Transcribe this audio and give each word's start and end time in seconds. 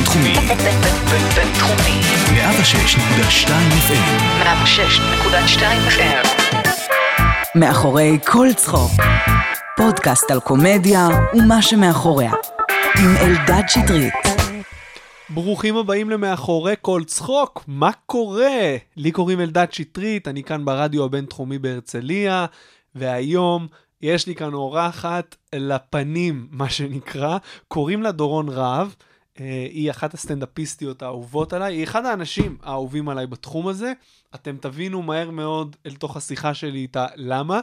בינתחומי. 0.00 0.34
בינתחומי. 1.36 2.00
106.2 2.26 3.48
FM. 3.88 4.42
106.2 4.42 5.62
FM. 5.88 6.26
מאחורי 7.54 8.18
כל 8.26 8.46
צחוק. 8.56 8.90
פודקאסט 9.76 10.30
על 10.30 10.40
קומדיה 10.40 11.08
ומה 11.34 11.62
שמאחוריה. 11.62 12.32
עם 12.98 13.16
אלדד 13.16 13.62
שטרית. 13.68 14.14
ברוכים 15.30 15.76
הבאים 15.76 16.10
למאחורי 16.10 16.74
כל 16.80 17.02
צחוק, 17.06 17.64
מה 17.66 17.90
קורה? 18.06 18.76
לי 18.96 19.12
קוראים 19.12 19.40
אלדד 19.40 19.66
שטרית, 19.70 20.28
אני 20.28 20.42
כאן 20.42 20.64
ברדיו 20.64 21.04
הבינתחומי 21.04 21.58
בהרצליה, 21.58 22.46
והיום 22.94 23.66
יש 24.02 24.26
לי 24.26 24.34
כאן 24.34 24.54
אורחת 24.54 25.36
לפנים, 25.54 26.46
מה 26.50 26.70
שנקרא, 26.70 27.38
קוראים 27.68 28.02
לה 28.02 28.12
דורון 28.12 28.48
רהב. 28.48 28.88
אה, 29.40 29.66
היא 29.70 29.90
אחת 29.90 30.14
הסטנדאפיסטיות 30.14 31.02
האהובות 31.02 31.52
עליי, 31.52 31.74
היא 31.74 31.84
אחד 31.84 32.04
האנשים 32.04 32.56
האהובים 32.62 33.08
עליי 33.08 33.26
בתחום 33.26 33.68
הזה. 33.68 33.92
אתם 34.34 34.56
תבינו 34.60 35.02
מהר 35.02 35.30
מאוד 35.30 35.76
אל 35.86 35.94
תוך 35.94 36.16
השיחה 36.16 36.54
שלי 36.54 36.78
איתה 36.78 37.06
למה. 37.16 37.60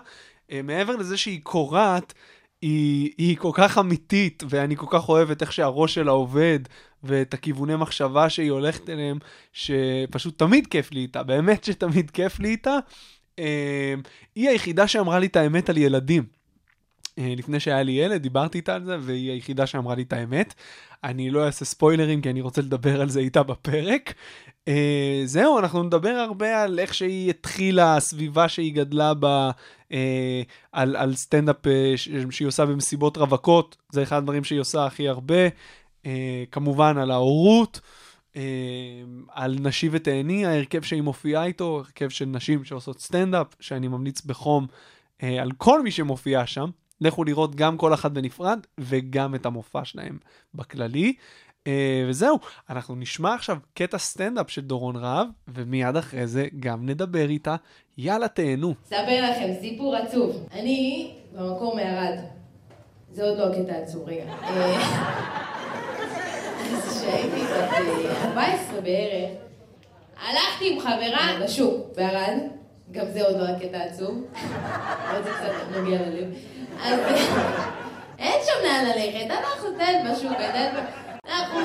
אה, 0.51 0.61
מעבר 0.61 0.95
לזה 0.95 1.17
שהיא 1.17 1.41
קורעת, 1.43 2.13
היא, 2.61 3.11
היא 3.17 3.37
כל 3.37 3.51
כך 3.53 3.77
אמיתית, 3.77 4.43
ואני 4.49 4.75
כל 4.75 4.85
כך 4.89 5.09
אוהב 5.09 5.31
את 5.31 5.41
איך 5.41 5.53
שהראש 5.53 5.93
שלה 5.93 6.11
עובד, 6.11 6.59
ואת 7.03 7.33
הכיווני 7.33 7.75
מחשבה 7.75 8.29
שהיא 8.29 8.51
הולכת 8.51 8.89
אליהם, 8.89 9.17
שפשוט 9.53 10.39
תמיד 10.39 10.67
כיף 10.67 10.91
לי 10.91 10.99
איתה, 10.99 11.23
באמת 11.23 11.63
שתמיד 11.63 12.11
כיף 12.11 12.39
לי 12.39 12.49
איתה. 12.49 12.77
אה, 13.39 13.93
היא 14.35 14.49
היחידה 14.49 14.87
שאמרה 14.87 15.19
לי 15.19 15.27
את 15.27 15.35
האמת 15.35 15.69
על 15.69 15.77
ילדים. 15.77 16.23
לפני 17.17 17.59
שהיה 17.59 17.83
לי 17.83 17.91
ילד, 17.91 18.21
דיברתי 18.21 18.57
איתה 18.57 18.75
על 18.75 18.83
זה, 18.83 18.97
והיא 19.01 19.31
היחידה 19.31 19.67
שאמרה 19.67 19.95
לי 19.95 20.01
את 20.01 20.13
האמת. 20.13 20.53
אני 21.07 21.29
לא 21.29 21.45
אעשה 21.45 21.65
ספוילרים, 21.65 22.21
כי 22.21 22.29
אני 22.29 22.41
רוצה 22.41 22.61
לדבר 22.61 23.01
על 23.01 23.09
זה 23.09 23.19
איתה 23.19 23.43
בפרק. 23.43 24.13
Uh, 24.69 24.71
זהו, 25.25 25.59
אנחנו 25.59 25.83
נדבר 25.83 26.09
הרבה 26.09 26.63
על 26.63 26.79
איך 26.79 26.93
שהיא 26.93 27.29
התחילה, 27.29 27.95
הסביבה 27.95 28.49
שהיא 28.49 28.73
גדלה 28.73 29.13
בה, 29.13 29.51
uh, 29.89 29.93
על, 30.71 30.95
על 30.95 31.15
סטנדאפ 31.15 31.55
uh, 31.65 32.29
שהיא 32.31 32.47
עושה 32.47 32.65
במסיבות 32.65 33.17
רווקות, 33.17 33.77
זה 33.91 34.03
אחד 34.03 34.17
הדברים 34.17 34.43
שהיא 34.43 34.59
עושה 34.59 34.85
הכי 34.85 35.07
הרבה. 35.07 35.47
Uh, 36.03 36.07
כמובן 36.51 36.97
על 36.97 37.11
ההורות, 37.11 37.79
uh, 38.33 38.37
על 39.31 39.57
נשי 39.59 39.89
ותהני, 39.91 40.45
ההרכב 40.45 40.81
שהיא 40.81 41.01
מופיעה 41.01 41.45
איתו, 41.45 41.77
הרכב 41.77 42.09
של 42.09 42.25
נשים 42.25 42.63
שעושות 42.63 43.01
סטנדאפ, 43.01 43.47
שאני 43.59 43.87
ממליץ 43.87 44.21
בחום 44.21 44.67
uh, 45.19 45.25
על 45.41 45.51
כל 45.57 45.83
מי 45.83 45.91
שמופיע 45.91 46.47
שם. 46.47 46.69
לכו 47.01 47.23
לראות 47.23 47.55
גם 47.55 47.77
כל 47.77 47.93
אחת 47.93 48.11
בנפרד 48.11 48.59
וגם 48.77 49.35
את 49.35 49.45
המופע 49.45 49.85
שלהם 49.85 50.17
בכללי. 50.53 51.13
Uh, 51.67 51.69
וזהו, 52.09 52.39
אנחנו 52.69 52.95
נשמע 52.95 53.33
עכשיו 53.33 53.57
קטע 53.73 53.97
סטנדאפ 53.97 54.49
של 54.49 54.61
דורון 54.61 54.95
רהב, 54.95 55.27
ומיד 55.47 55.95
אחרי 55.95 56.27
זה 56.27 56.47
גם 56.59 56.85
נדבר 56.85 57.29
איתה. 57.29 57.55
יאללה, 57.97 58.27
תהנו. 58.27 58.73
אספר 58.85 59.31
לכם 59.31 59.49
סיפור 59.61 59.95
עצוב. 59.95 60.47
אני 60.51 61.11
במקור 61.33 61.75
מערד. 61.75 62.19
זה 63.11 63.23
עוד 63.23 63.37
לא 63.37 63.53
הקטע 63.53 63.73
העצוב, 63.73 64.09
רגע. 64.09 64.23
אז 66.73 66.99
כשהייתי 66.99 67.41
בת 67.41 67.69
14 68.25 68.81
בערך, 68.81 69.31
הלכתי 70.17 70.73
עם 70.73 70.79
חברה 70.79 71.39
לשוק 71.39 71.87
בערד, 71.95 72.37
גם 72.91 73.05
זה 73.13 73.25
עוד 73.25 73.37
לא 73.37 73.45
הקטע 73.45 73.77
העצוב. 73.77 74.23
אבל 75.09 75.23
זה 75.23 75.29
קצת 75.29 75.77
נוגע 75.77 75.97
ללב. 75.97 76.33
אז 76.83 76.99
אין 78.19 78.41
שם 78.45 78.63
לאן 78.63 78.85
ללכת, 78.85 79.31
אנחנו 79.31 79.69
תן 79.77 80.11
בשוק, 80.11 80.37
אנחנו 81.27 81.59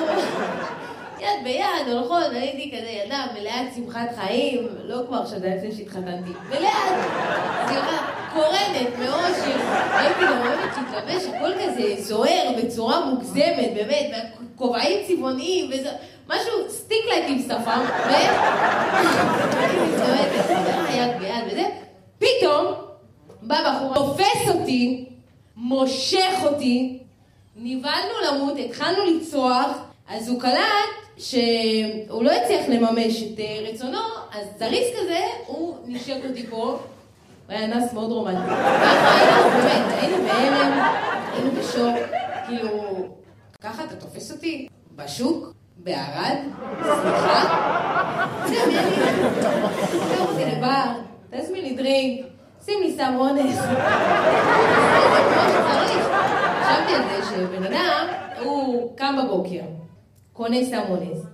יד 1.19 1.43
ביד 1.43 1.87
הולכות, 1.87 2.23
הייתי 2.31 2.77
כזה 2.77 2.89
ילדה 2.89 3.25
מלאת 3.33 3.75
שמחת 3.75 4.09
חיים, 4.15 4.67
לא 4.83 5.03
כמו 5.07 5.17
עכשיו, 5.17 5.39
זה 5.39 5.47
היה 5.47 5.55
לפני 5.55 5.71
שהתחתנתי, 5.71 6.31
מלאת 6.49 7.09
שמחה, 7.69 7.97
קורנת, 8.33 8.99
מאושר, 8.99 9.57
הייתי 9.91 10.21
גם 10.21 10.41
אוהבת 10.41 10.77
להתלבש, 10.77 11.23
הכל 11.23 11.51
כזה 11.53 11.95
זוהר 12.01 12.51
בצורה 12.57 13.05
מוגזמת, 13.05 13.73
באמת, 13.75 14.11
כובעים 14.55 14.99
צבעוניים 15.07 15.69
משהו 16.27 16.62
לייק 17.09 17.25
עם 17.27 17.39
שפם, 17.39 17.81
ו... 18.09 18.11
יד 20.93 21.19
ביד 21.19 21.43
וזה, 21.51 21.63
פתאום 22.19 22.73
בא 23.41 23.55
בחור, 23.69 23.93
תופס 23.93 24.47
אותי, 24.47 25.05
מושך 25.55 26.33
אותי, 26.43 26.99
נבהלנו 27.55 28.13
למות, 28.27 28.53
התחלנו 28.65 29.05
לצרוח, 29.05 29.67
אז 30.07 30.29
הוא 30.29 30.41
קלט 30.41 30.93
שהוא 31.17 32.23
לא 32.23 32.31
הצליח 32.31 32.65
לממש 32.69 33.23
את 33.23 33.39
רצונו, 33.67 33.99
אז 34.33 34.47
זריז 34.59 34.87
כזה, 35.01 35.19
הוא 35.45 35.77
נשק 35.85 36.17
אותי 36.29 36.47
פה, 36.47 36.55
הוא 36.55 36.79
היה 37.47 37.67
נס 37.67 37.93
מאוד 37.93 38.11
רומנטי. 38.11 38.49
ככה 38.49 39.19
היינו, 39.19 39.49
באמת, 39.49 40.01
היינו 40.01 40.17
בהלם, 40.17 40.91
היינו 41.33 41.51
בשוק, 41.51 41.95
כאילו, 42.47 42.69
ככה 43.61 43.83
אתה 43.83 43.95
תופס 43.95 44.31
אותי? 44.31 44.67
בשוק? 44.95 45.53
בערד? 45.77 46.37
סליחה? 46.81 47.43
תקח 48.45 50.21
אותי 50.21 50.45
לבר, 50.45 50.91
תזמין 51.31 51.63
לי 51.63 51.75
דרינק. 51.75 52.25
שים 52.65 52.81
לי 52.81 52.91
סם 52.91 53.13
אונס. 53.17 53.57
חשבתי 56.61 56.95
על 56.95 57.01
זה 57.09 57.25
שבן 57.29 57.63
אדם, 57.63 58.07
הוא 58.43 58.97
קם 58.97 59.15
בבוקר, 59.23 59.61
קונה 60.33 60.65
סם 60.65 60.81
אונס. 60.89 61.25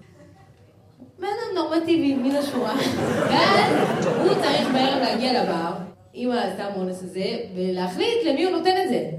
בן 1.19 1.27
אדם 1.27 1.55
נורמטיבי, 1.55 2.13
מן 2.13 2.35
השורה. 2.35 2.73
ואז 3.29 3.73
הוא 4.17 4.33
צריך 4.41 4.67
בערב 4.73 5.01
להגיע 5.01 5.43
לבר 5.43 5.71
עם 6.13 6.31
הסם 6.31 6.69
אונס 6.75 7.03
הזה, 7.03 7.37
ולהחליט 7.55 8.25
למי 8.25 8.43
הוא 8.43 8.51
נותן 8.51 8.75
את 8.83 8.89
זה. 8.89 9.09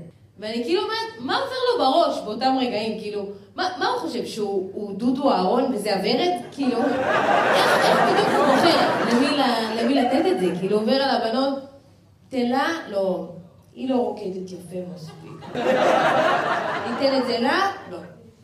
ואני 0.40 0.64
כאילו 0.64 0.82
אומרת, 0.82 0.98
מה 1.18 1.36
עובר 1.36 1.54
לו 1.72 1.84
בראש 1.84 2.20
באותם 2.24 2.56
רגעים? 2.60 3.00
כאילו, 3.00 3.26
מה, 3.54 3.68
מה 3.78 3.88
הוא 3.88 3.98
חושב, 3.98 4.26
שהוא 4.26 4.92
דודו 4.96 5.30
אהרון 5.32 5.74
וזה 5.74 5.94
הוורד? 5.96 6.32
כאילו, 6.52 6.78
איך, 6.78 7.98
בדיוק 8.12 8.28
הוא 8.28 8.46
בוחר 8.46 8.78
למי, 9.12 9.28
למי 9.82 9.94
לתת 9.94 10.26
את 10.30 10.40
זה? 10.40 10.60
כאילו, 10.60 10.78
עובר 10.78 11.02
על 11.02 11.22
הבנות, 11.22 11.58
תן 12.28 12.46
לה, 12.46 12.68
לא, 12.88 13.28
היא 13.74 13.90
לא 13.90 13.94
רוקדת 13.94 14.50
יפה 14.50 14.76
מספיק. 14.94 15.56
ניתן 16.90 17.18
את 17.18 17.26
זה 17.26 17.38
לה? 17.38 17.70
לא. 17.90 17.98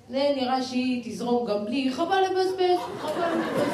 זה 0.09 0.33
נראה 0.37 0.63
שהיא 0.63 1.03
תזרום 1.05 1.47
גם 1.47 1.65
בלי, 1.65 1.93
חבל 1.93 2.21
לבזבז, 2.21 2.81
חבל 3.01 3.27
לבזבז. 3.33 3.73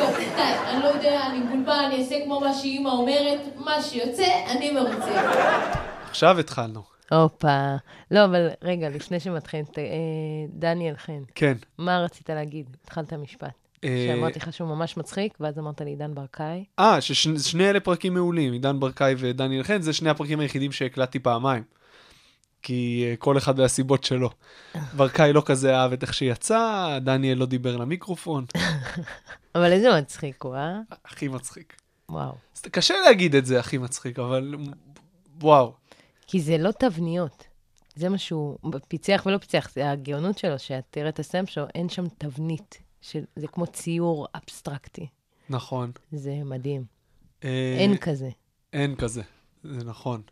טוב, 0.00 0.16
די, 0.36 0.42
אני 0.70 0.82
לא 0.82 0.88
יודע, 0.88 1.20
אני 1.26 1.38
מבולבל, 1.38 1.84
אני 1.86 1.98
אעשה 1.98 2.24
כמו 2.24 2.40
מה 2.40 2.54
שאימא 2.54 2.88
אומרת, 2.88 3.40
מה 3.56 3.82
שיוצא, 3.82 4.26
אני 4.50 4.70
מרוצה. 4.70 5.30
עכשיו 6.10 6.38
התחלנו. 6.38 6.99
הופה. 7.12 7.76
לא, 8.10 8.24
אבל 8.24 8.48
רגע, 8.62 8.88
לפני 8.88 9.20
שמתחילים, 9.20 9.64
אה, 9.78 9.82
דניאל 10.48 10.96
חן. 10.96 11.22
כן. 11.34 11.56
מה 11.78 11.98
רצית 11.98 12.30
להגיד? 12.30 12.76
התחלת 12.84 13.12
משפט. 13.12 13.60
שאמרתי 13.84 14.38
לך 14.38 14.52
שהוא 14.52 14.68
ממש 14.68 14.96
מצחיק, 14.96 15.34
ואז 15.40 15.58
אמרת 15.58 15.80
לי 15.80 15.90
עידן 15.90 16.14
ברקאי. 16.14 16.64
אה, 16.78 17.00
ששני 17.00 17.70
אלה 17.70 17.80
פרקים 17.80 18.14
מעולים, 18.14 18.52
עידן 18.52 18.80
ברקאי 18.80 19.14
ודניאל 19.18 19.62
חן, 19.62 19.82
זה 19.82 19.92
שני 19.92 20.10
הפרקים 20.10 20.40
היחידים 20.40 20.72
שהקלטתי 20.72 21.18
פעמיים. 21.18 21.62
כי 22.62 23.06
כל 23.18 23.38
אחד 23.38 23.58
והסיבות 23.58 24.04
שלו. 24.04 24.30
ברקאי 24.96 25.32
לא 25.32 25.42
כזה 25.46 25.76
אהב 25.76 25.92
את 25.92 26.02
איך 26.02 26.14
שיצא, 26.14 26.98
דניאל 27.00 27.38
לא 27.38 27.46
דיבר 27.46 27.76
למיקרופון. 27.76 28.44
אבל 29.54 29.72
איזה 29.72 29.98
מצחיק 29.98 30.42
הוא, 30.42 30.54
אה? 30.54 30.78
הכי 31.04 31.28
מצחיק. 31.28 31.76
וואו. 32.08 32.32
קשה 32.70 32.94
להגיד 33.04 33.34
את 33.34 33.46
זה 33.46 33.60
הכי 33.60 33.78
מצחיק, 33.78 34.18
אבל 34.18 34.54
וואו. 35.40 35.79
כי 36.30 36.40
זה 36.40 36.58
לא 36.58 36.70
תבניות. 36.78 37.44
זה 37.94 38.08
מה 38.08 38.18
שהוא 38.18 38.58
פיצח 38.88 39.22
ולא 39.26 39.38
פיצח, 39.38 39.70
זה 39.74 39.90
הגאונות 39.90 40.38
שלו, 40.38 40.58
שאת 40.58 40.84
תראה 40.90 41.08
את 41.08 41.18
הסם 41.18 41.46
שלו, 41.46 41.64
אין 41.74 41.88
שם 41.88 42.04
תבנית. 42.18 42.78
שזה 43.00 43.46
כמו 43.52 43.66
ציור 43.66 44.26
אבסטרקטי. 44.34 45.06
נכון. 45.50 45.90
זה 46.12 46.34
מדהים. 46.44 46.84
אה, 47.44 47.76
אין 47.78 47.96
כזה. 47.96 48.30
אין 48.72 48.96
כזה, 48.96 49.22
זה 49.64 49.84
נכון. 49.84 50.22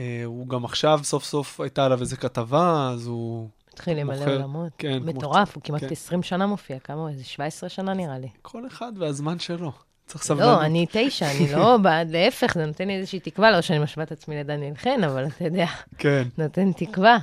אה, 0.00 0.22
הוא 0.24 0.48
גם 0.48 0.64
עכשיו, 0.64 1.00
סוף 1.02 1.24
סוף 1.24 1.60
הייתה 1.60 1.84
עליו 1.84 2.00
איזו 2.00 2.16
כתבה, 2.16 2.90
אז 2.92 3.06
הוא... 3.06 3.48
התחיל 3.72 3.98
למלא 3.98 4.24
עולמות. 4.24 4.72
כן. 4.78 5.02
מטורף, 5.02 5.54
הוא 5.54 5.62
כמעט 5.62 5.80
כן. 5.80 5.88
20 5.90 6.22
שנה 6.22 6.46
מופיע, 6.46 6.78
כמה? 6.78 7.10
איזה 7.10 7.24
17 7.24 7.68
שנה 7.68 7.94
נראה 7.94 8.18
לי. 8.18 8.28
כל 8.42 8.66
אחד 8.66 8.92
והזמן 8.96 9.38
שלו. 9.38 9.72
צריך 10.08 10.24
סבלנות. 10.24 10.60
לא, 10.60 10.66
אני 10.66 10.86
תשע, 10.92 11.30
אני 11.30 11.52
לא 11.52 11.76
בעד, 11.82 12.10
להפך, 12.10 12.54
זה 12.54 12.66
נותן 12.66 12.88
לי 12.88 12.96
איזושהי 12.96 13.20
תקווה, 13.20 13.50
לא 13.50 13.60
שאני 13.60 13.78
משווה 13.78 14.04
את 14.04 14.12
עצמי 14.12 14.40
לדניאל 14.40 14.74
חן, 14.74 15.04
אבל 15.04 15.26
אתה 15.26 15.44
יודע, 15.44 15.66
כן. 15.98 16.28
נותן 16.38 16.72
תקווה. 16.72 17.18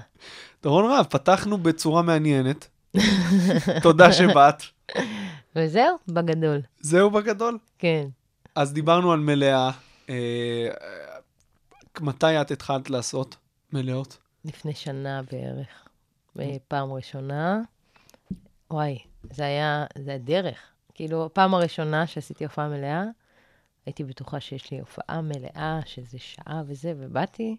דורון 0.64 0.92
רב, 0.92 1.06
פתחנו 1.10 1.58
בצורה 1.58 2.02
מעניינת. 2.02 2.68
תודה 3.82 4.14
שבאת. 4.14 4.64
וזהו, 5.56 5.98
בגדול. 6.08 6.62
זהו 6.80 7.12
בגדול? 7.12 7.58
כן. 7.80 8.08
אז 8.56 8.74
דיברנו 8.74 9.12
על 9.12 9.20
מלאה. 9.20 9.72
אה, 10.10 10.68
מתי 12.00 12.42
את 12.42 12.52
התחלת 12.52 12.90
לעשות 12.90 13.36
מלאות? 13.74 14.18
לפני 14.46 14.74
שנה 14.74 15.22
בערך. 15.32 15.68
פעם 16.68 16.94
ראשונה. 16.94 17.62
וואי, 18.72 18.98
זה 19.34 19.46
היה, 19.46 19.86
זה 20.06 20.14
הדרך. 20.14 20.75
כאילו, 20.96 21.26
הפעם 21.26 21.54
הראשונה 21.54 22.08
שעשיתי 22.08 22.44
הופעה 22.44 22.68
מלאה, 22.70 23.04
הייתי 23.86 24.04
בטוחה 24.04 24.40
שיש 24.40 24.72
לי 24.72 24.80
הופעה 24.80 25.22
מלאה, 25.22 25.80
שזה 25.86 26.18
שעה 26.20 26.62
וזה, 26.68 26.94
ובאתי 26.98 27.58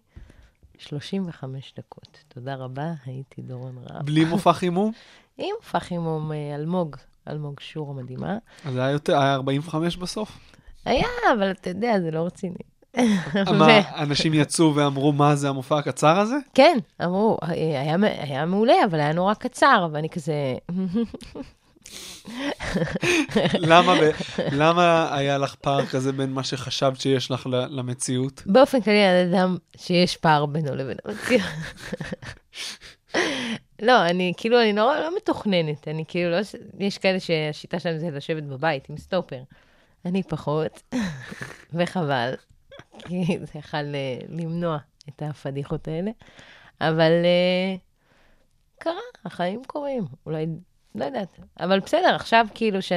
35 0.77 1.73
דקות. 1.77 2.23
תודה 2.27 2.55
רבה, 2.55 2.91
הייתי 3.05 3.41
דורון 3.41 3.75
רב. 3.89 4.05
בלי 4.05 4.25
מופע 4.25 4.53
חימום? 4.53 4.91
עם 5.37 5.49
מופע 5.57 5.79
חימום 5.79 6.31
אה, 6.31 6.55
אלמוג, 6.55 6.95
אלמוג 7.27 7.59
שור 7.59 7.89
המדהימה. 7.91 8.37
אז 8.65 8.75
היה 8.75 8.89
יותר, 8.91 9.17
היה 9.21 9.33
45 9.33 9.97
בסוף? 9.97 10.37
היה, 10.85 11.07
אבל 11.37 11.51
אתה 11.51 11.69
יודע, 11.69 11.99
זה 12.01 12.11
לא 12.11 12.25
רציני. 12.25 12.55
מה, 13.59 14.01
אנשים 14.03 14.33
יצאו 14.33 14.75
ואמרו, 14.75 15.11
מה 15.11 15.35
זה 15.35 15.49
המופע 15.49 15.77
הקצר 15.77 16.19
הזה? 16.19 16.35
כן, 16.53 16.77
אמרו, 17.03 17.37
"אה, 17.43 17.49
היה, 17.81 17.95
היה 18.23 18.45
מעולה, 18.45 18.73
אבל 18.89 18.99
היה 18.99 19.13
נורא 19.13 19.33
קצר, 19.33 19.87
ואני 19.91 20.09
כזה... 20.09 20.33
למה, 23.53 23.93
למה 24.51 25.15
היה 25.17 25.37
לך 25.37 25.55
פער 25.55 25.85
כזה 25.85 26.11
בין 26.11 26.33
מה 26.33 26.43
שחשבת 26.43 26.99
שיש 26.99 27.31
לך 27.31 27.47
למציאות? 27.51 28.43
באופן 28.45 28.81
כללי, 28.81 29.05
אני 29.05 29.35
אדם 29.35 29.57
שיש 29.77 30.17
פער 30.17 30.45
בינו 30.45 30.75
לבין 30.75 30.97
המציאות. 31.05 31.41
לא, 33.81 34.05
אני 34.05 34.33
כאילו, 34.37 34.61
אני 34.61 34.73
נורא 34.73 34.99
לא 34.99 35.17
מתוכננת. 35.17 35.87
אני 35.87 36.03
כאילו 36.07 36.31
לא... 36.31 36.37
יש 36.79 36.97
כאלה 36.97 37.19
שהשיטה 37.19 37.79
שלהם 37.79 37.97
זה 37.97 38.09
לשבת 38.09 38.43
בבית 38.43 38.89
עם 38.89 38.97
סטופר. 38.97 39.41
אני 40.05 40.23
פחות, 40.23 40.93
וחבל, 41.73 42.33
כי 42.99 43.37
זה 43.39 43.59
יכול 43.59 43.95
אה, 43.95 44.19
למנוע 44.29 44.77
את 45.09 45.21
הפדיחות 45.25 45.87
האלה. 45.87 46.11
אבל 46.81 47.11
אה, 47.23 47.75
קרה, 48.79 49.01
החיים 49.25 49.61
קורים. 49.67 50.05
אולי, 50.25 50.45
לא 50.97 51.05
יודעת. 51.05 51.39
אבל 51.59 51.79
בסדר, 51.79 52.15
עכשיו 52.15 52.47
כאילו 52.53 52.81
ש... 52.81 52.91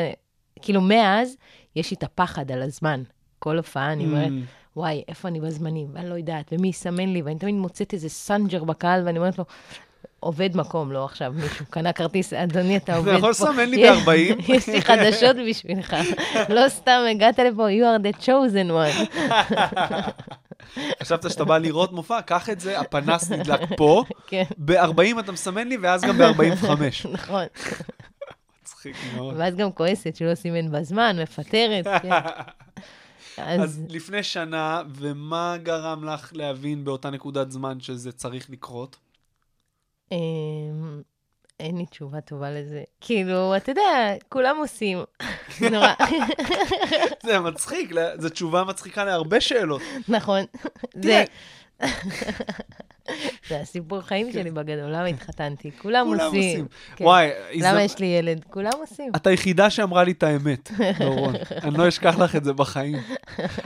כאילו, 0.63 0.81
מאז 0.81 1.37
יש 1.77 1.91
לי 1.91 1.97
את 1.97 2.03
הפחד 2.03 2.53
על 2.53 2.63
הזמן. 2.63 3.03
כל 3.39 3.57
הופעה, 3.57 3.93
אני 3.93 4.05
אומרת, 4.05 4.29
ממ. 4.29 4.77
וואי, 4.77 5.03
איפה 5.09 5.29
אני 5.29 5.41
בזמנים? 5.41 5.89
ואני 5.93 6.09
לא 6.11 6.15
יודעת, 6.15 6.53
ומי 6.53 6.69
יסמן 6.69 7.09
לי, 7.09 7.23
ואני 7.23 7.39
תמיד 7.39 7.55
מוצאת 7.55 7.95
איזה 7.95 8.09
סנג'ר 8.09 8.65
בקהל, 8.65 9.03
ואני 9.07 9.19
אומרת 9.19 9.39
לו, 9.39 9.45
עובד 10.21 10.57
מקום, 10.57 10.93
לא 10.93 11.05
עכשיו 11.05 11.33
מישהו 11.37 11.67
קנה 11.71 11.93
כרטיס, 11.93 12.33
אדוני, 12.33 12.77
אתה 12.77 12.97
עובד 12.97 13.13
פה. 13.13 13.19
יכול 13.19 13.31
לסמן 13.31 13.69
לי 13.71 13.77
יש- 13.81 13.99
ב-40? 13.99 14.43
יש 14.55 14.69
לי 14.69 14.83
חדשות 14.83 15.37
בשבילך. 15.51 15.97
לא 16.49 16.69
סתם 16.69 17.01
הגעת 17.11 17.39
לפה, 17.39 17.67
you 17.69 17.83
are 17.83 18.17
the 18.17 18.23
chosen 18.25 18.71
one. 18.71 19.21
חשבת 21.03 21.31
שאתה 21.31 21.45
בא 21.45 21.59
לראות 21.59 21.93
מופע, 21.93 22.21
קח 22.23 22.51
את 22.51 22.61
זה, 22.61 22.81
הפנס 22.81 23.31
נדלק 23.31 23.61
פה, 23.77 24.05
כן, 24.31 24.43
ב-40 24.59 25.21
אתה 25.21 25.33
מסמן 25.33 25.69
לי, 25.69 25.77
ואז 25.77 26.03
גם 26.03 26.19
ב-45. 26.19 26.67
נכון. 27.13 27.45
מצחיק 28.63 28.97
מאוד. 29.17 29.35
ואז 29.39 29.57
גם 29.57 29.73
כועסת 29.73 30.17
שלא 30.17 30.35
סימן 30.35 30.73
בזמן, 30.73 31.17
מפטרת, 31.23 31.87
כן. 32.03 32.11
אז 33.37 33.61
אז 33.63 33.83
לפני 33.89 34.23
שנה, 34.23 34.83
ומה 34.95 35.57
גרם 35.63 36.05
לך 36.05 36.31
להבין 36.35 36.85
באותה 36.85 37.11
נקודת 37.11 37.51
זמן 37.51 37.81
שזה 37.81 38.13
צריך 38.13 38.51
לקרות? 38.51 38.97
אמ, 40.13 41.03
אין 41.61 41.77
לי 41.77 41.87
תשובה 41.87 42.21
טובה 42.21 42.51
לזה. 42.51 42.83
כאילו, 43.01 43.57
אתה 43.57 43.71
יודע, 43.71 44.15
כולם 44.29 44.57
עושים. 44.57 44.99
נורא. 45.73 45.93
זה 47.27 47.41
מצחיק, 47.41 47.91
זו 48.19 48.29
תשובה 48.29 48.65
מצחיקה 48.65 49.05
להרבה 49.05 49.41
שאלות. 49.41 49.83
נכון. 50.09 50.45
זה... 51.05 51.25
זה 53.49 53.61
הסיפור 53.61 54.01
חיים 54.01 54.33
שלי 54.33 54.51
בגדול, 54.51 54.91
למה 54.91 55.05
התחתנתי? 55.05 55.71
כולם 55.79 56.07
עושים. 56.07 56.67
כן. 56.97 57.05
וואי, 57.05 57.31
למה 57.55 57.83
יש 57.83 57.99
לי 57.99 58.07
ילד? 58.07 58.45
כולם 58.51 58.73
עושים. 58.81 59.13
את 59.17 59.27
היחידה 59.27 59.71
שאמרה 59.71 60.05
לי 60.05 60.13
את 60.13 60.23
האמת, 60.23 60.71
דורון. 60.99 61.35
אני 61.63 61.79
לא 61.79 61.89
אשכח 61.89 62.19
לך 62.19 62.37
את 62.37 62.45
זה 62.45 62.53
בחיים. 62.53 62.99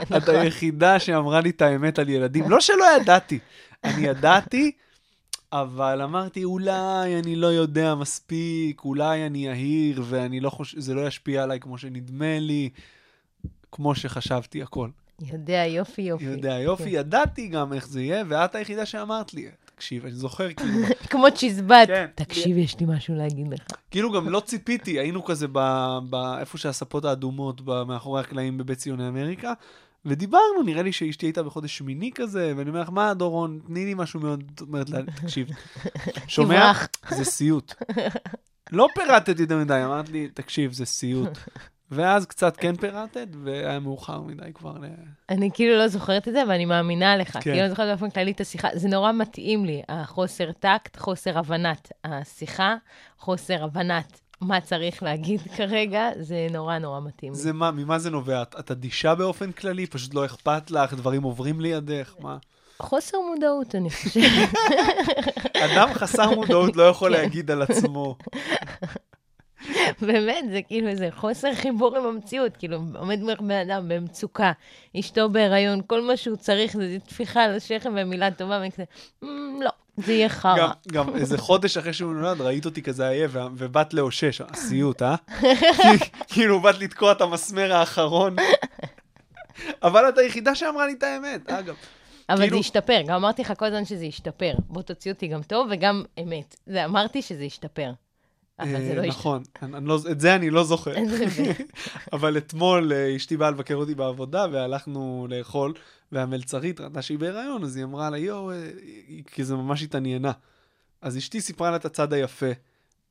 נכון. 0.01 0.17
את 0.17 0.29
היחידה 0.29 0.99
שאמרה 0.99 1.41
לי 1.41 1.49
את 1.49 1.61
האמת 1.61 1.99
על 1.99 2.09
ילדים. 2.09 2.49
לא 2.49 2.59
שלא 2.59 2.85
ידעתי, 3.01 3.39
אני 3.83 4.07
ידעתי, 4.07 4.71
אבל 5.61 6.01
אמרתי, 6.01 6.43
אולי 6.43 7.19
אני 7.19 7.35
לא 7.35 7.47
יודע 7.47 7.95
מספיק, 7.95 8.81
אולי 8.85 9.25
אני 9.25 9.45
יהיר, 9.45 10.03
ואני 10.05 10.39
לא 10.39 10.49
חושב, 10.49 10.79
זה 10.79 10.93
לא 10.93 11.07
ישפיע 11.07 11.43
עליי 11.43 11.59
כמו 11.59 11.77
שנדמה 11.77 12.39
לי, 12.39 12.69
כמו 13.71 13.95
שחשבתי 13.95 14.61
הכל. 14.63 14.89
יודע, 15.31 15.63
יופי, 15.67 16.01
יופי. 16.01 16.25
יודע, 16.25 16.59
יופי, 16.59 16.83
כן. 16.83 16.89
ידעתי 16.89 17.47
גם 17.47 17.73
איך 17.73 17.87
זה 17.87 18.01
יהיה, 18.01 18.23
ואת 18.27 18.55
היחידה 18.55 18.85
שאמרת 18.85 19.33
לי. 19.33 19.47
תקשיב, 19.75 20.03
אני 20.05 20.13
זוכר, 20.13 20.53
כאילו, 20.53 20.71
כמו 21.11 21.25
צ'יזבט. 21.35 21.87
כן. 21.87 22.05
תקשיב, 22.15 22.57
יש 22.57 22.79
לי 22.79 22.85
משהו 22.89 23.15
להגיד 23.15 23.47
לך. 23.53 23.61
כאילו 23.91 24.11
גם 24.11 24.29
לא 24.29 24.39
ציפיתי, 24.39 24.99
היינו 24.99 25.25
כזה 25.25 25.47
ב- 25.51 25.97
ב- 26.09 26.37
איפה 26.39 26.57
שהספות 26.57 27.05
האדומות, 27.05 27.61
ב- 27.61 27.83
מאחורי 27.83 28.21
הקלעים 28.21 28.57
בבית 28.57 28.77
ציוני 28.77 29.07
אמריקה, 29.07 29.53
ודיברנו, 30.05 30.63
נראה 30.65 30.83
לי 30.83 30.91
שאשתי 30.91 31.25
הייתה 31.25 31.43
בחודש 31.43 31.77
שמיני 31.77 32.11
כזה, 32.15 32.53
ואני 32.57 32.69
אומר 32.69 32.81
לך, 32.81 32.89
מה, 32.89 33.13
דורון, 33.13 33.59
תני 33.67 33.85
לי 33.85 33.93
משהו 33.93 34.19
מאוד, 34.19 34.43
אומרת 34.61 34.89
לה, 34.89 34.99
תקשיב, 35.21 35.47
שומע? 36.27 36.71
זה 37.09 37.23
סיוט. 37.25 37.73
לא 38.71 38.87
פירטתי 38.95 39.41
יותר 39.41 39.57
מדי, 39.57 39.81
אמרת 39.85 40.09
לי, 40.09 40.29
תקשיב, 40.33 40.73
זה 40.73 40.85
סיוט. 40.85 41.37
ואז 41.91 42.25
קצת 42.25 42.57
כן 42.57 42.75
פירטת, 42.75 43.27
והיה 43.43 43.79
מאוחר 43.79 44.21
מדי 44.21 44.53
כבר 44.53 44.77
ל... 44.77 44.85
אני 45.29 45.49
כאילו 45.53 45.77
לא 45.77 45.87
זוכרת 45.87 46.27
את 46.27 46.33
זה, 46.33 46.43
ואני 46.49 46.65
מאמינה 46.65 47.17
לך. 47.17 47.31
כן. 47.33 47.39
כאילו, 47.41 47.59
אני 47.59 47.69
זוכרת 47.69 47.87
באופן 47.87 48.09
כללי 48.09 48.31
את 48.31 48.41
השיחה. 48.41 48.67
זה 48.73 48.87
נורא 48.89 49.11
מתאים 49.11 49.65
לי, 49.65 49.81
החוסר 49.89 50.51
טקט, 50.51 50.97
חוסר 50.97 51.39
הבנת 51.39 51.91
השיחה, 52.03 52.75
חוסר 53.17 53.63
הבנת 53.63 54.19
מה 54.47 54.61
צריך 54.61 55.03
להגיד 55.03 55.41
כרגע, 55.57 56.09
זה 56.19 56.47
נורא 56.51 56.77
נורא 56.77 56.99
מתאים. 56.99 57.33
זה 57.33 57.53
מה, 57.53 57.71
ממה 57.71 57.99
זה 57.99 58.09
נובע? 58.09 58.41
את- 58.41 58.55
את 58.59 58.71
אדישה 58.71 59.15
באופן 59.15 59.51
כללי? 59.51 59.85
פשוט 59.87 60.13
לא 60.13 60.25
אכפת 60.25 60.71
לך, 60.71 60.93
דברים 60.93 61.23
עוברים 61.23 61.61
לידך? 61.61 62.13
מה? 62.19 62.37
חוסר 62.79 63.17
מודעות, 63.33 63.75
אני 63.75 63.89
חושבת. 64.03 64.49
אדם 65.55 65.93
חסר 65.93 66.29
מודעות 66.35 66.75
לא 66.75 66.83
יכול 66.83 67.15
כן. 67.15 67.21
להגיד 67.21 67.51
על 67.51 67.61
עצמו. 67.61 68.15
באמת, 70.01 70.45
זה 70.51 70.61
כאילו 70.67 70.87
איזה 70.87 71.09
חוסר 71.15 71.53
חיבור 71.55 71.97
עם 71.97 72.05
המציאות. 72.05 72.57
כאילו, 72.57 72.79
עומד 72.99 73.19
מולך 73.19 73.41
בן 73.41 73.51
אדם 73.69 73.89
במצוקה, 73.89 74.51
אשתו 74.99 75.29
בהיריון, 75.29 75.81
כל 75.87 76.01
מה 76.01 76.17
שהוא 76.17 76.37
צריך 76.37 76.73
זה 76.77 76.97
טפיחה 77.07 77.43
על 77.43 77.55
השכם 77.55 77.93
ומילה 77.95 78.31
טובה, 78.31 78.57
ואני 78.59 78.71
כזה, 78.71 78.83
"מ, 79.23 79.61
לא, 79.61 79.69
זה 79.97 80.13
יהיה 80.13 80.27
גם, 80.27 80.33
חרא. 80.33 80.71
גם 80.91 81.15
איזה 81.15 81.37
חודש 81.37 81.77
אחרי 81.77 81.93
שהוא 81.93 82.13
נולד, 82.13 82.41
ראית 82.41 82.65
אותי 82.65 82.81
כזה 82.81 83.07
עייף, 83.09 83.31
ובאת 83.55 83.93
לאושש, 83.93 84.41
הסיוט, 84.41 85.01
אה? 85.01 85.15
כאילו, 86.33 86.59
באת 86.59 86.79
לתקוע 86.79 87.11
את 87.11 87.21
המסמר 87.21 87.73
האחרון. 87.73 88.35
אבל 89.83 90.09
את 90.09 90.17
היחידה 90.17 90.55
שאמרה 90.55 90.87
לי 90.87 90.93
את 90.93 91.03
האמת, 91.03 91.49
אגב. 91.49 91.75
אבל 92.29 92.37
כאילו- 92.41 92.55
זה 92.57 92.59
השתפר, 92.59 93.01
גם 93.07 93.15
אמרתי 93.15 93.41
לך 93.41 93.53
כל 93.57 93.65
הזמן 93.65 93.85
שזה 93.85 94.05
השתפר. 94.05 94.53
בוא 94.67 94.81
תוציא 94.81 95.11
אותי 95.11 95.27
גם 95.27 95.43
טוב 95.43 95.67
וגם 95.71 96.03
אמת. 96.23 96.55
זה 96.67 96.85
אמרתי 96.85 97.21
שזה 97.21 97.43
השתפר. 97.43 97.91
אבל 98.59 98.81
זה 98.81 98.89
אה, 98.89 98.95
לא 98.95 99.01
השתפר. 99.01 99.07
נכון, 99.07 99.43
אני, 99.61 99.77
אני 99.77 99.85
לא, 99.85 99.99
את 100.11 100.19
זה 100.19 100.35
אני 100.35 100.49
לא 100.49 100.63
זוכר. 100.63 100.93
אבל 102.13 102.37
אתמול 102.37 102.93
אה, 102.93 103.15
אשתי 103.15 103.37
באה 103.37 103.51
לבקר 103.51 103.75
אותי 103.75 103.95
בעבודה, 103.95 104.45
והלכנו 104.51 105.27
לאכול, 105.29 105.73
והמלצרית 106.11 106.81
ראתה 106.81 107.01
שהיא 107.01 107.19
בהיריון, 107.19 107.63
אז 107.63 107.75
היא 107.75 107.85
אמרה 107.85 108.09
לה, 108.09 108.17
יואו, 108.17 108.51
אה, 108.51 108.69
כי 109.31 109.43
זה 109.43 109.55
ממש 109.55 109.83
התעניינה. 109.83 110.31
אז 111.01 111.17
אשתי 111.17 111.41
סיפרה 111.41 111.71
לה 111.71 111.75
את 111.75 111.85
הצד 111.85 112.13
היפה, 112.13 112.51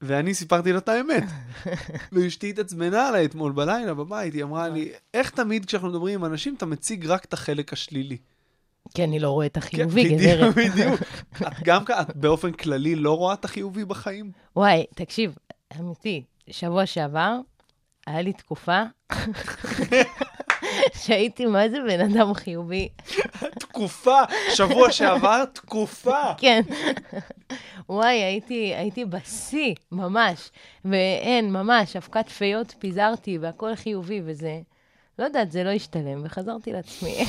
ואני 0.03 0.35
סיפרתי 0.35 0.73
לה 0.73 0.79
את 0.79 0.89
האמת. 0.89 1.25
ואשתי 2.13 2.51
התעצבנה 2.51 3.09
עליי 3.09 3.25
אתמול 3.25 3.53
בלילה 3.53 3.95
בבית, 3.95 4.35
היא 4.35 4.43
אמרה 4.43 4.69
לי, 4.69 4.93
איך 5.15 5.31
תמיד 5.31 5.65
כשאנחנו 5.65 5.89
מדברים 5.89 6.15
עם 6.21 6.25
אנשים, 6.25 6.55
אתה 6.55 6.67
מציג 6.67 7.07
רק 7.07 7.25
את 7.25 7.33
החלק 7.33 7.73
השלילי? 7.73 8.17
כי 8.95 9.05
אני 9.05 9.19
לא 9.19 9.31
רואה 9.31 9.47
את 9.47 9.59
כן, 9.59 9.61
החיובי, 9.61 10.05
בדיוק, 10.05 10.21
גברת. 10.21 10.55
בדיוק. 10.55 11.01
את 11.43 11.63
גם 11.65 11.83
את 11.83 12.17
באופן 12.17 12.53
כללי 12.53 12.95
לא 12.95 13.17
רואה 13.17 13.35
את 13.35 13.45
החיובי 13.45 13.85
בחיים? 13.85 14.33
וואי, 14.57 14.85
תקשיב, 14.95 15.37
אמיתי, 15.81 16.25
שבוע 16.51 16.87
שעבר, 16.87 17.37
היה 18.07 18.23
לי 18.23 18.33
תקופה 18.33 18.83
שהייתי 21.03 21.47
מה 21.47 21.69
זה 21.69 21.79
בן 21.89 22.01
אדם 22.01 22.35
חיובי. 22.35 22.89
תקופה, 23.59 24.19
שבוע 24.55 24.93
שעבר, 24.93 25.45
תקופה. 25.45 26.35
כן. 26.39 26.61
וואי, 27.89 28.15
הייתי, 28.15 28.75
הייתי 28.75 29.05
בשיא, 29.05 29.75
ממש. 29.93 30.51
ואין, 30.85 31.53
ממש, 31.53 31.97
אבקת 31.97 32.29
פיות 32.29 32.75
פיזרתי 32.79 33.39
והכל 33.39 33.75
חיובי 33.75 34.21
וזה. 34.25 34.61
לא 35.19 35.25
יודעת, 35.25 35.53
זה 35.53 35.65
לא 35.65 35.71
השתלם, 35.71 36.23
וחזרתי 36.25 36.73
לעצמי. 36.73 37.25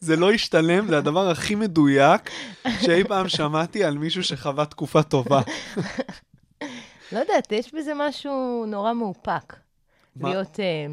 זה 0.00 0.16
לא 0.16 0.32
השתלם, 0.32 0.86
זה 0.86 0.98
הדבר 0.98 1.30
הכי 1.30 1.54
מדויק 1.54 2.30
שאי 2.80 3.04
פעם 3.04 3.28
שמעתי 3.28 3.84
על 3.84 3.98
מישהו 3.98 4.24
שחווה 4.24 4.66
תקופה 4.66 5.02
טובה. 5.02 5.40
לא 7.12 7.18
יודעת, 7.18 7.52
יש 7.52 7.74
בזה 7.74 7.92
משהו 7.96 8.64
נורא 8.66 8.92
מאופק. 8.92 9.56
מה? 10.16 10.28
להיות, 10.28 10.60
אה, 10.60 10.86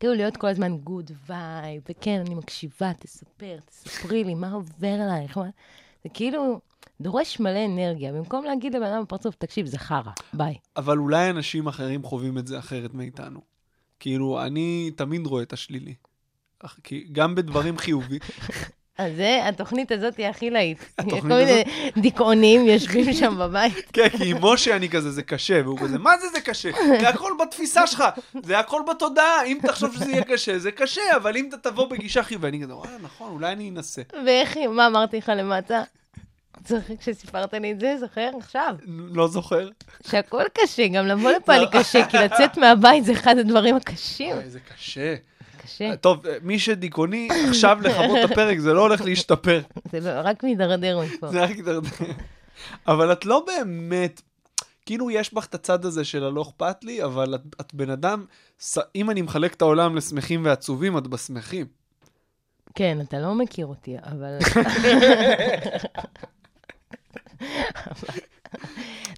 כאילו 0.00 0.14
להיות 0.14 0.36
כל 0.36 0.46
הזמן 0.46 0.76
good 0.76 1.10
vibe, 1.26 1.82
וכן, 1.88 2.22
אני 2.26 2.34
מקשיבה, 2.34 2.92
תספר, 2.98 3.58
תספרי 3.66 4.24
לי, 4.24 4.34
מה 4.34 4.52
עובר 4.52 4.88
עלייך? 5.02 5.38
מה... 5.38 5.44
זה 6.04 6.08
כאילו, 6.14 6.60
דורש 7.00 7.40
מלא 7.40 7.64
אנרגיה. 7.64 8.12
במקום 8.12 8.44
להגיד 8.44 8.74
לבן 8.74 8.86
אדם 8.86 9.02
בפרצוף, 9.02 9.34
תקשיב, 9.34 9.66
זה 9.66 9.78
חרא, 9.78 10.12
ביי. 10.32 10.54
אבל 10.76 10.98
אולי 10.98 11.30
אנשים 11.30 11.66
אחרים 11.66 12.02
חווים 12.02 12.38
את 12.38 12.46
זה 12.46 12.58
אחרת 12.58 12.94
מאיתנו. 12.94 13.40
כאילו, 14.00 14.42
אני 14.42 14.90
תמיד 14.96 15.26
רואה 15.26 15.42
את 15.42 15.52
השלילי. 15.52 15.94
כי 16.84 17.06
גם 17.12 17.34
בדברים 17.34 17.78
חיוביים, 17.78 18.20
אז 18.98 19.12
זה, 19.16 19.48
התוכנית 19.48 19.92
הזאת 19.92 20.16
היא 20.16 20.26
הכי 20.26 20.50
להיט. 20.50 20.78
התוכנית 20.98 21.22
כל 21.22 21.28
מיני 21.28 21.64
דיכאונים 21.96 22.66
יושבים 22.66 23.12
שם 23.20 23.38
בבית. 23.38 23.90
כן, 23.92 24.08
כי 24.08 24.30
עם 24.30 24.36
משה 24.40 24.76
אני 24.76 24.88
כזה, 24.88 25.10
זה 25.10 25.22
קשה, 25.22 25.60
והוא 25.64 25.78
כזה, 25.78 25.98
מה 25.98 26.18
זה 26.18 26.28
זה 26.28 26.40
קשה? 26.40 26.70
זה 27.00 27.08
הכל 27.08 27.32
בתפיסה 27.40 27.86
שלך, 27.86 28.04
זה 28.42 28.58
הכל 28.58 28.82
בתודעה, 28.90 29.44
אם 29.44 29.58
תחשוב 29.62 29.94
שזה 29.94 30.10
יהיה 30.10 30.24
קשה, 30.24 30.58
זה 30.58 30.70
קשה, 30.70 31.16
אבל 31.16 31.36
אם 31.36 31.48
אתה 31.48 31.70
תבוא 31.70 31.90
בגישה 31.90 32.22
חיובית, 32.22 32.44
ואני 32.44 32.62
כזה, 32.62 32.74
וואלה, 32.74 32.98
נכון, 33.02 33.32
אולי 33.32 33.52
אני 33.52 33.70
אנסה. 33.70 34.02
ואיך, 34.26 34.56
מה 34.56 34.86
אמרתי 34.86 35.18
לך 35.18 35.32
למטה? 35.36 35.82
צוחק 36.64 36.98
כשסיפרת 37.00 37.54
לי 37.54 37.72
את 37.72 37.80
זה, 37.80 37.96
זוכר? 38.00 38.30
עכשיו. 38.38 38.74
לא 38.86 39.28
זוכר. 39.28 39.68
שהכל 40.10 40.42
קשה, 40.54 40.88
גם 40.88 41.06
לבוא 41.06 41.30
לפה 41.30 41.56
לי 41.56 41.66
קשה, 41.72 42.06
כי 42.08 42.16
לצאת 42.16 42.58
מהבית 42.58 43.04
זה 43.04 43.12
אחד 43.12 43.38
הדברים 43.38 43.76
הקשים. 43.76 44.36
וואי, 44.36 44.50
זה 44.50 44.60
קשה. 44.60 45.14
קשה. 45.66 45.96
טוב, 45.96 46.22
מי 46.42 46.58
שדיכאוני, 46.58 47.28
עכשיו 47.48 47.78
לכבות 47.82 48.18
את 48.24 48.30
הפרק, 48.30 48.58
זה 48.58 48.72
לא 48.72 48.80
הולך 48.80 49.00
להשתפר. 49.00 49.60
זה 49.92 50.00
לא, 50.00 50.10
רק 50.24 50.44
מידרדר 50.44 51.00
מפה. 51.00 51.28
זה 51.28 51.44
רק 51.44 51.50
ידרדר. 51.50 51.88
אבל 52.86 53.12
את 53.12 53.24
לא 53.24 53.44
באמת, 53.46 54.22
כאילו 54.86 55.10
יש 55.10 55.34
בך 55.34 55.46
את 55.46 55.54
הצד 55.54 55.84
הזה 55.84 56.04
של 56.04 56.24
הלא 56.24 56.42
אכפת 56.42 56.84
לי, 56.84 57.04
אבל 57.04 57.34
את, 57.34 57.40
את 57.60 57.74
בן 57.74 57.90
אדם, 57.90 58.24
אם 58.96 59.10
אני 59.10 59.22
מחלק 59.22 59.54
את 59.54 59.62
העולם 59.62 59.96
לשמחים 59.96 60.44
ועצובים, 60.44 60.98
את 60.98 61.06
בשמחים. 61.06 61.66
כן, 62.74 62.98
אתה 63.00 63.18
לא 63.18 63.34
מכיר 63.34 63.66
אותי, 63.66 63.96
אבל... 64.02 64.38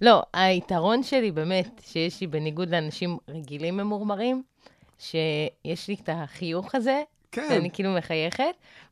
לא, 0.03 0.23
היתרון 0.35 1.03
שלי 1.03 1.31
באמת, 1.31 1.81
שיש 1.85 2.21
לי 2.21 2.27
בניגוד 2.27 2.71
לאנשים 2.71 3.19
רגילים 3.29 3.77
ממורמרים, 3.77 4.43
שיש 4.99 5.89
לי 5.89 5.95
את 6.03 6.09
החיוך 6.13 6.75
הזה, 6.75 7.03
כן. 7.33 7.47
ואני 7.51 7.71
כאילו 7.71 7.95
מחייכת, 7.95 8.45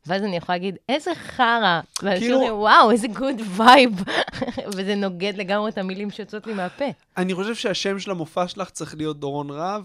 ואז 0.05 0.23
אני 0.23 0.37
יכולה 0.37 0.57
להגיד, 0.57 0.75
איזה 0.89 1.11
חרא, 1.15 1.81
ואנשים 2.03 2.21
כאילו- 2.21 2.35
אומרים, 2.35 2.53
וואו, 2.53 2.91
איזה 2.91 3.07
good 3.07 3.41
vibe, 3.55 4.03
וזה 4.75 4.95
נוגד 4.95 5.33
לגמרי 5.37 5.69
את 5.69 5.77
המילים 5.77 6.11
שיוצאות 6.11 6.47
לי 6.47 6.53
מהפה. 6.53 6.85
אני 7.17 7.33
חושב 7.33 7.55
שהשם 7.55 7.99
של 7.99 8.11
המופע 8.11 8.47
שלך 8.47 8.69
צריך 8.69 8.95
להיות 8.95 9.19
דורון 9.19 9.49
רהב. 9.49 9.83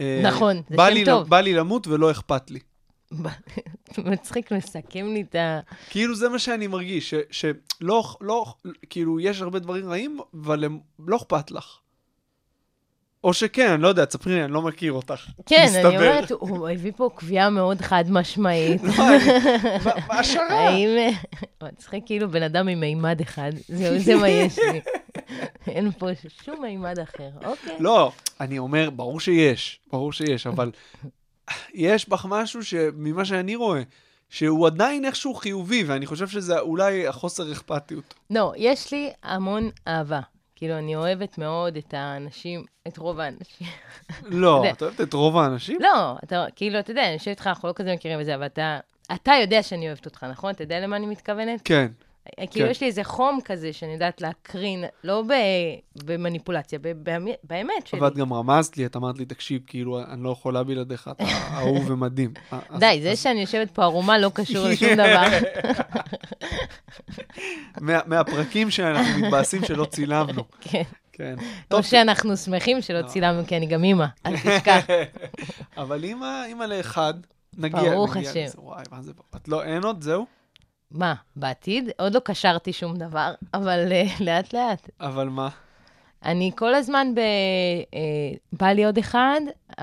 אה, 0.00 0.20
נכון, 0.24 0.62
זה 0.68 0.76
שם 0.76 0.94
לי, 0.94 1.04
טוב. 1.04 1.28
בא 1.28 1.40
לי 1.40 1.54
למות 1.54 1.86
ולא 1.86 2.10
אכפת 2.10 2.50
לי. 2.50 2.60
מצחיק 3.98 4.52
לסכם 4.52 5.06
לי 5.06 5.20
את 5.20 5.34
ה... 5.34 5.60
כאילו 5.90 6.14
זה 6.14 6.28
מה 6.28 6.38
שאני 6.38 6.66
מרגיש, 6.66 7.14
שלא, 7.30 8.04
לא, 8.20 8.54
כאילו 8.90 9.20
יש 9.20 9.40
הרבה 9.40 9.58
דברים 9.58 9.88
רעים, 9.88 10.18
אבל 10.34 10.64
הם 10.64 10.78
לא 10.98 11.16
אכפת 11.16 11.50
לך. 11.50 11.78
או 13.24 13.34
שכן, 13.34 13.70
אני 13.70 13.82
לא 13.82 13.88
יודע, 13.88 14.04
תספרי 14.04 14.34
לי, 14.34 14.44
אני 14.44 14.52
לא 14.52 14.62
מכיר 14.62 14.92
אותך. 14.92 15.26
כן, 15.46 15.64
מסתבר. 15.66 15.88
אני 15.88 15.96
אומרת, 15.96 16.30
הוא 16.30 16.68
הביא 16.68 16.92
פה 16.96 17.10
קביעה 17.14 17.50
מאוד 17.50 17.80
חד 17.80 18.04
משמעית. 18.10 18.82
אני- 18.84 18.90
מה- 19.84 20.18
השערה? 20.18 20.68
האם... 20.68 20.88
מצחיק 21.62 22.02
כאילו 22.06 22.30
בן 22.30 22.42
אדם 22.42 22.68
עם 22.68 22.80
מימד 22.80 23.20
אחד, 23.20 23.50
זהו, 23.68 23.98
זה 23.98 24.14
מה 24.16 24.28
יש 24.28 24.58
לי. 24.58 24.80
אין 25.74 25.90
פה 25.98 26.06
שום 26.44 26.62
מימד 26.62 26.98
אחר, 26.98 27.28
אוקיי. 27.44 27.76
לא, 27.78 28.12
אני 28.40 28.58
אומר, 28.58 28.90
ברור 28.90 29.20
שיש, 29.20 29.80
ברור 29.92 30.12
שיש, 30.12 30.46
אבל 30.46 30.70
יש 31.74 32.08
בך 32.08 32.26
משהו 32.28 32.64
שממה 32.64 33.24
שאני 33.24 33.56
רואה, 33.56 33.82
שהוא 34.30 34.66
עדיין 34.66 35.04
איכשהו 35.04 35.34
חיובי, 35.34 35.84
ואני 35.84 36.06
חושב 36.06 36.28
שזה 36.28 36.58
אולי 36.58 37.06
החוסר 37.06 37.52
אכפתיות. 37.52 38.14
לא, 38.30 38.52
יש 38.56 38.92
לי 38.92 39.10
המון 39.22 39.70
אהבה. 39.88 40.20
כאילו, 40.56 40.78
אני 40.78 40.96
אוהבת 40.96 41.38
מאוד 41.38 41.76
את 41.76 41.94
האנשים, 41.94 42.64
את 42.88 42.98
רוב 42.98 43.20
האנשים. 43.20 43.66
לא, 44.22 44.60
זה- 44.64 44.70
את 44.70 44.82
אוהבת 44.82 45.00
את 45.00 45.12
רוב 45.12 45.36
האנשים? 45.36 45.78
לא, 45.80 46.16
אתה, 46.24 46.44
כאילו, 46.56 46.78
אתה 46.78 46.90
יודע, 46.90 47.02
אני 47.04 47.12
יושבת 47.12 47.28
איתך, 47.28 47.46
אנחנו 47.46 47.68
לא 47.68 47.72
כזה 47.76 47.94
מכירים 47.94 48.20
וזה, 48.20 48.34
אבל 48.34 48.46
אתה, 48.46 48.78
אתה 49.14 49.32
יודע 49.40 49.62
שאני 49.62 49.86
אוהבת 49.86 50.06
אותך, 50.06 50.24
נכון? 50.24 50.50
אתה 50.50 50.62
יודע 50.62 50.80
למה 50.80 50.96
אני 50.96 51.06
מתכוונת? 51.06 51.60
כן. 51.64 51.86
כאילו, 52.50 52.66
כן. 52.66 52.70
יש 52.70 52.80
לי 52.80 52.86
איזה 52.86 53.04
חום 53.04 53.38
כזה 53.44 53.72
שאני 53.72 53.92
יודעת 53.92 54.20
להקרין, 54.20 54.84
לא 55.04 55.22
ב, 55.28 55.32
במניפולציה, 56.04 56.78
ב, 56.82 56.92
באמת, 56.92 57.34
באמת 57.44 57.86
שלי. 57.86 57.98
אבל 57.98 58.08
את 58.08 58.14
גם 58.16 58.32
רמזת 58.32 58.76
לי, 58.76 58.86
את 58.86 58.96
אמרת 58.96 59.18
לי, 59.18 59.24
תקשיב, 59.24 59.62
כאילו, 59.66 60.00
אני 60.10 60.22
לא 60.24 60.30
יכולה 60.30 60.62
בלעדיך, 60.62 61.08
אתה 61.12 61.24
אהוב 61.56 61.84
ומדהים. 61.90 62.32
די, 62.78 63.00
זה 63.02 63.16
שאני 63.16 63.40
יושבת 63.40 63.70
פה 63.70 63.82
ערומה 63.82 64.18
לא 64.18 64.30
קשור 64.34 64.66
לשום 64.68 64.94
דבר. 65.04 65.22
מה- 67.80 68.00
מהפרקים 68.06 68.70
שאנחנו 68.70 69.20
מתבאסים 69.20 69.64
שלא 69.64 69.84
צילמנו. 69.84 70.42
כן. 70.60 70.82
כן. 71.12 71.34
או 71.38 71.44
טוב, 71.68 71.82
שאנחנו 71.82 72.36
שמחים 72.36 72.82
שלא 72.82 73.02
צילמנו, 73.06 73.46
כי 73.46 73.56
אני 73.56 73.66
גם 73.66 73.84
אימא, 73.84 74.06
אל 74.26 74.36
תשכח. 74.38 74.86
אבל 75.76 76.04
אימא, 76.04 76.64
לאחד, 76.68 77.14
נגיע, 77.58 77.80
ברוך 77.90 78.16
השם. 78.16 78.44
וואי, 78.58 78.82
מה 78.90 79.02
זה, 79.02 79.12
את 79.36 79.48
לא, 79.48 79.62
אין 79.64 79.82
עוד, 79.84 80.02
זהו? 80.02 80.26
מה, 80.90 81.14
בעתיד? 81.36 81.90
עוד 81.98 82.14
לא 82.14 82.20
קשרתי 82.20 82.72
שום 82.72 82.96
דבר, 82.96 83.34
אבל 83.54 83.92
אה, 83.92 84.04
לאט-לאט. 84.20 84.90
אבל 85.00 85.28
מה? 85.28 85.48
אני 86.24 86.50
כל 86.56 86.74
הזמן 86.74 87.14
ב... 87.14 87.18
אה, 87.94 88.36
בא 88.52 88.66
לי 88.66 88.84
עוד 88.84 88.98
אחד, 88.98 89.40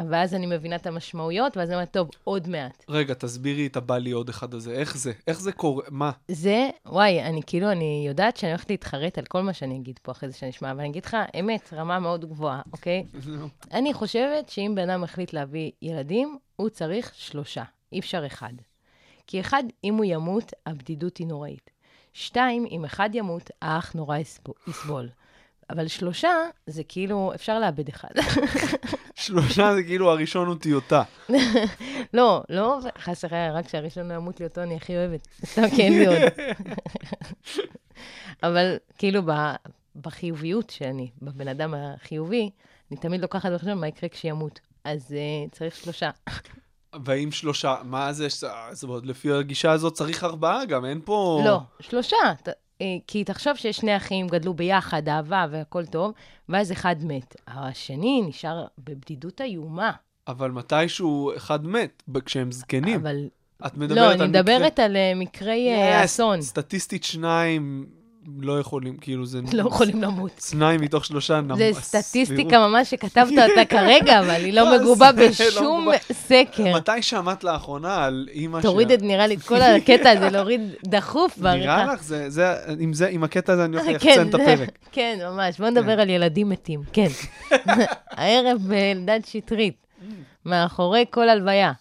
ואז 0.10 0.34
אני 0.34 0.46
מבינה 0.46 0.76
את 0.76 0.88
המשמעויות, 0.88 1.58
ואז 1.58 1.70
אני 1.70 1.76
אומרת, 1.76 1.92
טוב, 1.92 2.10
עוד 2.24 2.48
מעט. 2.48 2.86
רגע, 2.90 3.14
תסבירי 3.14 3.68
את 3.68 3.78
הבא 3.78 3.98
לי 3.98 4.12
עוד 4.12 4.30
אחד 4.30 4.54
הזה, 4.54 4.72
איך 4.72 4.98
זה? 4.98 5.12
איך 5.28 5.40
זה 5.40 5.52
קורה? 5.52 5.84
מה? 5.90 6.12
זה, 6.28 6.70
וואי, 6.86 7.22
אני 7.22 7.42
כאילו, 7.48 7.72
אני 7.72 8.04
יודעת 8.08 8.38
שאני 8.38 8.52
הולכת 8.52 8.70
להתחרט 8.70 9.18
על 9.18 9.26
כל 9.26 9.42
מה 9.42 9.54
שאני 9.54 9.78
אגיד 9.78 10.00
פה 10.04 10.12
אחרי 10.12 10.30
זה 10.30 10.38
שאני 10.38 10.52
אשמע, 10.52 10.72
אבל 10.72 10.80
אני 10.80 10.90
אגיד 10.90 11.06
לך, 11.06 11.18
אמת, 11.40 11.74
רמה 11.74 12.00
מאוד 12.00 12.26
גבוהה, 12.26 12.62
אוקיי? 12.74 13.06
אני 13.72 13.94
חושבת 13.94 14.50
שאם 14.50 14.74
בן 14.76 14.90
אדם 14.90 15.04
החליט 15.04 15.34
להביא 15.34 15.72
ילדים, 15.82 16.38
הוא 16.56 16.70
צריך 16.70 17.12
שלושה, 17.16 17.64
אי 17.92 18.00
אפשר 18.00 18.26
אחד. 18.26 18.54
כי 19.28 19.40
אחד, 19.40 19.64
אם 19.84 19.96
הוא 19.96 20.06
ימות, 20.06 20.54
הבדידות 20.66 21.18
היא 21.18 21.28
נוראית. 21.28 21.70
שתיים, 22.14 22.66
אם 22.72 22.86
אחד 22.86 23.10
ימות, 23.14 23.52
האח 23.62 23.94
נורא 23.94 24.18
יסבול-. 24.68 25.10
אבל 25.70 25.88
שלושה, 25.88 26.30
זה 26.68 26.84
כאילו, 26.84 27.32
אפשר 27.36 27.60
לאבד 27.60 27.90
אחד. 27.90 28.10
שלושה 29.16 29.76
זה 29.76 29.84
כאילו 29.84 30.12
הראשון 30.12 30.48
הוא 30.48 30.56
טיוטה. 30.56 31.04
לא, 32.14 32.44
לא, 32.50 32.80
חס 32.98 33.24
וחלילה, 33.24 33.54
רק 33.54 33.68
שהראשון 33.68 34.08
לא 34.08 34.14
ימות 34.14 34.40
לי 34.40 34.46
אותו, 34.46 34.64
אני 34.64 34.76
הכי 34.76 34.96
אוהבת. 34.96 35.28
סתם 35.46 35.70
כי 35.76 35.82
אין 35.82 35.94
לי 35.94 36.08
עוד. 36.08 36.18
אבל 38.44 38.78
כאילו, 38.98 39.22
בחיוביות 39.96 40.70
שאני, 40.70 41.10
בבן 41.22 41.48
אדם 41.48 41.74
החיובי, 41.78 42.50
אני 42.92 43.00
תמיד 43.00 43.22
לוקחת 43.22 43.52
בחשבון 43.52 43.78
מה 43.78 43.88
יקרה 43.88 44.10
כשימות. 44.10 44.60
אז 44.84 45.12
uh, 45.12 45.52
צריך 45.52 45.76
שלושה. 45.76 46.10
והאם 47.06 47.32
שלושה, 47.32 47.76
מה 47.84 48.14
זה, 48.14 48.28
זאת 48.72 48.84
אומרת, 48.84 49.06
לפי 49.06 49.32
הגישה 49.32 49.72
הזאת 49.72 49.94
צריך 49.94 50.24
ארבעה 50.24 50.66
גם, 50.66 50.86
אין 50.86 51.02
פה... 51.06 51.42
לא, 51.46 51.60
שלושה. 51.80 52.18
אה, 52.82 52.86
כי 53.08 53.24
תחשוב 53.24 53.56
שיש 53.56 53.78
שני 53.78 53.98
אחים, 53.98 54.28
גדלו 54.28 54.54
ביחד, 54.54 55.10
אהבה 55.10 55.46
והכל 55.52 55.86
טוב, 55.86 56.14
ואז 56.50 56.72
אחד 56.72 56.96
מת. 57.04 57.36
השני 57.48 58.22
נשאר 58.28 58.66
בבדידות 58.78 59.42
איומה. 59.42 59.92
אבל 60.28 60.52
מתישהו 60.52 61.32
אחד 61.38 61.68
מת, 61.68 62.04
כשהם 62.26 62.52
זקנים. 62.52 63.00
אבל... 63.00 63.28
את 63.66 63.78
מדברת 63.78 63.98
לא, 63.98 64.02
על 64.12 64.22
אני 64.22 64.28
מקרה... 64.30 64.42
מדברת 64.42 64.80
על 64.80 64.96
אה, 64.96 65.12
מקרי 65.16 65.70
אה, 65.74 66.02
Yes, 66.02 66.06
אסון. 66.06 66.42
סטטיסטית 66.42 67.04
שניים 67.04 67.86
לא 68.40 68.60
יכולים, 68.60 68.98
כאילו 68.98 69.26
זה... 69.26 69.40
לא 69.54 69.68
יכולים 69.68 70.02
למות. 70.02 70.32
שניים 70.50 70.82
מתוך 70.82 71.06
שלושה 71.06 71.42
נמ... 71.42 71.58
זה. 71.58 71.72
סטטיסטיקה 71.74 72.68
ממש 72.68 72.90
שכתבת 72.90 73.32
אותה 73.50 73.66
כרגע, 73.76 74.20
אבל 74.20 74.30
היא 74.30 74.54
לא, 74.54 74.62
לא 74.62 74.80
מגובה 74.80 75.12
בשום. 75.12 75.88
סקר. 76.12 76.76
מתי 76.76 77.02
שמעת 77.02 77.44
לאחרונה 77.44 78.06
על 78.06 78.28
אימא 78.32 78.60
תוריד 78.62 78.92
את, 78.92 79.02
נראה 79.02 79.28
לי, 79.28 79.36
את 79.36 79.42
כל 79.42 79.62
הקטע 79.62 80.10
הזה, 80.10 80.30
להוריד 80.36 80.62
דחוף 80.86 81.38
נראה 81.38 81.54
בעריכה. 81.54 81.94
לך? 81.94 82.04
זה, 82.04 82.30
זה, 82.30 83.08
עם, 83.10 83.24
הקטע 83.24 83.54
הזה 83.54 83.66
אני 83.66 83.78
הולך 83.78 84.02
כן, 84.02 84.10
ליחצן 84.10 84.30
את 84.30 84.34
הפרק. 84.34 84.70
כן, 84.92 85.20
ממש. 85.22 85.60
בוא 85.60 85.70
נדבר 85.70 86.02
על 86.02 86.10
ילדים 86.10 86.50
מתים, 86.50 86.82
כן. 86.94 87.08
הערב 88.12 88.58
באלדד 88.68 89.20
שטרית, 89.26 89.86
מאחורי 90.46 91.06
כל 91.10 91.30
הלוויה, 91.30 91.72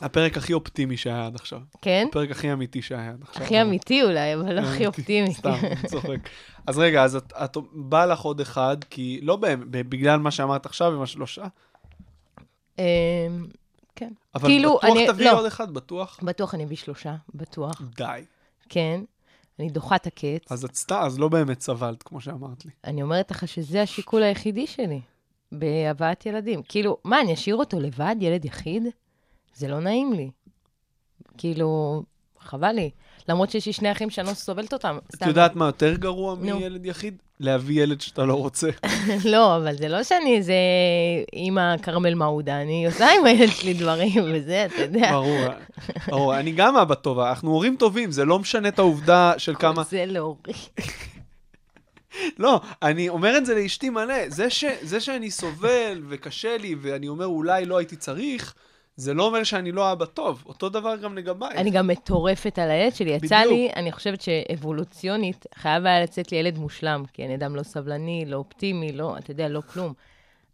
הפרק 0.00 0.36
הכי 0.36 0.52
אופטימי 0.52 0.96
שהיה 0.96 1.26
עד 1.26 1.34
עכשיו. 1.34 1.60
כן? 1.82 2.06
הפרק 2.10 2.30
הכי 2.30 2.52
אמיתי 2.52 2.82
שהיה 2.82 3.10
עד 3.10 3.22
עכשיו. 3.22 3.42
הכי 3.42 3.62
אמיתי 3.62 4.02
אולי, 4.02 4.34
אבל 4.34 4.54
לא 4.54 4.60
הכי 4.60 4.86
אופטימי. 4.86 5.34
סתם, 5.34 5.54
צוחק. 5.86 6.28
אז 6.66 6.78
רגע, 6.78 7.04
אז 7.04 7.16
את, 7.16 7.32
את 7.32 7.56
בא 7.72 8.04
לך 8.04 8.20
עוד 8.20 8.40
אחד, 8.40 8.76
כי 8.90 9.20
לא 9.22 9.38
בגלל 9.70 10.20
מה 10.20 10.30
שאמרת 10.30 10.66
עכשיו 10.66 10.92
עם 10.94 11.02
השלושה, 11.02 11.44
אמ, 12.78 12.84
כן. 13.96 14.12
אבל 14.34 14.48
כאילו, 14.48 14.76
בטוח 14.78 14.84
אני- 14.96 15.06
תביאי 15.06 15.26
לא. 15.32 15.38
עוד 15.38 15.46
אחד, 15.46 15.70
בטוח. 15.74 16.18
בטוח 16.22 16.54
אני 16.54 16.64
אביא 16.64 16.76
שלושה, 16.76 17.14
בטוח. 17.34 17.82
די. 17.96 18.24
כן. 18.68 19.00
אני 19.58 19.68
דוחה 19.70 19.96
את 19.96 20.06
הקץ. 20.06 20.52
אז 20.52 20.64
את 20.64 20.74
סתם, 20.76 21.00
אז 21.02 21.18
לא 21.18 21.28
באמת 21.28 21.60
סבלת, 21.60 22.02
כמו 22.02 22.20
שאמרת 22.20 22.64
לי. 22.64 22.70
אני 22.84 23.02
אומרת 23.02 23.30
לך 23.30 23.48
שזה 23.48 23.82
השיקול 23.82 24.22
היחידי 24.22 24.66
שלי 24.66 25.00
בהבאת 25.52 26.26
ילדים. 26.26 26.62
כאילו, 26.68 26.96
מה, 27.04 27.20
אני 27.20 27.34
אשאיר 27.34 27.56
אותו 27.56 27.80
לבד, 27.80 28.16
ילד 28.20 28.44
יחיד? 28.44 28.82
זה 29.54 29.68
לא 29.68 29.80
נעים 29.80 30.12
לי. 30.12 30.30
כאילו, 31.38 32.02
חבל 32.40 32.72
לי. 32.72 32.90
למרות 33.28 33.50
שיש 33.50 33.66
לי 33.66 33.72
שני 33.72 33.92
אחים 33.92 34.10
שאני 34.10 34.26
לא 34.26 34.34
סובלת 34.34 34.72
אותם. 34.72 34.98
את 35.06 35.16
סתם. 35.16 35.28
יודעת 35.28 35.56
מה 35.56 35.66
יותר 35.66 35.94
גרוע 35.94 36.34
נו. 36.34 36.58
מילד 36.58 36.86
יחיד? 36.86 37.16
להביא 37.40 37.82
ילד 37.82 38.00
שאתה 38.00 38.24
לא 38.24 38.34
רוצה. 38.34 38.68
לא, 39.32 39.56
אבל 39.56 39.76
זה 39.76 39.88
לא 39.88 40.02
שאני 40.02 40.36
איזה 40.36 40.54
אימא 41.32 41.76
כרמל 41.76 42.14
מעודה, 42.14 42.62
אני 42.62 42.86
עושה 42.86 43.08
עם 43.18 43.24
הילד 43.24 43.50
שלי 43.50 43.74
דברים 43.74 44.24
וזה, 44.34 44.66
אתה 44.66 44.82
יודע. 44.82 45.10
ברור, 45.12 45.38
ברור. 46.08 46.38
אני 46.38 46.52
גם 46.52 46.76
אבא 46.76 46.94
טוב, 46.94 47.18
אנחנו 47.18 47.50
הורים 47.50 47.76
טובים, 47.76 48.10
זה 48.10 48.24
לא 48.24 48.38
משנה 48.38 48.68
את 48.68 48.78
העובדה 48.78 49.32
של 49.38 49.54
כמה... 49.54 49.82
זה 49.82 50.04
להוריד. 50.06 50.56
לא, 52.38 52.60
אני 52.82 53.08
אומר 53.08 53.36
את 53.36 53.46
זה 53.46 53.54
לאשתי 53.54 53.90
מלא. 53.90 54.28
זה, 54.28 54.50
ש... 54.50 54.64
זה 54.82 55.00
שאני 55.00 55.30
סובל 55.30 56.02
וקשה 56.08 56.56
לי, 56.56 56.74
ואני 56.80 57.08
אומר 57.08 57.26
אולי 57.26 57.66
לא 57.66 57.76
הייתי 57.76 57.96
צריך, 57.96 58.54
זה 58.96 59.14
לא 59.14 59.26
אומר 59.26 59.44
שאני 59.44 59.72
לא 59.72 59.92
אבא 59.92 60.04
טוב. 60.04 60.42
אותו 60.46 60.68
דבר 60.68 60.96
גם 60.96 61.16
לגביי. 61.18 61.50
אני 61.56 61.70
גם 61.70 61.86
מטורפת 61.86 62.58
על 62.58 62.70
הילד 62.70 62.94
שלי. 62.94 63.10
יצא 63.10 63.26
בדיוק. 63.40 63.52
לי, 63.52 63.70
אני 63.76 63.92
חושבת 63.92 64.20
שאבולוציונית, 64.20 65.46
חייב 65.54 65.86
היה 65.86 66.00
לצאת 66.02 66.32
לי 66.32 66.38
ילד 66.38 66.58
מושלם, 66.58 67.04
כי 67.12 67.24
אני 67.24 67.34
אדם 67.34 67.56
לא 67.56 67.62
סבלני, 67.62 68.24
לא 68.26 68.36
אופטימי, 68.36 68.92
לא, 68.92 69.18
אתה 69.18 69.30
יודע, 69.30 69.48
לא 69.48 69.60
כלום. 69.60 69.92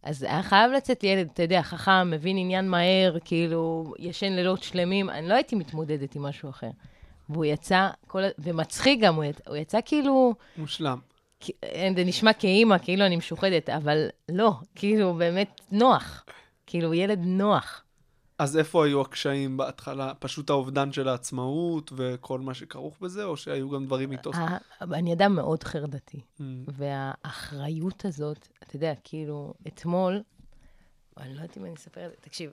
אז 0.02 0.22
היה 0.22 0.42
חייב 0.42 0.72
לצאת 0.72 1.02
לי 1.02 1.08
ילד, 1.08 1.28
אתה 1.34 1.42
יודע, 1.42 1.62
חכם, 1.62 2.10
מבין 2.10 2.36
עניין 2.38 2.68
מהר, 2.68 3.16
כאילו, 3.24 3.94
ישן 3.98 4.32
לילות 4.32 4.62
שלמים. 4.62 5.10
אני 5.10 5.28
לא 5.28 5.34
הייתי 5.34 5.56
מתמודדת 5.56 6.14
עם 6.14 6.22
משהו 6.22 6.50
אחר. 6.50 6.70
והוא 7.28 7.44
יצא, 7.44 7.88
כל... 8.06 8.22
ומצחיק 8.38 9.00
גם, 9.00 9.14
הוא 9.14 9.24
יצא, 9.24 9.42
הוא 9.46 9.56
יצא 9.56 9.78
כאילו, 9.84 10.34
מושלם. 10.56 10.98
כי- 11.40 11.52
זה 11.96 12.04
נשמע 12.04 12.32
כאימא, 12.32 12.78
כאילו 12.78 13.06
אני 13.06 13.16
משוחדת, 13.16 13.68
אבל 13.70 14.08
לא, 14.28 14.52
כאילו, 14.74 15.14
באמת 15.14 15.60
נוח. 15.72 16.24
כאילו, 16.66 16.94
ילד 16.94 17.20
נוח. 17.24 17.82
אז 18.40 18.58
איפה 18.58 18.84
היו 18.84 19.00
הקשיים 19.00 19.56
בהתחלה? 19.56 20.12
פשוט 20.18 20.50
האובדן 20.50 20.92
של 20.92 21.08
העצמאות 21.08 21.92
וכל 21.96 22.40
מה 22.40 22.54
שכרוך 22.54 22.96
בזה, 23.00 23.24
או 23.24 23.36
שהיו 23.36 23.70
גם 23.70 23.86
דברים 23.86 24.12
איתו? 24.12 24.30
ה- 24.34 24.58
אני 24.80 25.12
אדם 25.12 25.34
מאוד 25.34 25.64
חרדתי. 25.64 26.20
Mm. 26.38 26.42
והאחריות 26.68 28.04
הזאת, 28.04 28.48
אתה 28.62 28.76
יודע, 28.76 28.92
כאילו, 29.04 29.54
אתמול, 29.66 30.22
אני 31.16 31.34
לא 31.34 31.40
יודעת 31.40 31.56
אם 31.56 31.64
אני 31.64 31.74
אספר 31.74 32.06
את 32.06 32.10
זה, 32.10 32.16
תקשיב, 32.20 32.50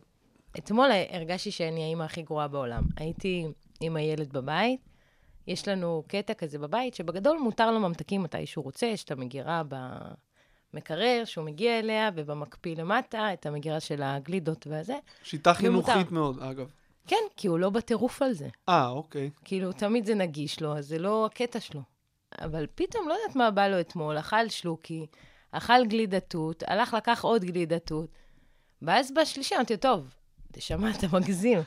אתמול 0.57 0.89
הרגשתי 1.09 1.51
שאני 1.51 1.83
האימא 1.83 2.03
הכי 2.03 2.21
גרועה 2.21 2.47
בעולם. 2.47 2.83
הייתי 2.97 3.45
עם 3.79 3.95
הילד 3.95 4.33
בבית, 4.33 4.81
יש 5.47 5.67
לנו 5.67 6.03
קטע 6.07 6.33
כזה 6.33 6.59
בבית, 6.59 6.93
שבגדול 6.93 7.37
מותר 7.37 7.71
לו 7.71 7.79
ממתקים 7.79 8.23
מתי 8.23 8.45
שהוא 8.45 8.63
רוצה, 8.63 8.85
יש 8.85 9.03
את 9.03 9.11
המגירה 9.11 9.63
במקרר 10.73 11.21
שהוא 11.25 11.45
מגיע 11.45 11.79
אליה, 11.79 12.09
ובמקפיא 12.15 12.75
למטה, 12.75 13.33
את 13.33 13.45
המגירה 13.45 13.79
של 13.79 14.01
הגלידות 14.03 14.67
והזה. 14.67 14.97
שיטה 15.23 15.53
ומותר. 15.61 15.91
חינוכית 15.91 16.11
מאוד, 16.11 16.39
אגב. 16.39 16.71
כן, 17.07 17.15
כי 17.37 17.47
הוא 17.47 17.59
לא 17.59 17.69
בטירוף 17.69 18.21
על 18.21 18.33
זה. 18.33 18.47
אה, 18.69 18.87
אוקיי. 18.87 19.29
כאילו, 19.43 19.73
תמיד 19.73 20.05
זה 20.05 20.15
נגיש 20.15 20.61
לו, 20.61 20.77
אז 20.77 20.87
זה 20.87 20.99
לא 20.99 21.25
הקטע 21.25 21.59
שלו. 21.59 21.81
אבל 22.41 22.67
פתאום, 22.75 23.07
לא 23.07 23.13
יודעת 23.13 23.35
מה 23.35 23.51
בא 23.51 23.67
לו 23.67 23.79
אתמול, 23.79 24.19
אכל 24.19 24.49
שלוקי, 24.49 25.05
אכל 25.51 25.85
גלידת 25.85 26.29
תות, 26.29 26.63
הלך 26.67 26.93
לקח 26.93 27.23
עוד 27.23 27.43
גלידת 27.43 27.85
תות, 27.85 28.09
ואז 28.81 29.11
בשלישי 29.11 29.55
אמרתי 29.55 29.77
טוב, 29.77 30.15
תשמע, 30.51 30.91
אתה 30.91 31.07
מגזים. 31.13 31.59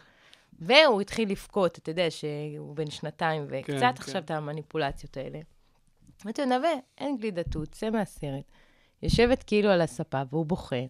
והוא 0.58 1.00
התחיל 1.00 1.30
לבכות, 1.30 1.78
אתה 1.78 1.90
יודע 1.90 2.10
שהוא 2.10 2.76
בן 2.76 2.90
שנתיים 2.90 3.46
וקצת 3.48 3.66
כן, 3.66 3.80
כן, 3.80 3.80
כן. 3.80 4.02
עכשיו 4.02 4.22
את 4.22 4.30
המניפולציות 4.30 5.16
האלה. 5.16 5.40
אמרתי 6.24 6.42
לו, 6.42 6.48
נווה, 6.48 6.72
אין 6.98 7.16
גלידת 7.16 7.50
תות, 7.50 7.68
צא 7.68 7.90
מהסרט. 7.90 8.44
יושבת 9.02 9.42
כאילו 9.42 9.70
על 9.70 9.80
הספה 9.80 10.22
והוא 10.30 10.46
בוכה. 10.46 10.84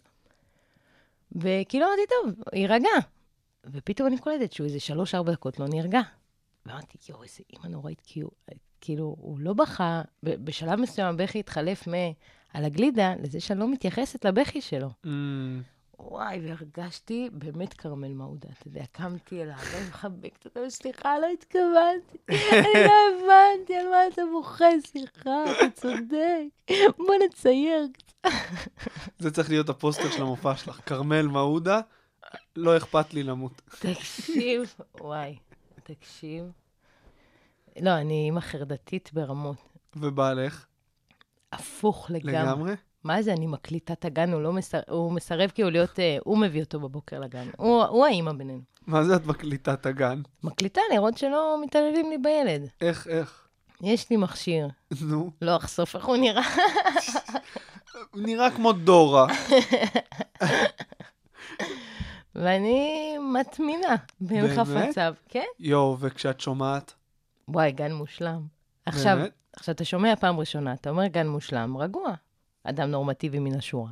וכאילו 1.32 1.86
אמרתי, 1.86 2.02
טוב, 2.08 2.44
יירגע. 2.54 2.88
ופתאום 3.64 4.08
אני 4.08 4.18
קולטת 4.18 4.52
שהוא 4.52 4.66
איזה 4.66 4.80
שלוש-ארבע 4.80 5.32
דקות 5.32 5.58
לא 5.60 5.66
נרגע. 5.68 6.00
ואמרתי, 6.66 6.98
יואו, 7.08 7.22
איזה 7.22 7.42
אימא 7.52 7.66
נוראית, 7.66 8.02
הוא, 8.14 8.30
כאילו, 8.80 9.16
הוא 9.20 9.38
לא 9.40 9.52
בכה, 9.52 10.02
בשלב 10.23 10.80
מסוים 10.80 11.08
הבכי 11.08 11.38
התחלף 11.38 11.88
מ... 11.88 11.92
על 12.54 12.64
הגלידה 12.64 13.14
לזה 13.23 13.40
שאני 13.40 13.60
לא 13.60 13.73
מתייחסת 13.73 14.25
לבכי 14.25 14.60
שלו. 14.60 14.88
Mm, 15.06 15.08
וואי, 16.04 16.41
והרגשתי 16.47 17.30
באמת 17.32 17.75
כרמל 17.75 18.13
מעודה, 18.13 18.49
אתה 18.58 18.69
יודע, 18.69 18.84
קמתי 18.93 19.43
אליו, 19.43 19.56
ומחבקת 19.73 20.45
אותו, 20.45 20.71
סליחה, 20.71 21.19
לא 21.19 21.26
התכוונתי, 21.26 22.19
אני 22.28 22.84
לא 22.86 22.93
הבנתי 23.10 23.76
על 23.76 23.89
מה 23.89 23.97
אתה 24.13 24.23
בוכה, 24.32 24.65
סליחה, 24.86 25.45
אתה 25.45 25.71
צודק, 25.75 26.75
בוא 26.99 27.15
נצייר 27.26 27.86
קצת. 27.93 28.30
זה 29.19 29.30
צריך 29.30 29.49
להיות 29.50 29.69
הפוסטר 29.69 30.10
של 30.10 30.23
המופע 30.23 30.56
שלך. 30.56 30.80
כרמל 30.86 31.26
מעודה, 31.26 31.80
לא 32.56 32.76
אכפת 32.76 33.15
לי 33.15 33.23
למות. 33.23 33.63
תקשיב, 33.78 34.75
וואי, 35.00 35.36
תקשיב. 35.82 36.45
לא, 37.80 37.91
אני 37.91 38.25
אימא 38.25 38.41
חרדתית 38.41 39.10
ברמות. 39.13 39.56
ובעלך? 39.97 40.67
הפוך 41.52 42.10
לגמרי. 42.10 42.32
לגמרי? 42.32 42.75
מה 43.04 43.23
זה, 43.23 43.32
אני 43.32 43.47
מקליטה 43.47 43.93
את 43.93 44.04
הגן, 44.04 44.32
הוא, 44.32 44.43
לא 44.43 44.52
מסר... 44.52 44.80
הוא 44.89 45.13
מסרב 45.13 45.50
כאילו 45.54 45.71
להיות, 45.71 46.00
אה, 46.00 46.19
הוא 46.25 46.39
מביא 46.39 46.63
אותו 46.63 46.80
בבוקר 46.80 47.19
לגן. 47.19 47.49
הוא, 47.56 47.84
הוא 47.84 48.06
האימא 48.06 48.32
בינינו. 48.32 48.60
מה 48.86 49.04
זה 49.04 49.17
את 49.17 49.26
מקליטה 49.26 49.73
את 49.73 49.86
הגן? 49.86 50.23
מקליטה 50.45 50.80
לראות 50.93 51.19
שלא 51.19 51.58
מתעללים 51.65 52.10
לי 52.10 52.19
בילד. 52.19 52.69
איך, 52.80 53.06
איך? 53.06 53.49
יש 53.82 54.10
לי 54.10 54.17
מכשיר, 54.17 54.69
נו. 55.00 55.30
לא 55.43 55.56
אחשוף 55.56 55.97
איך 55.97 56.04
הוא 56.04 56.17
נראה. 56.17 56.43
נראה 58.15 58.50
כמו 58.50 58.73
דורה. 58.73 59.26
ואני 62.34 63.15
מטמינה 63.19 63.97
באמת? 64.21 64.58
חפציו. 64.58 65.15
כן? 65.28 65.45
יואו, 65.58 65.97
וכשאת 66.00 66.41
שומעת? 66.41 66.95
וואי, 67.49 67.73
גן 67.73 67.93
מושלם. 67.93 68.41
עכשיו, 68.86 69.17
באמת? 69.17 69.30
עכשיו, 69.52 69.75
אתה 69.75 69.84
שומע 69.84 70.17
פעם 70.17 70.41
ראשונה, 70.41 70.73
אתה 70.73 70.91
אומר 70.91 71.06
גן 71.06 71.28
מושלם, 71.28 71.76
רגוע. 71.76 72.15
אדם 72.64 72.90
נורמטיבי 72.90 73.38
מן 73.38 73.54
השורה. 73.54 73.90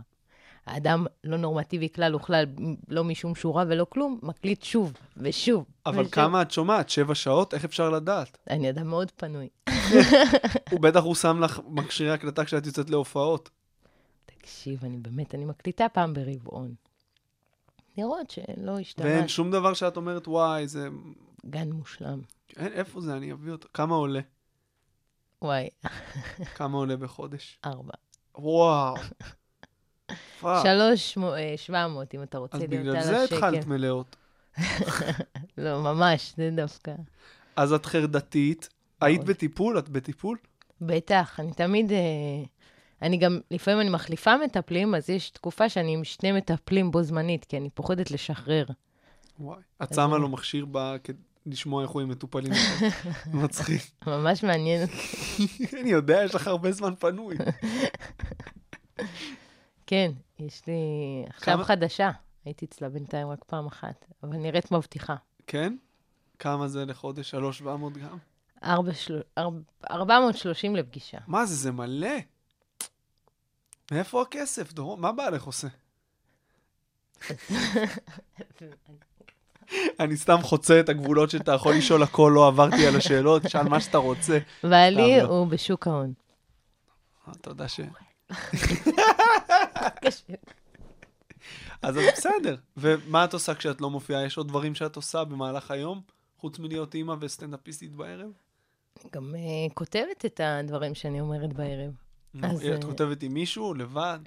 האדם 0.67 1.07
לא 1.25 1.37
נורמטיבי 1.37 1.89
כלל 1.89 2.15
וכלל, 2.15 2.45
לא 2.89 3.05
משום 3.05 3.35
שורה 3.35 3.65
ולא 3.69 3.87
כלום, 3.89 4.19
מקליט 4.23 4.63
שוב 4.63 4.93
ושוב. 5.17 5.65
אבל 5.87 6.01
ושוב. 6.01 6.13
כמה 6.13 6.43
את 6.43 6.51
שומעת? 6.51 6.91
שבע 6.91 7.15
שעות? 7.15 7.55
איך 7.55 7.65
אפשר 7.65 7.91
לדעת? 7.91 8.39
אני 8.51 8.71
אדם 8.71 8.87
מאוד 8.87 9.11
פנוי. 9.11 9.49
הוא 10.71 10.81
בטח 10.81 11.03
הוא 11.03 11.15
שם 11.15 11.41
לך 11.41 11.61
מכשירי 11.69 12.11
הקלטה 12.11 12.45
כשאת 12.45 12.67
יוצאת 12.67 12.91
להופעות. 12.91 13.51
תקשיב, 14.27 14.85
אני 14.85 14.97
באמת, 14.97 15.35
אני 15.35 15.45
מקליטה 15.45 15.89
פעם 15.89 16.15
ברבעון. 16.15 16.75
לראות 17.99 18.31
שלא 18.31 18.71
ואין 18.71 18.81
השתמש. 18.81 19.37
שום 19.37 19.51
דבר 19.51 19.75
שאת 19.75 19.97
אומרת, 19.97 20.29
וואי, 20.29 20.69
זה... 20.69 20.89
גן 21.47 21.71
מושלם. 21.71 22.21
אין, 22.57 22.73
איפה 22.73 23.01
זה? 23.01 23.17
אני 23.17 23.33
אביא 23.33 23.53
אותו. 23.53 23.69
כמה 23.75 23.95
עולה? 23.95 24.21
וואי, 25.43 25.69
כמה 26.55 26.79
עולה 26.79 26.97
בחודש? 26.97 27.59
ארבע. 27.65 27.93
וואו. 28.39 28.97
שלוש 30.41 31.19
אה, 31.19 31.55
שבע 31.57 31.89
מאות, 31.89 32.15
אם 32.15 32.23
אתה 32.23 32.39
רוצה 32.39 32.57
אז 32.57 32.63
להיות 32.63 32.73
בגלל 32.73 32.97
על 32.97 33.03
זה 33.03 33.23
השקל. 33.23 33.37
התחלת 33.37 33.67
מלאות. 33.67 34.17
לא, 35.59 35.83
ממש, 35.83 36.35
זה 36.37 36.51
דווקא. 36.57 36.93
אז 37.57 37.73
את 37.73 37.87
חרדתית, 37.87 38.69
היית. 39.01 39.25
בטיפול? 39.25 39.79
את 39.79 39.89
בטיפול? 39.89 40.39
בטח, 40.81 41.41
אני 41.41 41.53
תמיד... 41.53 41.93
אה, 41.93 41.99
אני 43.03 43.17
גם, 43.17 43.41
לפעמים 43.51 43.81
אני 43.81 43.91
מחליפה 43.91 44.37
מטפלים, 44.45 44.95
אז 44.95 45.11
יש 45.11 45.31
תקופה 45.31 45.69
שאני 45.69 45.95
עם 45.95 46.05
שני 46.05 46.33
מטפלים 46.33 46.91
בו 46.91 47.03
זמנית, 47.03 47.45
כי 47.45 47.57
אני 47.57 47.71
פוחדת 47.71 48.11
לשחרר. 48.11 48.65
וואי. 49.41 49.61
את 49.83 49.91
אז 49.91 49.97
שמה 49.97 50.19
לו 50.19 50.29
מכשיר 50.29 50.67
ב... 50.73 50.97
לשמוע 51.51 51.83
איך 51.83 51.91
הוא 51.91 52.03
עם 52.03 52.09
מטופלים. 52.09 52.53
מצחיק. 53.43 53.83
ממש 54.07 54.43
מעניין. 54.45 54.87
אני 55.81 55.91
יודע, 55.91 56.23
יש 56.25 56.35
לך 56.35 56.47
הרבה 56.47 56.73
זמן 56.73 56.95
פנוי. 56.95 57.37
כן, 59.87 60.11
יש 60.39 60.63
לי 60.67 60.75
עכשיו 61.29 61.65
חדשה. 61.65 62.11
הייתי 62.45 62.65
אצלה 62.67 62.89
בינתיים 62.89 63.29
רק 63.29 63.45
פעם 63.47 63.67
אחת, 63.67 64.05
אבל 64.23 64.37
נראית 64.37 64.73
מבטיחה. 64.73 65.15
כן? 65.47 65.77
כמה 66.39 66.69
זה 66.69 66.85
לחודש? 66.85 67.31
שלוש 67.31 67.59
שבע 67.59 67.77
מאות 67.77 67.97
גם? 67.97 68.19
ארבע 68.65 68.95
של- 68.95 69.23
ארבע- 69.39 69.61
430 69.91 70.77
לפגישה. 70.77 71.19
מה 71.27 71.47
זה, 71.47 71.55
זה 71.55 71.73
מלא. 71.73 72.09
מאיפה 73.93 74.23
הכסף, 74.23 74.73
דורון? 74.73 75.01
מה 75.01 75.13
בעלך 75.13 75.45
עושה? 75.45 75.69
אני 80.01 80.17
סתם 80.17 80.39
חוצה 80.43 80.81
את 80.81 80.89
הגבולות 80.89 81.31
שאתה 81.31 81.53
יכול 81.53 81.75
לשאול 81.75 82.03
הכל, 82.03 82.33
לא 82.35 82.47
עברתי 82.47 82.87
על 82.87 82.97
השאלות, 82.97 83.43
שאל 83.51 83.69
מה 83.69 83.81
שאתה 83.81 83.99
רוצה. 83.99 84.39
בעלי 84.65 85.19
לא. 85.19 85.23
הוא 85.23 85.47
בשוק 85.47 85.87
ההון. 85.87 86.13
אה, 87.29 87.33
יודע 87.47 87.69
ש... 87.69 87.81
אז 91.83 91.99
את 91.99 92.03
בסדר. 92.13 92.57
ומה 92.77 93.25
את 93.25 93.33
עושה 93.33 93.55
כשאת 93.55 93.81
לא 93.81 93.91
מופיעה? 93.91 94.25
יש 94.25 94.37
עוד 94.37 94.49
דברים 94.49 94.75
שאת 94.75 94.97
עושה 94.97 95.25
במהלך 95.25 95.71
היום, 95.71 96.01
חוץ 96.39 96.59
מלהיות 96.59 96.95
אימא 96.95 97.15
וסטנדאפיסטית 97.21 97.93
בערב? 97.93 98.31
גם 99.13 99.35
אה, 99.35 99.41
כותבת 99.75 100.25
את 100.25 100.41
הדברים 100.45 100.95
שאני 100.95 101.21
אומרת 101.21 101.53
בערב. 101.53 101.93
אז, 102.43 102.61
את 102.61 102.67
אה, 102.67 102.83
כותבת 102.83 103.23
עם 103.23 103.35
מישהו, 103.35 103.75
לבד? 103.75 104.19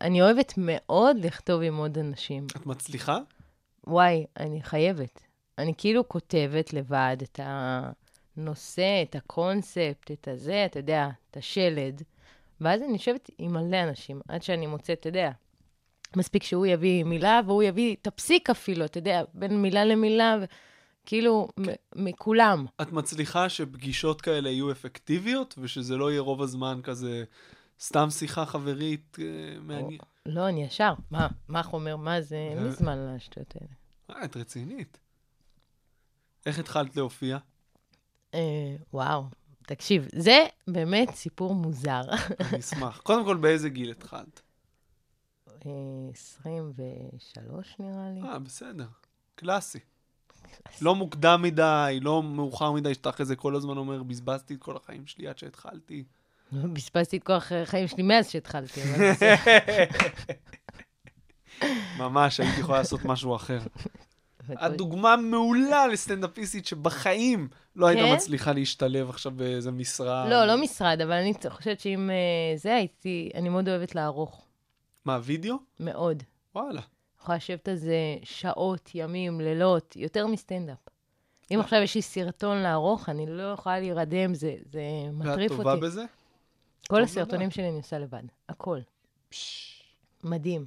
אני 0.00 0.22
אוהבת 0.22 0.54
מאוד 0.56 1.16
לכתוב 1.20 1.62
עם 1.62 1.76
עוד 1.76 1.98
אנשים. 1.98 2.46
את 2.56 2.66
מצליחה? 2.66 3.18
וואי, 3.86 4.24
אני 4.36 4.62
חייבת. 4.62 5.20
אני 5.58 5.72
כאילו 5.78 6.08
כותבת 6.08 6.72
לבד 6.72 7.16
את 7.22 7.40
הנושא, 7.42 9.02
את 9.02 9.14
הקונספט, 9.14 10.10
את 10.10 10.28
הזה, 10.28 10.64
אתה 10.64 10.78
יודע, 10.78 11.08
את 11.30 11.36
השלד, 11.36 12.02
ואז 12.60 12.82
אני 12.82 12.92
יושבת 12.92 13.30
עם 13.38 13.52
מלא 13.52 13.82
אנשים, 13.82 14.20
עד 14.28 14.42
שאני 14.42 14.66
מוצאת, 14.66 15.00
אתה 15.00 15.08
יודע, 15.08 15.30
מספיק 16.16 16.42
שהוא 16.42 16.66
יביא 16.66 17.04
מילה, 17.04 17.40
והוא 17.46 17.62
יביא 17.62 17.96
את 18.02 18.06
הפסיק 18.06 18.50
אפילו, 18.50 18.84
אתה 18.84 18.98
יודע, 18.98 19.22
בין 19.34 19.62
מילה 19.62 19.84
למילה, 19.84 20.36
ו... 20.40 20.44
כאילו, 21.06 21.48
מכולם. 21.96 22.66
את 22.82 22.92
מצליחה 22.92 23.48
שפגישות 23.48 24.20
כאלה 24.20 24.50
יהיו 24.50 24.70
אפקטיביות, 24.70 25.54
ושזה 25.58 25.96
לא 25.96 26.10
יהיה 26.10 26.20
רוב 26.20 26.42
הזמן 26.42 26.80
כזה 26.82 27.24
סתם 27.80 28.10
שיחה 28.10 28.46
חברית 28.46 29.16
אה, 29.20 29.24
מעניין? 29.60 29.98
לא, 30.28 30.48
אני 30.48 30.64
ישר. 30.64 30.94
מה, 31.10 31.28
מה 31.48 31.62
חומר, 31.62 31.96
מה 31.96 32.20
זה, 32.20 32.36
אין 32.36 32.58
לי 32.58 32.68
אה. 32.68 32.74
זמן 32.74 33.14
לשטויות 33.14 33.54
האלה. 33.56 33.72
אה, 34.10 34.24
את 34.24 34.36
רצינית. 34.36 34.98
איך 36.46 36.58
התחלת 36.58 36.96
להופיע? 36.96 37.38
אה, 38.34 38.76
וואו, 38.92 39.24
תקשיב, 39.66 40.08
זה 40.14 40.46
באמת 40.68 41.10
סיפור 41.14 41.54
מוזר. 41.54 42.02
אני 42.40 42.58
אשמח. 42.58 43.00
קודם 43.00 43.24
כל, 43.24 43.36
באיזה 43.36 43.68
גיל 43.68 43.90
התחלת? 43.90 44.42
אה, 45.66 45.70
23 46.12 47.76
נראה 47.78 48.10
לי. 48.14 48.22
אה, 48.22 48.38
בסדר. 48.38 48.86
קלאסי. 49.34 49.78
לא 50.82 50.94
מוקדם 50.94 51.42
מדי, 51.42 51.98
לא 52.02 52.22
מאוחר 52.22 52.72
מדי, 52.72 52.94
שאתה 52.94 53.10
אחרי 53.10 53.26
זה 53.26 53.36
כל 53.36 53.56
הזמן 53.56 53.76
אומר, 53.76 54.02
בזבזתי 54.02 54.54
את 54.54 54.60
כל 54.60 54.76
החיים 54.76 55.06
שלי 55.06 55.28
עד 55.28 55.38
שהתחלתי. 55.38 56.04
בזבזתי 56.74 57.16
את 57.16 57.22
כל 57.22 57.32
החיים 57.32 57.88
שלי 57.88 58.02
מאז 58.02 58.30
שהתחלתי, 58.30 58.82
אבל 58.82 59.10
בסדר. 59.10 59.34
ממש, 61.98 62.40
הייתי 62.40 62.60
יכולה 62.60 62.78
לעשות 62.78 63.04
משהו 63.04 63.36
אחר. 63.36 63.58
אבל 64.48 64.66
את 64.66 64.76
דוגמה 64.76 65.16
מעולה 65.16 65.86
לסטנדאפיסטית 65.86 66.66
שבחיים 66.66 67.48
לא 67.76 67.86
כן? 67.86 67.96
הייתה 67.98 68.14
מצליחה 68.14 68.52
להשתלב 68.52 69.10
עכשיו 69.10 69.32
באיזה 69.32 69.70
משרה. 69.70 70.28
לא, 70.28 70.44
לא 70.44 70.62
משרד, 70.62 71.00
אבל 71.00 71.12
אני 71.12 71.32
חושבת 71.48 71.80
שאם 71.80 72.10
אה, 72.10 72.56
זה 72.56 72.74
הייתי, 72.74 73.30
אני 73.34 73.48
מאוד 73.48 73.68
אוהבת 73.68 73.94
לערוך. 73.94 74.46
מה, 75.04 75.18
וידאו? 75.22 75.56
מאוד. 75.80 76.22
וואלה. 76.54 76.80
יכולה 77.20 77.36
לשבת 77.36 77.68
על 77.68 77.76
זה 77.76 77.96
שעות, 78.22 78.90
ימים, 78.94 79.40
לילות, 79.40 79.96
יותר 79.96 80.26
מסטנדאפ. 80.26 80.78
אם 81.50 81.60
עכשיו 81.60 81.82
יש 81.82 81.94
לי 81.94 82.02
סרטון 82.02 82.56
לערוך, 82.56 83.08
אני 83.08 83.26
לא 83.26 83.42
יכולה 83.42 83.80
להירדם, 83.80 84.34
זה, 84.34 84.54
זה 84.64 84.80
ואת 85.18 85.26
מטריף 85.26 85.52
טובה 85.52 85.72
אותי. 85.72 85.86
בזה? 85.86 86.04
כל 86.88 87.02
הסרטונים. 87.02 87.50
שלי 87.50 87.68
אני 87.68 87.76
עושה 87.76 87.98
לבד, 87.98 88.22
הכל. 88.48 88.78
מדהים. 90.24 90.66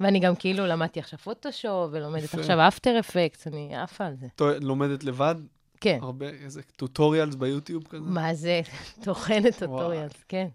ואני 0.00 0.20
גם 0.20 0.36
כאילו 0.36 0.66
למדתי 0.66 1.00
עכשיו 1.00 1.18
פוטושופ, 1.18 1.88
ולומדת. 1.92 2.34
עכשיו 2.34 2.68
אפטר 2.68 2.98
אפקט, 2.98 3.46
אני 3.46 3.76
עפה 3.76 4.06
על 4.06 4.14
זה. 4.16 4.26
לומדת 4.60 5.04
לבד? 5.04 5.34
כן. 5.80 5.98
הרבה, 6.02 6.28
איזה 6.28 6.62
טוטוריאלס 6.62 7.34
ביוטיוב 7.34 7.84
כזה? 7.88 8.10
מה 8.10 8.34
זה? 8.34 8.60
טוחנת 9.04 9.58
טוטוריאלס, 9.58 10.24
כן. 10.28 10.48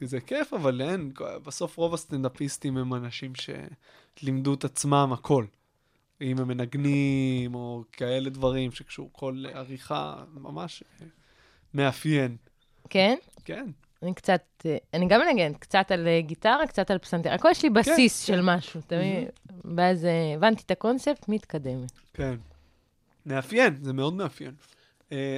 זה 0.00 0.20
כיף, 0.20 0.52
אבל 0.52 0.80
אין, 0.80 1.12
בסוף 1.46 1.76
רוב 1.76 1.94
הסטנדאפיסטים 1.94 2.76
הם 2.76 2.94
אנשים 2.94 3.32
שלימדו 4.16 4.54
את 4.54 4.64
עצמם 4.64 5.10
הכל. 5.12 5.44
אם 6.20 6.38
הם 6.38 6.48
מנגנים, 6.48 7.54
או 7.54 7.84
כאלה 7.92 8.30
דברים 8.30 8.72
שקשור, 8.72 9.10
כל 9.12 9.44
עריכה 9.54 10.24
ממש 10.34 10.84
אה, 11.02 11.06
מאפיין. 11.74 12.36
כן? 12.90 13.16
כן, 13.44 13.66
אני 14.04 14.14
קצת, 14.14 14.42
אה, 14.66 14.76
אני 14.94 15.08
גם 15.08 15.20
מנגנת, 15.20 15.56
קצת 15.56 15.90
על 15.90 16.08
אה, 16.08 16.20
גיטרה, 16.20 16.66
קצת 16.66 16.90
על 16.90 16.98
פסנתר. 16.98 17.32
הכל 17.32 17.48
יש 17.50 17.62
לי 17.62 17.70
בסיס 17.70 18.24
של 18.26 18.40
משהו, 18.42 18.80
אתה 18.86 18.96
מבין? 18.96 19.28
ואז 19.76 20.04
אה, 20.04 20.34
הבנתי 20.34 20.62
את 20.66 20.70
הקונספט, 20.70 21.28
מתקדמת. 21.28 21.92
כן. 22.14 22.34
מאפיין, 23.26 23.76
זה 23.82 23.92
מאוד 23.92 24.14
מאפיין. 24.14 24.54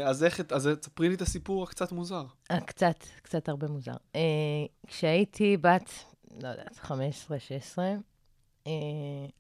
אז 0.05 0.25
איך, 0.25 0.41
אז 0.51 0.71
תספרי 0.81 1.09
לי 1.09 1.15
את 1.15 1.23
הסיפור 1.23 1.63
הקצת 1.63 1.93
מוזר. 1.93 2.25
קצת, 2.67 3.05
קצת 3.23 3.49
הרבה 3.49 3.67
מוזר. 3.67 3.93
כשהייתי 4.87 5.57
בת, 5.57 5.91
לא 6.43 6.49
יודעת, 6.49 6.77
15, 6.77 7.39
16, 7.39 7.95
אה, 8.67 8.73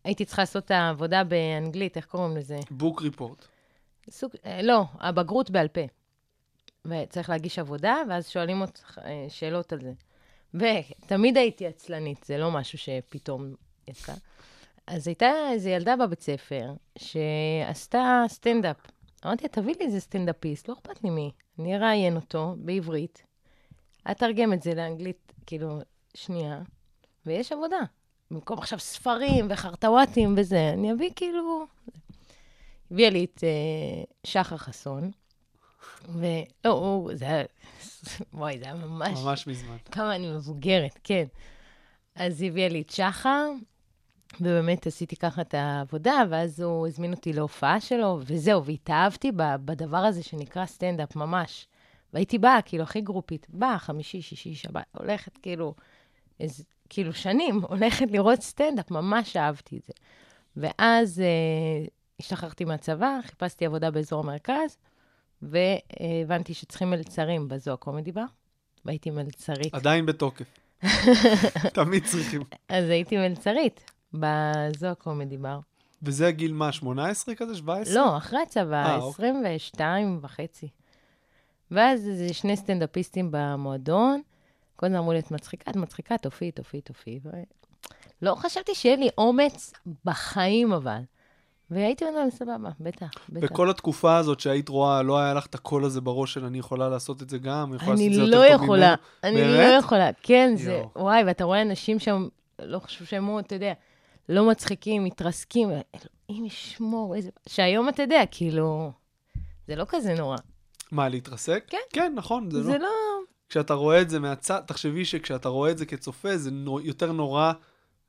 הייתי 0.04 0.24
צריכה 0.24 0.42
לעשות 0.42 0.64
את 0.64 0.70
העבודה 0.70 1.24
באנגלית, 1.24 1.96
איך 1.96 2.06
קוראים 2.06 2.36
לזה? 2.36 2.58
בוק 2.70 3.02
ריפורט. 3.02 3.46
סוג, 4.10 4.30
לא, 4.62 4.84
הבגרות 5.00 5.50
בעל 5.50 5.68
פה. 5.68 5.80
וצריך 6.88 7.30
להגיש 7.30 7.58
עבודה, 7.58 7.96
ואז 8.08 8.28
שואלים 8.28 8.60
אותך 8.60 8.98
אה, 9.04 9.26
שאלות 9.28 9.72
על 9.72 9.80
זה. 9.80 9.92
ותמיד 10.54 11.36
הייתי 11.36 11.66
עצלנית, 11.66 12.24
זה 12.24 12.38
לא 12.38 12.50
משהו 12.50 12.78
שפתאום 12.78 13.54
יצא. 13.88 14.12
אז 14.86 15.08
הייתה 15.08 15.32
איזו 15.52 15.68
ילדה 15.68 15.96
בבית 15.96 16.22
ספר 16.22 16.72
שעשתה 16.98 18.24
סטנדאפ. 18.28 18.76
אמרתי 19.26 19.42
לה, 19.44 19.48
תביא 19.48 19.74
לי 19.78 19.84
איזה 19.84 20.00
סטנדאפיסט, 20.00 20.68
לא 20.68 20.74
אכפת 20.74 21.04
לי 21.04 21.10
מי. 21.10 21.30
אני 21.58 21.76
אראיין 21.76 22.16
אותו 22.16 22.54
בעברית, 22.58 23.22
אתרגם 24.10 24.52
את 24.52 24.62
זה 24.62 24.74
לאנגלית, 24.74 25.32
כאילו, 25.46 25.78
שנייה, 26.14 26.62
ויש 27.26 27.52
עבודה. 27.52 27.80
במקום 28.30 28.58
עכשיו 28.58 28.78
ספרים 28.78 29.46
וחרטוואטים 29.50 30.34
וזה, 30.38 30.70
אני 30.72 30.92
אביא 30.92 31.10
כאילו... 31.16 31.66
הביאה 32.90 33.10
לי 33.10 33.24
את 33.24 33.44
אה, 33.44 34.04
שחר 34.24 34.56
חסון, 34.56 35.10
ולא, 36.08 36.72
הוא, 36.72 37.10
זה 37.14 37.24
היה, 37.24 37.44
וואי, 38.34 38.58
זה 38.58 38.64
היה 38.64 38.74
ממש, 38.74 39.18
ממש 39.24 39.46
מזמן. 39.46 39.76
כמה 39.90 40.16
אני 40.16 40.30
מבוגרת, 40.30 40.98
כן. 41.04 41.24
אז 42.14 42.40
היא 42.40 42.50
הביאה 42.50 42.68
לי 42.68 42.80
את 42.80 42.90
שחר, 42.90 43.50
ובאמת 44.40 44.86
עשיתי 44.86 45.16
ככה 45.16 45.42
את 45.42 45.54
העבודה, 45.54 46.22
ואז 46.30 46.60
הוא 46.60 46.86
הזמין 46.86 47.12
אותי 47.12 47.32
להופעה 47.32 47.80
שלו, 47.80 48.20
וזהו, 48.26 48.64
והתאהבתי 48.64 49.32
בדבר 49.64 49.96
הזה 49.96 50.22
שנקרא 50.22 50.66
סטנדאפ, 50.66 51.16
ממש. 51.16 51.66
והייתי 52.12 52.38
באה, 52.38 52.62
כאילו, 52.62 52.82
הכי 52.82 53.00
גרופית, 53.00 53.46
באה, 53.50 53.78
חמישי, 53.78 54.22
שישי, 54.22 54.54
שבת, 54.54 54.84
הולכת, 54.92 55.38
כאילו, 55.38 55.74
איזה, 56.40 56.62
כאילו, 56.88 57.12
שנים, 57.12 57.60
הולכת 57.68 58.10
לראות 58.10 58.40
סטנדאפ, 58.40 58.90
ממש 58.90 59.36
אהבתי 59.36 59.76
את 59.76 59.84
זה. 59.84 59.92
ואז 60.56 61.20
אה, 61.20 61.86
השתחררתי 62.20 62.64
מהצבא, 62.64 63.18
חיפשתי 63.22 63.66
עבודה 63.66 63.90
באזור 63.90 64.20
המרכז, 64.20 64.78
והבנתי 65.42 66.54
שצריכים 66.54 66.90
מלצרים 66.90 67.48
בזו 67.48 67.76
קומדי 67.76 68.12
בר, 68.12 68.24
והייתי 68.84 69.10
מלצרית. 69.10 69.74
עדיין 69.74 70.06
בתוקף. 70.06 70.46
תמיד 71.74 72.04
צריכים. 72.04 72.42
אז 72.68 72.88
הייתי 72.88 73.16
מלצרית 73.16 73.90
בזו 74.14 74.88
קומדי 74.98 75.36
בר. 75.36 75.58
וזה 76.02 76.30
גיל 76.30 76.52
מה, 76.52 76.72
18 76.72 77.34
כזה? 77.34 77.54
17? 77.56 77.94
לא, 77.94 78.16
אחרי 78.16 78.38
הצבא, 78.42 78.86
אה, 78.86 78.96
אוקיי. 78.96 79.10
22 79.10 80.18
וחצי. 80.22 80.68
ואז 81.70 82.08
איזה 82.08 82.34
שני 82.34 82.56
סטנדאפיסטים 82.56 83.28
במועדון, 83.30 84.22
כל 84.76 84.86
הזמן 84.86 84.98
אמרו 84.98 85.12
לי, 85.12 85.18
את 85.18 85.30
מצחיקה, 85.30 85.70
את 85.70 85.76
מצחיקה, 85.76 86.18
תופיעי, 86.18 86.50
תופיעי, 86.52 86.80
תופיעי. 86.80 87.20
ו... 87.24 87.30
לא 88.22 88.34
חשבתי 88.34 88.74
שיהיה 88.74 88.96
לי 88.96 89.08
אומץ 89.18 89.72
בחיים, 90.04 90.72
אבל. 90.72 91.00
והייתי 91.70 92.04
אומרת 92.04 92.32
סבבה, 92.32 92.70
בטח, 92.80 93.10
בטח. 93.28 93.46
וכל 93.50 93.70
התקופה 93.70 94.16
הזאת 94.16 94.40
שהיית 94.40 94.68
רואה, 94.68 95.02
לא 95.02 95.18
היה 95.18 95.34
לך 95.34 95.46
את 95.46 95.54
הקול 95.54 95.84
הזה 95.84 96.00
בראש 96.00 96.34
של 96.34 96.44
אני 96.44 96.58
יכולה 96.58 96.88
לעשות 96.88 97.22
את 97.22 97.30
זה 97.30 97.38
גם, 97.38 97.74
יכולה 97.74 97.90
לעשות 97.90 98.06
אני 98.06 98.08
את 98.08 98.14
זה 98.14 98.26
לא 98.26 98.36
יותר 98.36 98.56
טוב 98.56 98.64
יכולה, 98.64 98.86
ממנו. 98.86 98.96
אני 99.24 99.36
באמת? 99.36 99.72
לא 99.72 99.78
יכולה. 99.78 100.10
כן, 100.22 100.54
זה, 100.56 100.72
יואו. 100.72 100.90
וואי, 100.96 101.24
ואתה 101.26 101.44
רואה 101.44 101.62
אנשים 101.62 101.98
שם, 101.98 102.28
לא 102.62 102.78
חשוב 102.78 103.06
שהם, 103.06 103.38
אתה 103.38 103.54
יודע, 103.54 103.72
לא 104.28 104.50
מצחיקים, 104.50 105.04
מתרסקים, 105.04 105.68
אלוהים 105.68 106.46
ישמור, 106.46 107.14
איזה... 107.14 107.30
שהיום 107.48 107.88
אתה 107.88 108.02
יודע, 108.02 108.22
כאילו, 108.30 108.92
זה 109.68 109.76
לא 109.76 109.84
כזה 109.88 110.14
נורא. 110.14 110.36
מה, 110.92 111.08
להתרסק? 111.08 111.64
כן. 111.66 111.78
כן, 111.92 112.12
נכון, 112.16 112.50
זה, 112.50 112.62
זה 112.62 112.72
לא. 112.72 112.78
לא... 112.78 112.88
כשאתה 113.48 113.74
רואה 113.74 114.00
את 114.00 114.10
זה 114.10 114.20
מהצד, 114.20 114.60
תחשבי 114.66 115.04
שכשאתה 115.04 115.48
רואה 115.48 115.70
את 115.70 115.78
זה 115.78 115.86
כצופה, 115.86 116.36
זה 116.36 116.50
נו, 116.50 116.80
יותר 116.80 117.12
נורא 117.12 117.52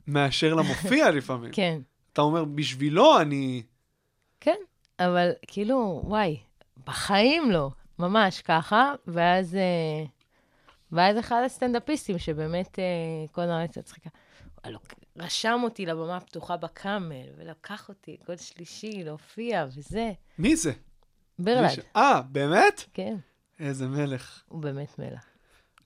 מאשר 0.07 0.53
למופיע 0.53 1.11
לפעמים. 1.17 1.51
כן, 1.53 1.79
אתה 2.17 2.23
אומר, 2.25 2.45
בשבילו 2.45 3.21
אני... 3.21 3.63
כן, 4.39 4.55
אבל 4.99 5.31
כאילו, 5.47 6.01
וואי, 6.03 6.39
בחיים 6.85 7.51
לא, 7.51 7.69
ממש 7.99 8.41
ככה, 8.41 8.93
ואז... 9.07 9.55
אה, 9.55 10.05
ואז 10.91 11.19
אחד 11.19 11.41
הסטנדאפיסטים 11.45 12.19
שבאמת 12.19 12.79
אה, 12.79 12.83
כל 13.31 13.41
הזמן 13.41 13.55
הייתה 13.57 13.81
צחיקה, 13.81 14.09
רשם 15.17 15.59
אותי 15.63 15.85
לבמה 15.85 16.17
הפתוחה 16.17 16.57
בקאמל, 16.57 17.29
ולקח 17.37 17.89
אותי 17.89 18.17
כל 18.25 18.37
שלישי 18.37 19.03
להופיע, 19.03 19.65
וזה. 19.77 20.11
מי 20.39 20.55
זה? 20.55 20.71
ברלד, 21.39 21.69
אה, 21.95 22.21
באמת? 22.21 22.83
כן, 22.93 23.15
איזה 23.59 23.87
מלך. 23.87 24.43
הוא 24.47 24.61
באמת 24.61 24.99
מלך. 24.99 25.36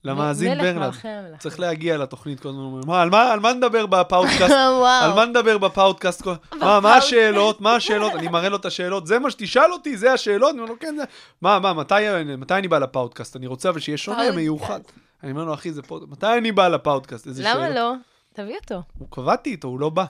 למאזין 0.04 0.60
המלכים. 0.60 1.10
צריך 1.38 1.60
להגיע 1.60 1.98
לתוכנית 1.98 2.40
כל 2.40 2.48
הזמן, 2.48 2.80
מה, 2.86 3.02
על 3.02 3.10
מה, 3.10 3.32
על 3.32 3.40
מה 3.40 3.52
נדבר 3.52 3.86
בפאודקאסט? 3.86 4.54
על 5.02 5.12
מה 5.14 5.24
נדבר 5.24 5.58
בפאודקאסט? 5.58 6.26
מה, 6.60 6.80
מה 6.80 6.96
השאלות? 6.96 7.60
מה 7.60 7.74
השאלות? 7.74 8.12
אני 8.14 8.28
מראה 8.28 8.48
לו 8.48 8.56
את 8.56 8.64
השאלות. 8.64 9.06
זה 9.06 9.18
מה 9.18 9.30
שתשאל 9.30 9.72
אותי? 9.72 9.96
זה 9.96 10.12
השאלות? 10.12 10.50
אני 10.50 10.58
אומר 10.58 10.70
לו, 10.70 10.78
כן, 10.78 10.94
זה... 10.96 11.04
מה, 11.42 11.58
מה, 11.58 11.72
מתי, 11.72 12.08
אני 12.50 12.68
בא 12.68 12.78
לפאודקאסט? 12.78 13.36
אני 13.36 13.46
רוצה 13.46 13.68
אבל 13.68 13.80
שיהיה 13.80 13.98
שונה. 13.98 14.30
מיוחד. 14.30 14.80
אני 15.22 15.30
אומר 15.30 15.44
לו, 15.44 15.54
אחי, 15.54 15.72
זה 15.72 15.82
פוד... 15.82 16.10
מתי 16.10 16.38
אני 16.38 16.52
בא 16.52 16.68
לפאודקאסט? 16.68 17.26
איזה 17.26 17.42
למה 17.42 17.52
שאלות? 17.52 17.74
לא? 17.74 17.94
תביא 18.32 18.56
אותו. 18.62 18.82
הוא 18.98 19.08
קבעתי 19.10 19.50
איתו, 19.50 19.68
הוא 19.68 19.80
לא 19.80 19.90
בא. 19.90 20.04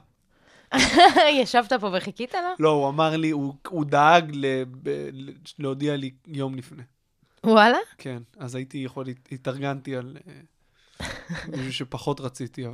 ישבת 1.41 1.73
פה 1.73 1.91
וחיכית 1.93 2.35
לו? 2.35 2.41
לא, 2.59 2.69
הוא 2.69 2.89
אמר 2.89 3.17
לי, 3.17 3.31
הוא, 3.31 3.55
דאג 3.85 4.37
להודיע 5.59 5.97
לי 5.97 6.11
יום 6.27 6.55
לפני. 6.55 6.83
וואלה? 7.47 7.79
כן, 7.99 8.23
אז 8.39 8.55
הייתי 8.55 8.79
יכול, 8.79 9.07
התארגנתי 9.33 9.97
על 9.97 10.17
אה, 10.27 11.07
מישהו 11.49 11.73
שפחות 11.73 12.21
רציתי, 12.21 12.65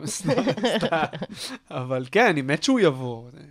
אבל 1.71 2.07
כן, 2.13 2.27
אני 2.27 2.43
מת 2.43 2.63
שהוא 2.63 2.81
יבוא. 2.81 3.31
אה, 3.37 3.43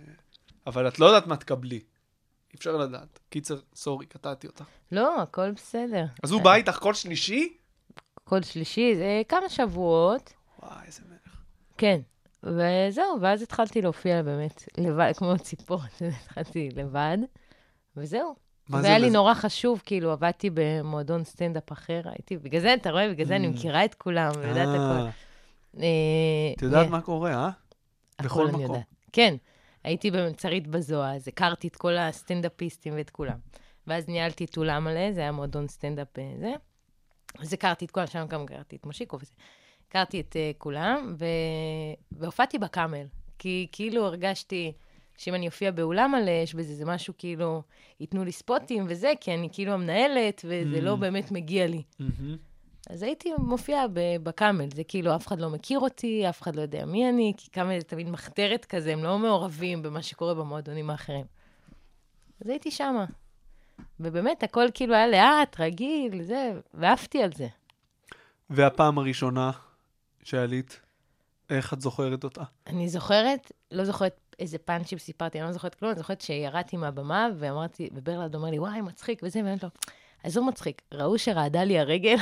אבל 0.66 0.88
את 0.88 0.98
לא 0.98 1.06
יודעת 1.06 1.26
מה 1.26 1.36
תקבלי. 1.36 1.76
אי 1.76 2.56
אפשר 2.56 2.76
לדעת. 2.76 3.18
קיצר, 3.30 3.60
סורי, 3.74 4.06
קטעתי 4.06 4.46
אותך. 4.46 4.64
לא, 4.92 5.22
הכל 5.22 5.50
בסדר. 5.50 6.04
אז 6.22 6.30
הוא 6.30 6.42
בא 6.42 6.54
איתך 6.54 6.78
כל 6.80 6.94
שלישי? 6.94 7.56
כל 8.24 8.42
שלישי, 8.42 8.94
זה 8.96 9.22
כמה 9.28 9.48
שבועות. 9.48 10.32
וואי, 10.62 10.86
איזה 10.86 11.02
מלך. 11.08 11.36
כן. 11.78 12.00
וזהו, 12.42 13.20
ואז 13.20 13.42
התחלתי 13.42 13.82
להופיע 13.82 14.22
באמת 14.22 14.64
לבד, 14.78 15.12
כמו 15.16 15.38
ציפור, 15.38 15.80
התחלתי 16.24 16.68
לבד, 16.76 17.18
וזהו. 17.96 18.47
מה 18.68 18.82
זה 18.82 18.86
היה 18.88 18.98
לי? 18.98 19.10
נורא 19.10 19.34
חשוב, 19.34 19.82
כאילו, 19.84 20.12
עבדתי 20.12 20.50
במועדון 20.54 21.24
סטנדאפ 21.24 21.72
אחר, 21.72 22.00
הייתי, 22.04 22.36
בגלל 22.36 22.60
זה, 22.60 22.74
אתה 22.74 22.90
רואה, 22.90 23.10
בגלל 23.10 23.26
זה 23.26 23.36
אני 23.36 23.48
מכירה 23.48 23.84
את 23.84 23.94
כולם, 23.94 24.32
ויודעת 24.38 24.68
Mm. 24.68 24.70
אה, 24.70 25.00
הכל. 25.00 25.08
אה, 25.82 26.52
את 26.56 26.62
יודעת 26.62 26.88
מה 26.88 27.00
קורה, 27.00 27.34
אה? 27.34 27.50
בכל 28.22 28.46
מקום. 28.46 28.82
כן, 29.12 29.34
הייתי 29.84 30.10
במלצרית 30.10 30.66
בזוהה, 30.66 31.14
אז 31.14 31.28
הכרתי 31.28 31.68
את 31.68 31.76
כל 31.76 31.96
הסטנדאפיסטים 31.96 32.94
ואת 32.96 33.10
כולם. 33.10 33.38
ואז 33.86 34.08
ניהלתי 34.08 34.44
את 34.44 34.56
אולם 34.56 34.84
מלא, 34.84 35.12
זה 35.12 35.20
היה 35.20 35.32
מועדון 35.32 35.68
סטנדאפ 35.68 36.18
אה, 36.18 36.32
זה. 36.40 36.52
אז 37.38 37.52
הכרתי 37.52 37.84
את 37.84 37.90
כולם, 37.90 38.06
שם 38.06 38.26
גם 38.28 38.42
הכרתי 38.42 38.76
את 38.76 38.86
מושיקו 38.86 39.18
וזה. 39.20 39.32
הכרתי 39.88 40.20
את 40.20 40.36
כולם. 40.58 41.14
והופעתי 42.12 42.58
בקאמל. 42.58 43.06
כי 43.38 43.66
כאילו 43.72 44.06
הרגשתי 44.06 44.72
שאם 45.18 45.34
אני 45.34 45.46
אופיע 45.46 45.70
באולם 45.70 46.10
מלא, 46.12 46.30
יש 46.30 46.54
בזה 46.54 46.70
איזה 46.70 46.84
משהו 46.84 47.14
כאילו, 47.18 47.62
ייתנו 48.00 48.24
לי 48.24 48.32
ספוטים 48.32 48.86
וזה, 48.88 49.12
כי 49.20 49.34
אני 49.34 49.48
כאילו 49.52 49.72
המנהלת, 49.72 50.42
וזה 50.44 50.78
Mm. 50.78 50.80
לא 50.80 50.96
באמת 50.96 51.30
מגיע 51.30 51.66
לי. 51.66 51.82
מהמם. 51.98 52.36
אז 52.90 53.02
הייתי 53.02 53.30
מופיעה 53.38 53.84
בקאמל, 54.22 54.68
זה 54.74 54.84
כאילו, 54.84 55.14
אף 55.16 55.26
אחד 55.26 55.40
לא 55.40 55.50
מכיר 55.50 55.78
אותי, 55.78 56.28
אף 56.28 56.42
אחד 56.42 56.56
לא 56.56 56.62
יודע 56.62 56.84
מי 56.86 57.08
אני, 57.08 57.32
כי 57.36 57.50
קאמל 57.50 57.78
זה 57.78 57.84
תמיד 57.84 58.10
מחתרת 58.10 58.64
כזה, 58.64 58.92
הם 58.92 59.04
לא 59.04 59.18
מעורבים 59.18 59.82
במה 59.82 60.02
שקורה 60.02 60.34
במועדונים 60.34 60.90
האחרים. 60.90 61.24
אז 62.40 62.48
הייתי 62.48 62.70
שמה. 62.70 63.04
ובאמת, 64.00 64.42
הכל 64.42 64.66
כאילו 64.74 64.94
היה 64.94 65.06
לאט, 65.08 65.60
רגיל, 65.60 66.22
זה, 66.22 66.52
ועפתי 66.74 67.22
על 67.22 67.32
זה. 67.32 67.46
והפעם 68.50 68.98
הראשונה 68.98 69.50
שעלית, 70.22 70.80
איך 71.50 71.72
את 71.72 71.80
זוכרת 71.80 72.24
אותה? 72.24 72.42
אני 72.66 72.88
זוכרת, 72.88 73.52
לא 73.70 73.84
זוכרת 73.84 74.27
איזה 74.38 74.58
פאנצ'ים 74.58 74.98
סיפרתי, 74.98 75.38
אני 75.38 75.46
לא 75.46 75.52
זוכרת 75.52 75.74
כלום, 75.74 75.90
אני 75.92 75.98
זוכרת 75.98 76.20
שירדתי 76.20 76.76
מהבמה 76.76 77.28
ואמרתי, 77.38 77.88
וברלד 77.94 78.34
אומר 78.34 78.50
לי, 78.50 78.58
וואי, 78.58 78.80
מצחיק 78.80 79.20
וזה, 79.22 79.40
ואני 79.44 79.56
לו, 79.62 79.68
עזוב 80.22 80.48
מצחיק, 80.48 80.82
ראו 80.92 81.18
שרעדה 81.18 81.64
לי 81.64 81.78
הרגל? 81.78 82.16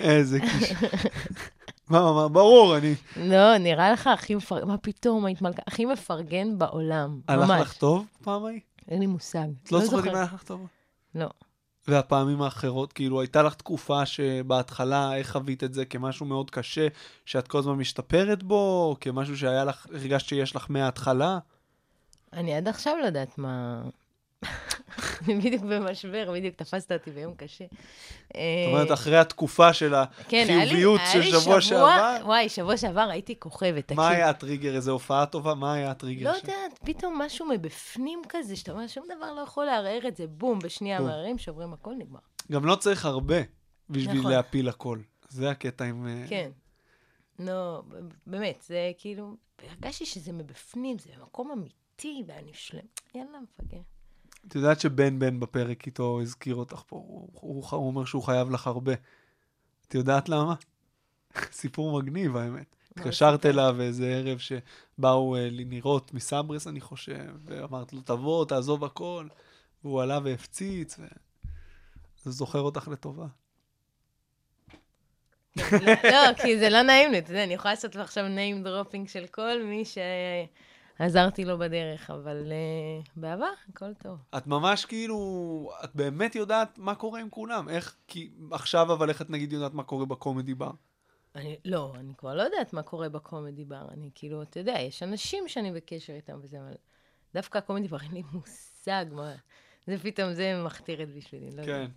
איזה 0.00 0.40
קיש. 0.40 0.72
מה, 1.88 2.12
מה, 2.12 2.28
ברור, 2.28 2.76
אני... 2.76 2.94
לא, 3.16 3.58
נראה 3.58 3.92
לך 3.92 4.06
הכי 4.06 4.34
מפרגן, 4.34 4.68
מה 4.68 4.78
פתאום, 4.78 5.24
היית 5.24 5.42
מלכה, 5.42 5.62
הכי 5.66 5.84
מפרגן 5.84 6.58
בעולם, 6.58 7.20
הלך 7.28 7.48
ממש. 7.48 7.60
לך 7.60 7.72
טוב 7.72 8.06
פעם 8.22 8.44
ההיא? 8.44 8.60
אין 8.88 9.00
לי 9.00 9.06
מושג. 9.06 9.48
את 9.62 9.72
לא 9.72 9.80
זוכרת 9.80 10.06
אם 10.06 10.14
היה 10.14 10.24
לך 10.24 10.42
טוב? 10.42 10.66
לא. 11.14 11.28
והפעמים 11.90 12.42
האחרות, 12.42 12.92
כאילו, 12.92 13.20
הייתה 13.20 13.42
לך 13.42 13.54
תקופה 13.54 14.06
שבהתחלה, 14.06 15.16
איך 15.16 15.32
חווית 15.32 15.64
את 15.64 15.74
זה 15.74 15.84
כמשהו 15.84 16.26
מאוד 16.26 16.50
קשה, 16.50 16.88
שאת 17.24 17.48
כל 17.48 17.58
הזמן 17.58 17.74
משתפרת 17.74 18.42
בו, 18.42 18.86
או 18.90 18.96
כמשהו 19.00 19.36
שהיה 19.36 19.64
לך, 19.64 19.86
הרגשת 19.94 20.28
שיש 20.28 20.56
לך 20.56 20.66
מההתחלה? 20.68 21.38
אני 22.32 22.54
עד 22.54 22.68
עכשיו 22.68 22.96
לא 23.00 23.06
יודעת 23.06 23.38
מה... 23.38 23.82
אני 25.28 25.34
בדיוק 25.40 25.62
במשבר, 25.62 26.32
בדיוק 26.34 26.54
תפסת 26.54 26.92
אותי 26.92 27.10
ביום 27.10 27.34
קשה. 27.34 27.64
זאת 28.28 28.36
אומרת, 28.66 28.92
אחרי 28.92 29.18
התקופה 29.18 29.72
של 29.72 29.94
כן, 30.28 30.46
החיוביות 30.50 31.00
של 31.12 31.22
שבוע 31.22 31.60
שעבר, 31.60 32.16
וואי, 32.24 32.48
שבוע 32.48 32.76
שעבר 32.76 33.08
הייתי 33.10 33.38
כוכבת, 33.38 33.84
תקשיב. 33.84 33.96
מה 33.96 34.08
היה 34.08 34.30
הטריגר? 34.30 34.74
איזו 34.74 34.92
הופעה 34.92 35.26
טובה? 35.26 35.54
מה 35.54 35.74
היה 35.74 35.90
הטריגר? 35.90 36.30
לא 36.30 36.36
יודעת, 36.36 36.78
פתאום 36.84 37.22
משהו 37.22 37.46
מבפנים 37.46 38.22
כזה, 38.28 38.56
שאתה 38.56 38.72
אומר, 38.72 38.86
שום 38.86 39.04
דבר 39.16 39.32
לא 39.32 39.40
יכול 39.40 39.64
לערער 39.64 40.08
את 40.08 40.16
זה, 40.16 40.26
בום, 40.26 40.58
בשנייה. 40.58 41.00
מערערים, 41.00 41.38
שוברים 41.38 41.72
הכל, 41.72 41.94
נגמר. 41.98 42.20
גם 42.52 42.64
לא 42.64 42.76
צריך 42.76 43.04
הרבה 43.04 43.38
בשביל 43.90 44.18
נכון. 44.18 44.32
להפיל 44.32 44.68
הכל. 44.68 44.98
זה 45.28 45.50
הקטע 45.50 45.84
עם... 45.84 46.06
אה, 46.06 46.24
כן. 46.28 46.50
לא, 47.38 47.82
באמת, 48.26 48.64
זה 48.66 48.92
כאילו, 48.98 49.34
הרגשתי 49.68 50.06
שזה 50.06 50.32
מבפנים, 50.32 50.98
זה 50.98 51.10
מקום 51.22 51.50
אמיתי, 51.50 52.24
ואני 52.26 52.50
שלם. 52.54 52.84
יאללה, 53.14 53.38
מפגר. 53.40 53.80
את 54.48 54.54
יודעת 54.54 54.80
שבן 54.80 55.18
בן 55.18 55.40
בפרק 55.40 55.86
איתו 55.86 56.20
הזכיר 56.22 56.54
אותך 56.54 56.82
פה, 56.86 56.96
הוא, 56.96 57.28
הוא, 57.32 57.64
הוא 57.70 57.86
אומר 57.86 58.04
שהוא 58.04 58.22
חייב 58.22 58.50
לך 58.50 58.66
הרבה. 58.66 58.92
את 59.88 59.94
יודעת 59.94 60.28
למה? 60.28 60.54
סיפור 61.52 62.02
מגניב, 62.02 62.36
האמת. 62.36 62.76
התקשרת 62.96 63.46
אליו 63.46 63.76
איזה 63.80 64.06
ערב 64.06 64.38
שבאו 64.38 65.36
אה, 65.36 65.48
לי 65.50 65.64
נראות 65.64 66.14
מסברס, 66.14 66.66
אני 66.66 66.80
חושב, 66.80 67.34
ואמרת 67.44 67.92
לו, 67.92 68.00
תבוא, 68.00 68.44
תעזוב 68.44 68.84
הכל, 68.84 69.26
והוא 69.84 70.02
עלה 70.02 70.18
והפציץ, 70.24 70.98
ו... 70.98 71.04
אז 72.26 72.32
זוכר 72.32 72.60
אותך 72.60 72.88
לטובה. 72.88 73.26
לא, 75.56 75.92
לא, 76.04 76.34
כי 76.42 76.58
זה 76.58 76.68
לא 76.68 76.82
נעים 76.82 77.12
לי, 77.12 77.18
אתה 77.18 77.30
יודע, 77.30 77.44
אני 77.44 77.54
יכולה 77.54 77.74
לעשות 77.74 77.96
עכשיו 77.96 78.24
name 78.26 78.66
dropping 78.66 79.08
של 79.08 79.26
כל 79.26 79.62
מי 79.64 79.82
שעזרתי 81.00 81.44
לו 81.44 81.58
בדרך, 81.58 82.10
אבל 82.10 82.44
uh, 82.46 83.10
בעבר, 83.16 83.52
הכל 83.68 83.94
טוב. 83.94 84.18
את 84.36 84.46
ממש 84.46 84.84
כאילו, 84.84 85.70
את 85.84 85.90
באמת 85.94 86.34
יודעת 86.34 86.78
מה 86.78 86.94
קורה 86.94 87.20
עם 87.20 87.30
כולם. 87.30 87.68
איך, 87.68 87.96
כי 88.08 88.30
עכשיו 88.50 88.92
אבל 88.92 89.08
איך 89.08 89.22
את 89.22 89.30
נגיד 89.30 89.52
יודעת 89.52 89.74
מה 89.74 89.82
קורה 89.82 90.06
בקומדי 90.06 90.54
בר? 90.54 90.70
אני, 91.34 91.56
לא, 91.64 91.92
אני 91.98 92.14
כבר 92.14 92.34
לא 92.34 92.42
יודעת 92.42 92.72
מה 92.72 92.82
קורה 92.82 93.08
בקומדי 93.08 93.64
בר. 93.64 93.88
אני 93.90 94.10
כאילו, 94.14 94.42
אתה 94.42 94.60
יודע, 94.60 94.74
יש 94.78 95.02
אנשים 95.02 95.48
שאני 95.48 95.72
בקשר 95.72 96.12
איתם 96.12 96.38
וזה, 96.42 96.58
אבל 96.60 96.74
דווקא 97.34 97.58
הקומדי 97.58 97.88
בר 97.88 98.00
אין 98.00 98.12
לי 98.12 98.22
מושג 98.32 99.04
מה... 99.12 99.32
זה 99.86 99.98
פתאום, 99.98 100.34
זה 100.34 100.62
מכתירת 100.66 101.08
בשבילי, 101.16 101.50
לא 101.56 101.62
כן. 101.62 101.68
יודעת. 101.68 101.90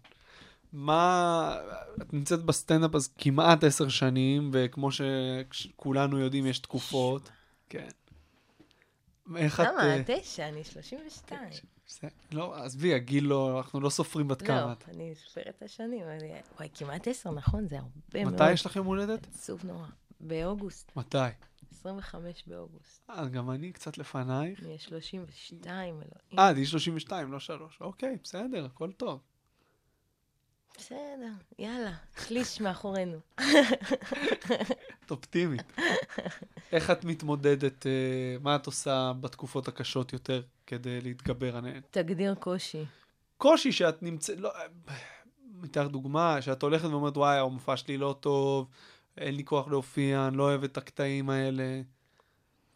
מה, 0.74 1.58
את 2.02 2.14
נמצאת 2.14 2.44
בסטנדאפ 2.44 2.96
אז 2.96 3.14
כמעט 3.18 3.64
עשר 3.64 3.90
שנים, 3.90 4.50
וכמו 4.54 4.90
שכולנו 4.92 6.20
יודעים, 6.20 6.46
יש 6.46 6.60
תקופות. 6.60 7.30
כן. 7.70 7.90
איך 9.38 9.60
את... 9.60 9.66
למה? 9.68 9.84
אה, 9.84 10.02
תשע, 10.06 10.50
אני 10.50 10.64
32. 10.64 11.50
זה- 11.88 12.08
לא, 12.32 12.56
עזבי, 12.64 12.94
הגיל 12.94 13.24
לא, 13.26 13.58
אנחנו 13.58 13.80
לא 13.82 13.90
סופרים 13.90 14.28
בת 14.28 14.42
לא, 14.42 14.48
כמה 14.48 14.74
את. 14.74 14.90
אני 14.90 15.16
סופרת 15.16 15.48
את 15.58 15.62
השנים, 15.64 16.04
אבל... 16.04 16.18
וואי, 16.58 16.70
כמעט 16.74 17.08
עשר, 17.08 17.32
נכון? 17.32 17.68
זה 17.68 17.76
הרבה 17.80 18.24
מאוד. 18.24 18.34
מתי 18.34 18.52
יש 18.52 18.66
לך 18.66 18.76
יום 18.76 18.86
הולדת? 18.88 19.28
עצוב 19.28 19.66
נורא. 19.66 19.88
באוגוסט, 20.20 20.92
מתי? 20.96 21.18
25 21.72 22.44
באוגוסט. 22.48 23.10
אה, 23.10 23.28
גם 23.28 23.52
אני 23.52 23.72
קצת 23.72 23.98
לפנייך. 23.98 24.64
אני 24.64 24.80
32, 24.80 25.96
אלוהים. 25.96 26.40
אה, 26.40 26.50
אני 26.50 26.66
32, 26.66 27.32
לא 27.32 27.40
שלוש. 27.40 27.78
אוקיי, 27.82 28.18
בסדר, 28.24 28.66
הכל 28.66 28.92
טוב. 28.92 29.20
בסדר, 30.78 31.32
יאללה, 31.60 31.94
שליש 32.26 32.62
מאחורינו. 32.62 33.18
את 35.06 35.12
אופטימית. 35.12 35.74
איך 36.72 36.92
את 36.92 37.06
מתמודדת, 37.06 37.88
אה, 37.88 38.36
מה 38.42 38.56
את 38.56 38.66
עושה 38.66 39.12
בתקופות 39.22 39.68
הקשות 39.68 40.14
יותר 40.14 40.42
כדי 40.68 41.02
להתגבר 41.02 41.58
עליהן? 41.58 41.82
תגדיר 41.92 42.36
קושי. 42.36 42.86
קושי 43.38 43.72
שאת 43.72 44.04
נמצאת, 44.04 44.40
לא, 44.40 44.52
מתאר 45.62 45.88
דוגמה, 45.88 46.42
שאת 46.42 46.64
הולכת 46.64 46.86
ואומרת, 46.86 47.18
וואי, 47.18 47.38
המופע 47.40 47.78
שלי 47.78 47.98
לא 47.98 48.16
טוב, 48.20 48.68
אין 49.18 49.36
לי 49.36 49.44
כוח 49.44 49.68
להופיע, 49.68 50.28
אני 50.28 50.38
לא 50.38 50.44
אוהב 50.44 50.64
את 50.64 50.78
הקטעים 50.78 51.30
האלה, 51.30 51.82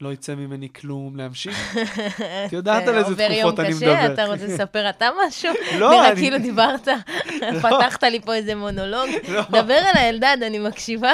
לא 0.02 0.14
יצא 0.14 0.36
ממני 0.36 0.68
כלום, 0.74 1.16
להמשיך. 1.16 1.78
את 2.48 2.54
יודעת 2.54 2.88
על 2.88 2.96
איזה 2.98 3.10
עובר 3.10 3.24
יום 3.32 3.42
תקופות 3.42 3.60
אני 3.60 3.74
קשה, 3.74 3.94
מדבר. 4.04 4.14
אתה 4.14 4.26
רוצה 4.26 4.46
לספר 4.48 4.90
אתה 4.90 5.10
משהו? 5.28 5.54
לא, 5.80 5.90
נראה 5.92 6.10
אני- 6.12 6.16
כאילו 6.22 6.38
דיברת, 6.38 6.88
פתחת 7.64 8.04
לי 8.04 8.20
פה 8.22 8.34
איזה 8.36 8.56
מונולוג. 8.56 9.10
לא. 9.30 9.42
דבר 9.50 9.78
אליי, 9.92 10.10
אלדד, 10.10 10.38
אני 10.46 10.60
מקשיבה. 10.60 11.12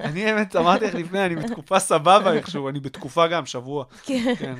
אני 0.00 0.24
האמת, 0.30 0.56
אמרתי 0.56 0.84
לך 0.84 0.94
לפני, 0.94 1.26
אני 1.26 1.36
בתקופה 1.36 1.78
סבבה 1.78 2.32
איכשהו, 2.32 2.68
אני 2.68 2.80
בתקופה 2.80 3.26
גם, 3.26 3.46
שבוע. 3.46 3.84
כן, 4.02 4.34
כן. 4.38 4.54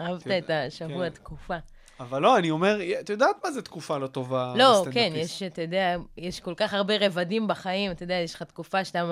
אהבת 0.00 0.22
כן. 0.22 0.38
את 0.38 0.50
השבוע, 0.50 1.08
כן. 1.08 1.14
תקופה. 1.14 1.54
אבל 2.00 2.22
לא, 2.22 2.38
אני 2.38 2.50
אומר, 2.50 2.78
את 3.00 3.10
יודעת 3.10 3.36
מה 3.44 3.50
זה 3.52 3.62
תקופה 3.62 3.98
לא 3.98 4.06
טובה 4.06 4.54
לא. 4.56 4.84
כן, 4.92 5.12
יש, 5.14 5.42
אתה 5.42 5.62
יודע, 5.62 5.96
יש 6.16 6.40
כל 6.40 6.54
כך 6.56 6.74
הרבה 6.74 6.94
רבדים 7.06 7.48
בחיים, 7.48 7.90
אתה 7.90 8.02
יודע, 8.02 8.14
יש 8.14 8.34
לך 8.34 8.42
תקופה 8.42 8.84
שאתה 8.84 9.04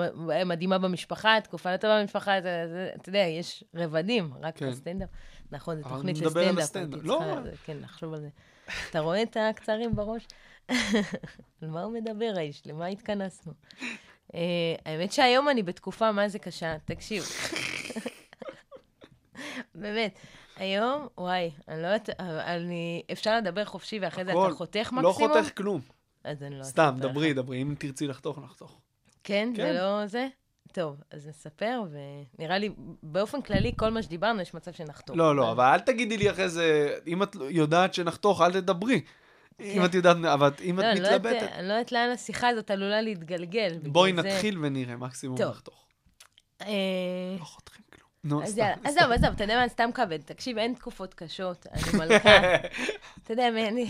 מדהימה 0.45 0.77
במשפחה, 0.77 1.37
תקופה 1.43 1.71
לא 1.71 1.77
טובה 1.77 2.01
במשפחה, 2.01 2.37
אתה, 2.37 2.47
אתה- 2.95 3.09
יודע, 3.09 3.19
יש 3.19 3.63
רבדים, 3.75 4.33
רק 4.41 4.57
כן. 4.57 4.69
בסטנדאפ. 4.69 5.09
נכון, 5.51 5.81
זו 5.81 5.89
תוכנית 5.89 6.17
אני 6.17 6.25
מדבר 6.25 6.47
על. 6.49 6.59
הסטנדאפ. 6.59 6.99
לא. 7.03 7.19
צריכה, 7.43 7.57
כן, 7.65 7.77
לחשוב 7.81 8.13
על 8.13 8.19
זה. 8.21 8.29
אתה 8.89 8.99
רואה 8.99 9.23
את 9.23 9.37
הקצרים 9.39 9.95
בראש? 9.95 10.27
על 11.61 11.69
מה 11.69 11.83
הוא 11.83 11.93
מדבר, 11.93 12.33
האיש? 12.37 12.61
למה 12.65 12.85
התכנסנו? 12.85 13.53
אה, 14.35 14.39
האמת 14.85 15.11
שהיום 15.11 15.49
אני 15.49 15.63
בתקופה, 15.63 16.11
מה 16.11 16.27
זה 16.29 16.39
קשה? 16.39 16.75
תקשיב. 16.85 17.23
באמת. 19.75 20.19
היום, 20.57 21.07
וואי, 21.17 21.51
אני 21.67 21.81
לא 21.81 21.87
יודעת, 21.87 22.09
אני... 22.19 23.03
אפשר 23.11 23.37
לדבר 23.37 23.65
חופשי 23.65 23.99
ואחרי 24.01 24.25
זה. 24.25 24.31
אתה 24.31 24.55
חותך 24.55 24.77
מקסימום? 24.79 25.03
לא 25.03 25.11
חותך 25.11 25.57
כלום. 25.57 25.81
אז 26.23 26.43
אני 26.43 26.59
לא 26.59 26.63
סתם. 26.63 26.95
דברי, 26.99 27.33
דברי. 27.33 27.61
אם 27.61 27.75
תרצי 27.79 28.07
לחתוך, 28.07 28.39
נחתוך. 28.39 28.79
כן? 29.23 29.53
כן. 29.55 29.73
זה 29.73 29.79
לא 29.79 30.07
זה? 30.07 30.27
טוב, 30.71 30.95
אז 31.11 31.27
נספר, 31.27 31.81
ונראה 32.39 32.57
לי, 32.57 32.69
באופן 33.03 33.41
כללי, 33.41 33.71
כל 33.75 33.89
מה 33.89 34.03
שדיברנו, 34.03 34.41
יש 34.41 34.53
מצב 34.53 34.71
שנחתוך. 34.71 35.17
לא, 35.17 35.35
לא, 35.35 35.51
אבל 35.51 35.63
אל 35.65 35.79
תגידי 35.79 36.17
לי 36.17 36.31
אחרי 36.31 36.49
זה, 36.49 36.95
אם 37.07 37.23
את 37.23 37.35
יודעת 37.49 37.93
שנחתוך, 37.93 38.41
אל 38.41 38.51
תדברי. 38.51 39.01
אם 39.61 39.85
את 39.85 39.93
יודעת, 39.93 40.17
אבל 40.33 40.51
אם 40.61 40.75
כן. 40.81 40.87
לא, 40.87 40.93
את 40.93 40.99
לא 40.99 41.07
יודעת- 41.07 41.25
מתלבטת, 41.33 41.51
אני 41.53 41.67
לא 41.67 41.73
יודעת 41.73 41.91
לאן 41.91 42.09
השיחה 42.09 42.47
הזאת 42.49 42.71
עלולה 42.71 43.01
להתגלגל. 43.01 43.77
בואי 43.83 44.13
נתחיל 44.13 44.59
ונראה, 44.65 44.95
מקסימום. 44.95 45.37
נחתוך. 45.41 45.87
אה, 46.61 46.67
לא 47.39 47.45
חותכים. 47.45 47.82
נו, 48.23 48.47
סתם. 48.47 48.63
עזוב, 48.83 49.11
עזוב, 49.11 49.29
אתה 49.35 49.43
יודע 49.43 49.55
מה, 49.55 49.61
אני 49.61 49.69
סתם 49.69 49.89
כבד. 49.93 50.21
תקשיב, 50.21 50.57
אין 50.57 50.73
תקופות 50.73 51.13
קשות, 51.13 51.67
אני 51.71 51.97
מלכה. 51.97 52.55
אתה 53.23 53.33
יודע, 53.33 53.51
מי 53.51 53.67
אני... 53.67 53.89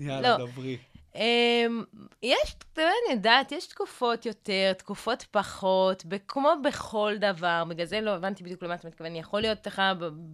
יאללה, 0.00 0.38
לא. 0.38 0.46
דברי. 0.46 0.78
אמ, 1.14 1.84
יש, 2.22 2.54
אתה 2.72 2.80
יודע, 2.82 2.92
אני 3.06 3.14
יודעת, 3.16 3.52
יש 3.52 3.66
תקופות 3.66 4.26
יותר, 4.26 4.72
תקופות 4.78 5.26
פחות, 5.30 6.04
כמו 6.28 6.50
בכל 6.64 7.14
דבר, 7.20 7.64
בגלל 7.68 7.86
זה 7.86 8.00
לא 8.00 8.10
הבנתי 8.10 8.44
בדיוק 8.44 8.62
למה 8.62 8.74
אתה 8.74 8.88
מתכוון. 8.88 9.16
יכול 9.16 9.40
להיות 9.40 9.66
לך 9.66 9.82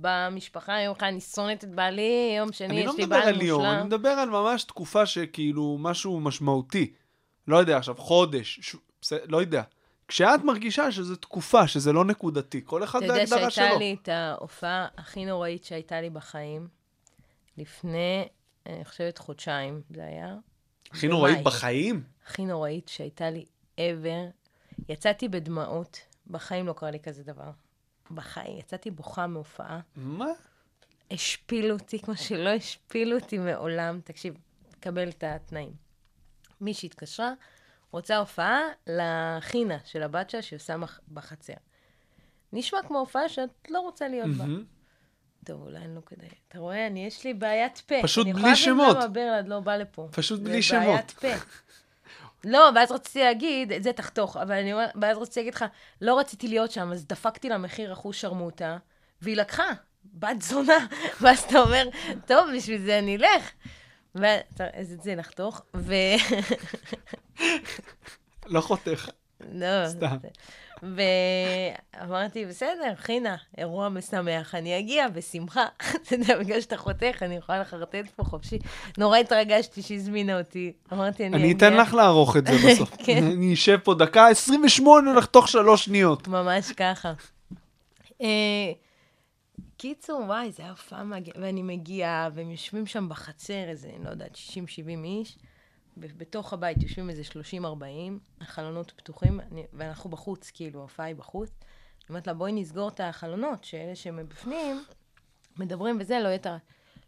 במשפחה, 0.00 0.80
יום 0.80 0.94
אחד 0.98 1.06
אני 1.06 1.20
שונאת 1.20 1.64
את 1.64 1.70
בעלי, 1.70 2.34
יום 2.38 2.52
שני 2.52 2.66
אני 2.66 2.80
יש 2.80 2.86
לא 2.86 2.92
לי 2.98 3.04
מדבר 3.04 3.20
בעל 3.20 3.28
על 3.28 3.42
יום, 3.42 3.62
אני 3.62 3.70
מושלם. 3.70 3.86
מדבר 3.86 4.08
על 4.08 4.30
ממש 4.30 4.64
תקופה 4.64 5.06
שכאילו 5.06 5.76
משהו 5.80 6.20
משמעותי. 6.20 6.92
לא 7.48 7.56
יודע 7.56 7.76
עכשיו, 7.76 7.94
חודש, 7.98 8.76
לא 9.28 9.40
יודע. 9.40 9.62
כשאת 10.08 10.44
מרגישה 10.44 10.92
שזו 10.92 11.16
תקופה, 11.16 11.68
שזה 11.68 11.92
לא 11.92 12.04
נקודתי, 12.04 12.60
כל 12.64 12.84
אחד 12.84 13.02
אתה 13.02 13.06
יודע 13.06 13.18
בהגדרה 13.18 13.50
שהייתה 13.50 13.70
שלו. 13.70 13.78
לי 13.78 13.96
את 14.02 14.08
ההופעה 14.08 14.88
הכי 14.96 15.24
נוראית 15.24 15.64
שהייתה 15.64 16.00
לי 16.00 16.10
בחיים, 16.10 16.68
לפני, 17.56 18.28
אני 18.66 18.84
חושבת, 18.84 19.18
חודשיים 19.18 19.82
זה 19.90 20.04
היה. 20.04 20.34
הכי 20.90 21.08
נוראית. 21.08 21.42
בחיים? 21.42 22.02
הכי 22.26 22.44
נוראית 22.44 22.88
שהייתה 22.88 23.30
לי 23.30 23.44
ever. 23.80 24.32
יצאתי 24.88 25.28
בדמעות, 25.28 26.00
בחיים 26.26 26.66
לא 26.66 26.72
קרה 26.72 26.90
לי 26.90 27.00
כזה 27.00 27.22
דבר. 27.22 27.50
בחיים, 28.10 28.58
יצאתי 28.58 28.90
בוכה 28.90 29.26
מהופעה. 29.26 29.80
מה? 29.96 30.26
השפילו 31.10 31.74
אותי 31.74 31.98
כמו 31.98 32.16
שלא 32.16 32.48
השפילו 32.48 33.18
אותי 33.18 33.38
מעולם. 33.38 34.00
תקשיב, 34.04 34.34
קבל 34.80 35.08
את 35.08 35.24
התנאים. 35.24 35.72
מישהי 36.60 36.86
התקשרה, 36.86 37.32
רוצה 37.90 38.16
הופעה 38.16 38.60
לחינה 38.86 39.76
של 39.84 40.02
הבת 40.02 40.30
שלה 40.30 40.42
שעושה 40.42 40.76
מח- 40.76 41.00
בחצר. 41.12 41.52
נשמע 42.52 42.78
כמו 42.86 42.98
הופעה 42.98 43.28
שאת 43.28 43.50
לא 43.70 43.80
רוצה 43.80 44.08
להיות 44.08 44.30
בה. 44.30 44.44
טוב, 45.44 45.62
אולי 45.62 45.78
אני 45.78 45.94
לא 45.94 46.00
כדאי. 46.06 46.28
אתה 46.48 46.58
רואה, 46.58 46.86
אני, 46.86 47.06
יש 47.06 47.24
לי 47.24 47.34
בעיית 47.34 47.82
פה. 47.86 47.94
פשוט 48.02 48.24
אני 48.26 48.32
בלי 48.32 48.40
יכולה 48.42 48.56
שמות. 48.56 48.96
להבין 48.96 49.26
למה 49.26 49.34
ברלד 49.36 49.48
לא 49.48 49.60
בא 49.60 49.76
לפה. 49.76 50.08
פשוט 50.12 50.38
זה 50.38 50.44
בלי 50.44 50.52
בעיית 50.52 50.64
שמות. 50.64 51.10
פה. 51.10 51.28
לא, 52.44 52.70
ואז 52.74 52.92
רציתי 52.92 53.18
להגיד, 53.24 53.72
את 53.72 53.82
זה 53.82 53.92
תחתוך, 53.92 54.36
אבל 54.36 54.54
אני 54.54 54.72
אומרת, 54.72 54.90
ואז 55.02 55.18
רציתי 55.18 55.40
להגיד 55.40 55.54
לך, 55.54 55.64
לא 56.00 56.18
רציתי 56.18 56.48
להיות 56.48 56.70
שם, 56.70 56.92
אז 56.92 57.06
דפקתי 57.06 57.48
לה 57.48 57.58
מחיר 57.58 57.92
אחוז 57.92 58.14
שרמוטה, 58.16 58.76
והיא 59.22 59.36
לקחה, 59.36 59.64
בת 60.04 60.42
זונה. 60.42 60.86
ואז 61.20 61.38
אתה 61.40 61.58
אומר, 61.60 61.88
טוב, 62.26 62.48
בשביל 62.56 62.80
זה 62.82 62.98
אני 62.98 63.16
אלך. 63.16 63.50
אז 64.74 64.92
את 64.92 65.02
זה 65.02 65.14
נחתוך, 65.14 65.62
ו... 65.74 65.94
לא 68.46 68.60
חותך. 68.60 69.08
לא. 69.52 69.88
סתם. 69.88 70.16
ואמרתי, 70.82 72.46
בסדר, 72.46 72.94
חינה, 72.96 73.36
אירוע 73.58 73.88
משמח, 73.88 74.54
אני 74.54 74.78
אגיע 74.78 75.08
בשמחה. 75.08 75.64
אתה 76.02 76.14
יודע, 76.14 76.38
בגלל 76.38 76.60
שאתה 76.60 76.76
חותך, 76.76 77.22
אני 77.22 77.36
יכולה 77.36 77.60
לחרטט 77.60 78.10
פה 78.16 78.24
חופשי. 78.24 78.58
נורא 78.98 79.18
התרגשתי 79.18 79.82
שהזמינה 79.82 80.38
אותי. 80.38 80.72
אמרתי, 80.92 81.26
אני 81.26 81.36
אגיע. 81.36 81.46
אני 81.46 81.56
אתן 81.56 81.76
לך 81.76 81.94
לערוך 81.94 82.36
את 82.36 82.46
זה 82.46 82.52
בסוף. 82.68 82.90
כן. 82.98 83.24
אני 83.24 83.54
אשב 83.54 83.78
פה 83.84 83.94
דקה 83.94 84.28
28 84.28 85.12
לחתוך 85.14 85.48
שלוש 85.48 85.84
שניות. 85.84 86.28
ממש 86.28 86.72
ככה. 86.72 87.12
קיצור, 89.76 90.20
וואי, 90.20 90.52
זה 90.52 90.62
היה 90.62 90.70
הופעה 90.70 91.04
מגיע... 91.04 91.34
ואני 91.40 91.62
מגיעה, 91.62 92.28
והם 92.34 92.50
יושבים 92.50 92.86
שם 92.86 93.08
בחצר, 93.08 93.68
איזה, 93.68 93.90
לא 94.04 94.10
יודעת, 94.10 94.34
60-70 94.34 94.38
איש. 95.04 95.38
בתוך 95.96 96.52
הבית 96.52 96.82
יושבים 96.82 97.10
איזה 97.10 97.22
30-40, 97.62 97.64
החלונות 98.40 98.92
פתוחים, 98.96 99.40
אני, 99.40 99.64
ואנחנו 99.72 100.10
בחוץ, 100.10 100.50
כאילו, 100.50 100.80
ההופעה 100.80 101.06
היא 101.06 101.16
בחוץ. 101.16 101.50
אני 101.50 102.08
אומרת 102.08 102.26
לה, 102.26 102.34
בואי 102.34 102.52
נסגור 102.52 102.88
את 102.88 103.00
החלונות, 103.00 103.64
שאלה 103.64 103.96
שהם 103.96 104.28
בפנים, 104.28 104.84
מדברים 105.58 105.96
וזה, 106.00 106.18
לא 106.20 106.28
הרעש. 106.28 106.58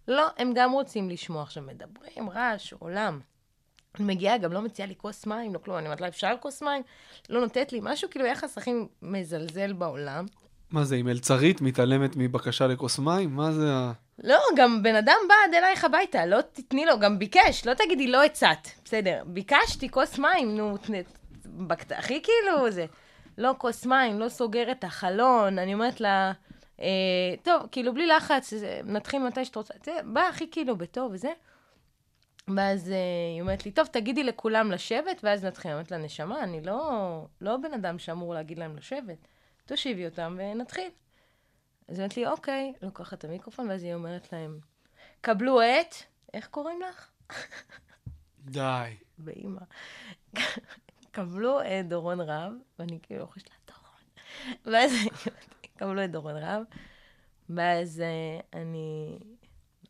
לא, 0.08 0.26
הם 0.36 0.52
גם 0.54 0.72
רוצים 0.72 1.10
לשמוע. 1.10 1.42
עכשיו, 1.42 1.62
מדברים, 1.62 2.30
רעש, 2.30 2.72
עולם. 2.72 3.20
אני 3.94 4.04
מגיעה, 4.04 4.38
גם 4.38 4.52
לא 4.52 4.62
מציעה 4.62 4.88
לי 4.88 4.94
כוס 4.96 5.26
מים, 5.26 5.54
לא 5.54 5.58
כלום. 5.58 5.78
אני 5.78 5.86
אומרת 5.86 6.00
לה, 6.00 6.08
אפשר 6.08 6.34
כוס 6.40 6.62
מים? 6.62 6.82
לא 7.28 7.40
נותנת 7.40 7.72
לי 7.72 7.80
משהו, 7.82 8.10
כאילו 8.10 8.26
יחס 8.26 8.58
הכי 8.58 8.70
מזלזל 9.02 9.72
בעולם. 9.72 10.26
מה 10.70 10.84
זה, 10.84 10.96
עם 10.96 11.06
מלצרית 11.06 11.60
מתעלמת 11.60 12.16
מבקשה 12.16 12.66
לכוס 12.66 12.98
מים? 12.98 13.36
מה 13.36 13.52
זה 13.52 13.72
ה... 13.72 13.92
לא, 14.24 14.38
גם 14.56 14.82
בן 14.82 14.94
אדם 14.94 15.16
בא 15.28 15.34
עד 15.44 15.54
אלייך 15.54 15.84
הביתה, 15.84 16.26
לא 16.26 16.40
תתני 16.52 16.86
לו, 16.86 16.98
גם 16.98 17.18
ביקש, 17.18 17.66
לא 17.66 17.74
תגידי, 17.74 18.06
לא 18.06 18.24
הצעת. 18.24 18.70
בסדר, 18.84 19.22
ביקשתי 19.26 19.88
כוס 19.88 20.18
מים, 20.18 20.56
נו, 20.56 20.76
בקט... 21.44 21.92
הכי 21.92 22.22
כאילו 22.22 22.70
זה. 22.70 22.86
לא 23.38 23.54
כוס 23.58 23.86
מים, 23.86 24.20
לא 24.20 24.28
סוגר 24.28 24.70
את 24.70 24.84
החלון, 24.84 25.58
אני 25.58 25.74
אומרת 25.74 26.00
לה, 26.00 26.32
אה, 26.80 26.86
טוב, 27.42 27.62
כאילו, 27.72 27.94
בלי 27.94 28.06
לחץ, 28.06 28.54
זה, 28.54 28.80
נתחיל 28.84 29.22
מתי 29.22 29.44
שאת 29.44 29.56
רוצה. 29.56 29.74
זה 29.84 29.92
בא 30.04 30.20
הכי 30.20 30.50
כאילו 30.50 30.76
בטוב 30.76 31.12
וזה. 31.12 31.32
ואז 32.56 32.90
אה, 32.90 32.96
היא 33.34 33.40
אומרת 33.40 33.66
לי, 33.66 33.70
טוב, 33.70 33.86
תגידי 33.86 34.24
לכולם 34.24 34.70
לשבת, 34.70 35.20
ואז 35.22 35.44
נתחיל. 35.44 35.70
אני 35.70 35.74
אומרת 35.78 35.90
לה, 35.90 35.98
נשמה, 35.98 36.42
אני 36.42 36.62
לא, 36.62 36.80
לא 37.40 37.56
בן 37.56 37.74
אדם 37.74 37.98
שאמור 37.98 38.34
להגיד 38.34 38.58
להם 38.58 38.76
לשבת. 38.76 39.28
תושיבי 39.68 40.04
אותם 40.06 40.36
ונתחיל. 40.38 40.90
אז 41.88 41.98
היא 41.98 42.04
אומרת 42.04 42.16
לי, 42.16 42.26
אוקיי, 42.26 42.72
לוקחת 42.82 43.18
את 43.18 43.24
המיקרופון, 43.24 43.70
ואז 43.70 43.82
היא 43.82 43.94
אומרת 43.94 44.32
להם, 44.32 44.58
קבלו 45.20 45.60
את, 45.62 45.94
איך 46.34 46.46
קוראים 46.46 46.80
לך? 46.82 47.08
די. 48.44 48.96
באימא. 49.18 49.60
קבלו 51.10 51.60
את 51.60 51.88
דורון 51.88 52.20
רב, 52.20 52.52
ואני 52.78 52.98
כאילו 53.02 53.20
לוחשת 53.20 53.48
לה, 53.50 53.56
דורון. 53.66 54.00
ואז 54.66 54.92
קבלו 55.76 56.04
את 56.04 56.10
דורון 56.10 56.36
רב, 56.36 56.62
ואז 57.50 58.00
אה, 58.00 58.60
אני 58.60 59.18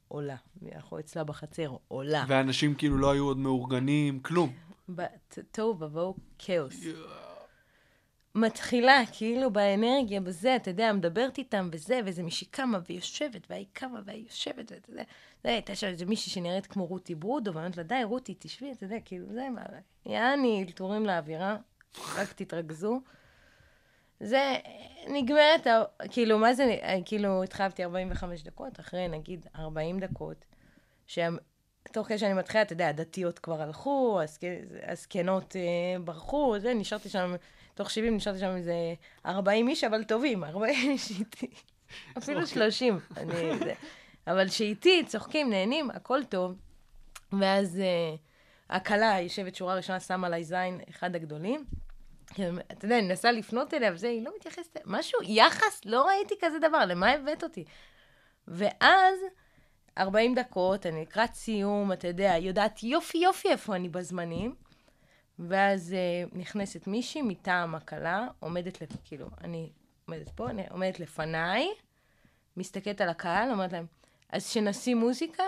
עולה. 0.08 0.36
אנחנו 0.74 0.98
אצלה 0.98 1.24
בחצר, 1.24 1.76
עולה. 1.88 2.24
ואנשים 2.28 2.74
כאילו 2.74 2.98
לא 2.98 3.10
היו 3.10 3.24
עוד 3.24 3.36
מאורגנים, 3.38 4.20
כלום. 4.20 4.52
תוהו 5.52 5.80
ובוהו 5.80 6.16
כאוס. 6.38 6.84
מתחילה, 8.34 9.02
כאילו 9.12 9.50
באנרגיה, 9.52 10.20
בזה, 10.20 10.56
אתה 10.56 10.70
יודע, 10.70 10.92
מדברת 10.92 11.38
איתם 11.38 11.68
וזה, 11.72 12.00
ואיזה 12.04 12.22
מישהי 12.22 12.46
קמה 12.46 12.78
ויושבת, 12.88 13.46
והיא 13.50 13.66
קמה 13.72 14.00
והיא 14.04 14.24
יושבת, 14.24 14.72
ואתה 14.72 14.90
יודע, 14.90 15.02
זה, 15.44 15.48
הייתה 15.48 15.74
שם 15.74 15.86
איזה 15.86 16.06
מישהי 16.06 16.32
שנראית 16.32 16.66
כמו 16.66 16.86
רותי 16.86 17.14
ברודו, 17.14 17.54
ואני 17.54 17.64
אומרת 17.64 17.76
לה, 17.76 17.82
די, 17.82 18.04
רותי, 18.04 18.34
תשבי, 18.38 18.72
אתה 18.72 18.84
יודע, 18.84 18.96
כאילו, 19.04 19.26
זה, 19.32 19.48
מה, 19.54 19.62
יעני, 20.06 20.64
אלתורים 20.68 21.06
לאווירה, 21.06 21.56
רק 22.16 22.32
תתרכזו. 22.32 23.00
זה, 24.20 24.54
נגמרת, 25.08 25.66
כאילו, 26.10 26.38
מה 26.38 26.54
זה, 26.54 26.76
כאילו, 27.04 27.42
התחייבתי 27.42 27.84
45 27.84 28.42
דקות, 28.42 28.80
אחרי 28.80 29.08
נגיד 29.08 29.46
40 29.58 30.00
דקות, 30.00 30.44
שתוך 31.06 32.06
כדי 32.08 32.18
שאני 32.18 32.34
מתחילה, 32.34 32.62
אתה 32.62 32.72
יודע, 32.72 32.88
הדתיות 32.88 33.38
כבר 33.38 33.62
הלכו, 33.62 34.20
הזק- 34.22 34.42
הזקנות 34.86 35.56
אה, 35.56 36.00
ברחו, 36.04 36.58
זה, 36.58 36.74
נשארתי 36.74 37.08
שם, 37.08 37.34
תוך 37.78 37.90
70 37.90 38.16
נשארתי 38.16 38.38
שם 38.38 38.56
איזה 38.56 38.74
40 39.26 39.68
איש, 39.68 39.84
אבל 39.84 40.04
טובים, 40.04 40.44
40 40.44 40.90
איש 40.90 41.10
איתי. 41.10 41.50
אפילו 42.18 42.46
30. 42.46 42.98
אני, 43.16 43.58
זה, 43.58 43.74
אבל 44.26 44.48
שאיתי, 44.48 45.04
צוחקים, 45.06 45.50
נהנים, 45.50 45.90
הכל 45.90 46.24
טוב. 46.24 46.54
ואז 47.32 47.80
אה, 47.80 48.14
הכלה 48.76 49.20
יושבת 49.20 49.54
שורה 49.54 49.74
ראשונה, 49.74 50.00
שמה 50.00 50.26
עליי 50.26 50.44
זין, 50.44 50.80
אחד 50.90 51.16
הגדולים. 51.16 51.64
אתה 52.32 52.84
יודע, 52.84 52.98
אני 52.98 53.08
מנסה 53.08 53.32
לפנות 53.32 53.74
אליה, 53.74 53.92
וזה, 53.92 54.08
היא 54.08 54.24
לא 54.24 54.32
מתייחסת, 54.36 54.78
משהו, 54.84 55.20
יחס, 55.22 55.80
לא 55.84 56.06
ראיתי 56.06 56.34
כזה 56.40 56.58
דבר, 56.58 56.84
למה 56.86 57.10
הבאת 57.10 57.44
אותי? 57.44 57.64
ואז, 58.48 59.18
40 59.98 60.34
דקות, 60.34 60.86
אני 60.86 61.02
לקראת 61.02 61.34
סיום, 61.34 61.92
אתה 61.92 62.08
יודע, 62.08 62.34
יודעת 62.38 62.82
יופי 62.82 63.18
יופי 63.18 63.48
איפה 63.48 63.76
אני 63.76 63.88
בזמנים, 63.88 64.54
ואז 65.38 65.94
uh, 65.94 66.38
נכנסת 66.38 66.86
מישהי 66.86 67.22
מטעם 67.22 67.74
הכלה, 67.74 68.28
עומדת, 68.38 68.82
לפ... 68.82 68.88
כאילו, 69.04 69.26
אני 69.44 69.72
עומדת 70.06 70.28
פה, 70.28 70.50
אני 70.50 70.62
עומדת 70.70 71.00
לפניי, 71.00 71.68
מסתכלת 72.56 73.00
על 73.00 73.08
הקהל, 73.08 73.50
אומרת 73.50 73.72
להם, 73.72 73.86
אז 74.30 74.46
שנשים 74.46 74.98
מוזיקה? 74.98 75.42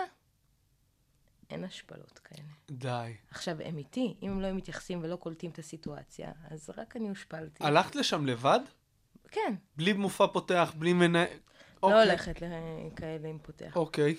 אין 1.49 1.63
השפלות 1.63 2.19
כאלה. 2.19 2.47
די. 2.71 3.15
עכשיו, 3.29 3.61
הם 3.61 3.77
איתי, 3.77 4.15
אם 4.23 4.31
הם 4.31 4.41
לא 4.41 4.51
מתייחסים 4.51 4.99
ולא 5.03 5.15
קולטים 5.15 5.51
את 5.51 5.59
הסיטואציה, 5.59 6.31
אז 6.49 6.69
רק 6.77 6.95
אני 6.95 7.09
הושפלתי. 7.09 7.63
הלכת 7.63 7.95
לשם 7.95 8.25
לבד? 8.25 8.59
כן. 9.27 9.53
בלי 9.77 9.93
מופע 9.93 10.27
פותח, 10.27 10.73
בלי 10.77 10.93
מנהל... 10.93 11.27
לא 11.83 11.87
אוקיי. 11.87 12.03
הולכת 12.03 12.41
לכאלה 12.41 13.27
עם 13.29 13.39
פותח. 13.41 13.75
אוקיי. 13.75 14.15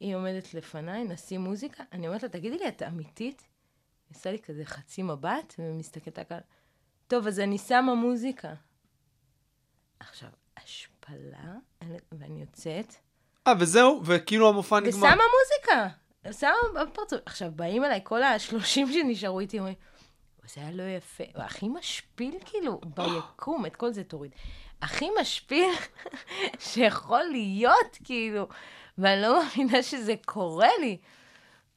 היא 0.00 0.16
עומדת 0.16 0.54
לפניי, 0.54 1.04
נשים 1.04 1.40
מוזיקה, 1.40 1.84
אני 1.92 2.08
אומרת 2.08 2.22
לה, 2.22 2.28
תגידי 2.28 2.58
לי, 2.58 2.68
את 2.68 2.82
אמיתית? 2.82 3.48
עושה 4.14 4.32
לי 4.32 4.38
כזה 4.38 4.64
חצי 4.64 5.02
מבט, 5.02 5.54
ומסתכלת 5.58 6.32
על... 6.32 6.38
טוב, 7.08 7.26
אז 7.26 7.40
אני 7.40 7.58
שמה 7.58 7.94
מוזיקה. 7.94 8.54
עכשיו, 10.00 10.28
השפלה, 10.56 11.52
אני- 11.82 11.98
ואני 12.12 12.40
יוצאת, 12.40 12.94
אה, 13.46 13.52
וזהו? 13.60 14.02
וכאילו 14.04 14.48
המופע 14.48 14.80
נגמר. 14.80 14.90
ושמה 14.96 15.22
מוזיקה. 15.38 15.88
שמה 16.40 16.50
בפרצוף. 16.84 17.20
עכשיו, 17.26 17.50
באים 17.56 17.84
אליי 17.84 18.00
כל 18.04 18.22
השלושים 18.22 18.92
שנשארו 18.92 19.40
איתי, 19.40 19.58
אומרים, 19.58 19.74
זה 20.54 20.60
היה 20.60 20.70
לא 20.70 20.82
יפה. 20.82 21.24
הכי 21.34 21.68
משפיל, 21.68 22.34
כאילו, 22.44 22.80
ביקום, 22.86 23.66
את 23.66 23.76
כל 23.76 23.92
זה 23.92 24.04
תוריד. 24.04 24.30
הכי 24.82 25.08
משפיל 25.20 25.70
שיכול 26.58 27.22
להיות, 27.22 27.98
כאילו, 28.04 28.48
ואני 28.98 29.22
לא 29.22 29.42
מאמינה 29.44 29.82
שזה 29.82 30.14
קורה 30.24 30.68
לי. 30.80 30.98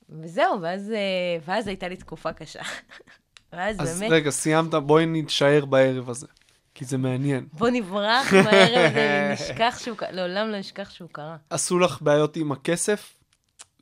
וזהו, 0.10 0.62
ואז, 0.62 0.91
אה, 0.91 0.97
ואז 1.45 1.68
הייתה 1.68 1.88
לי 1.88 1.97
תקופה 1.97 2.34
קשה. 2.34 2.62
ואז 3.53 3.82
אז 3.82 3.99
באמת, 3.99 4.12
רגע, 4.12 4.30
סיימת, 4.30 4.74
בואי 4.74 5.05
נתשאר 5.05 5.66
בערב 5.66 6.10
הזה. 6.10 6.28
כי 6.76 6.86
זה 6.86 6.97
מעניין. 6.97 7.47
בוא 7.53 7.70
נברח 7.70 8.34
בערב 8.34 8.91
הזה, 8.91 9.30
נשכח 9.34 9.80
שהוא 9.84 9.97
קרה, 9.97 10.12
לעולם 10.12 10.47
לא 10.47 10.60
נשכח 10.60 10.89
שהוא 10.89 11.10
קרה. 11.12 11.38
עשו 11.49 11.80
לך 11.80 12.01
בעיות 12.01 12.36
עם 12.36 12.51
הכסף? 12.51 13.14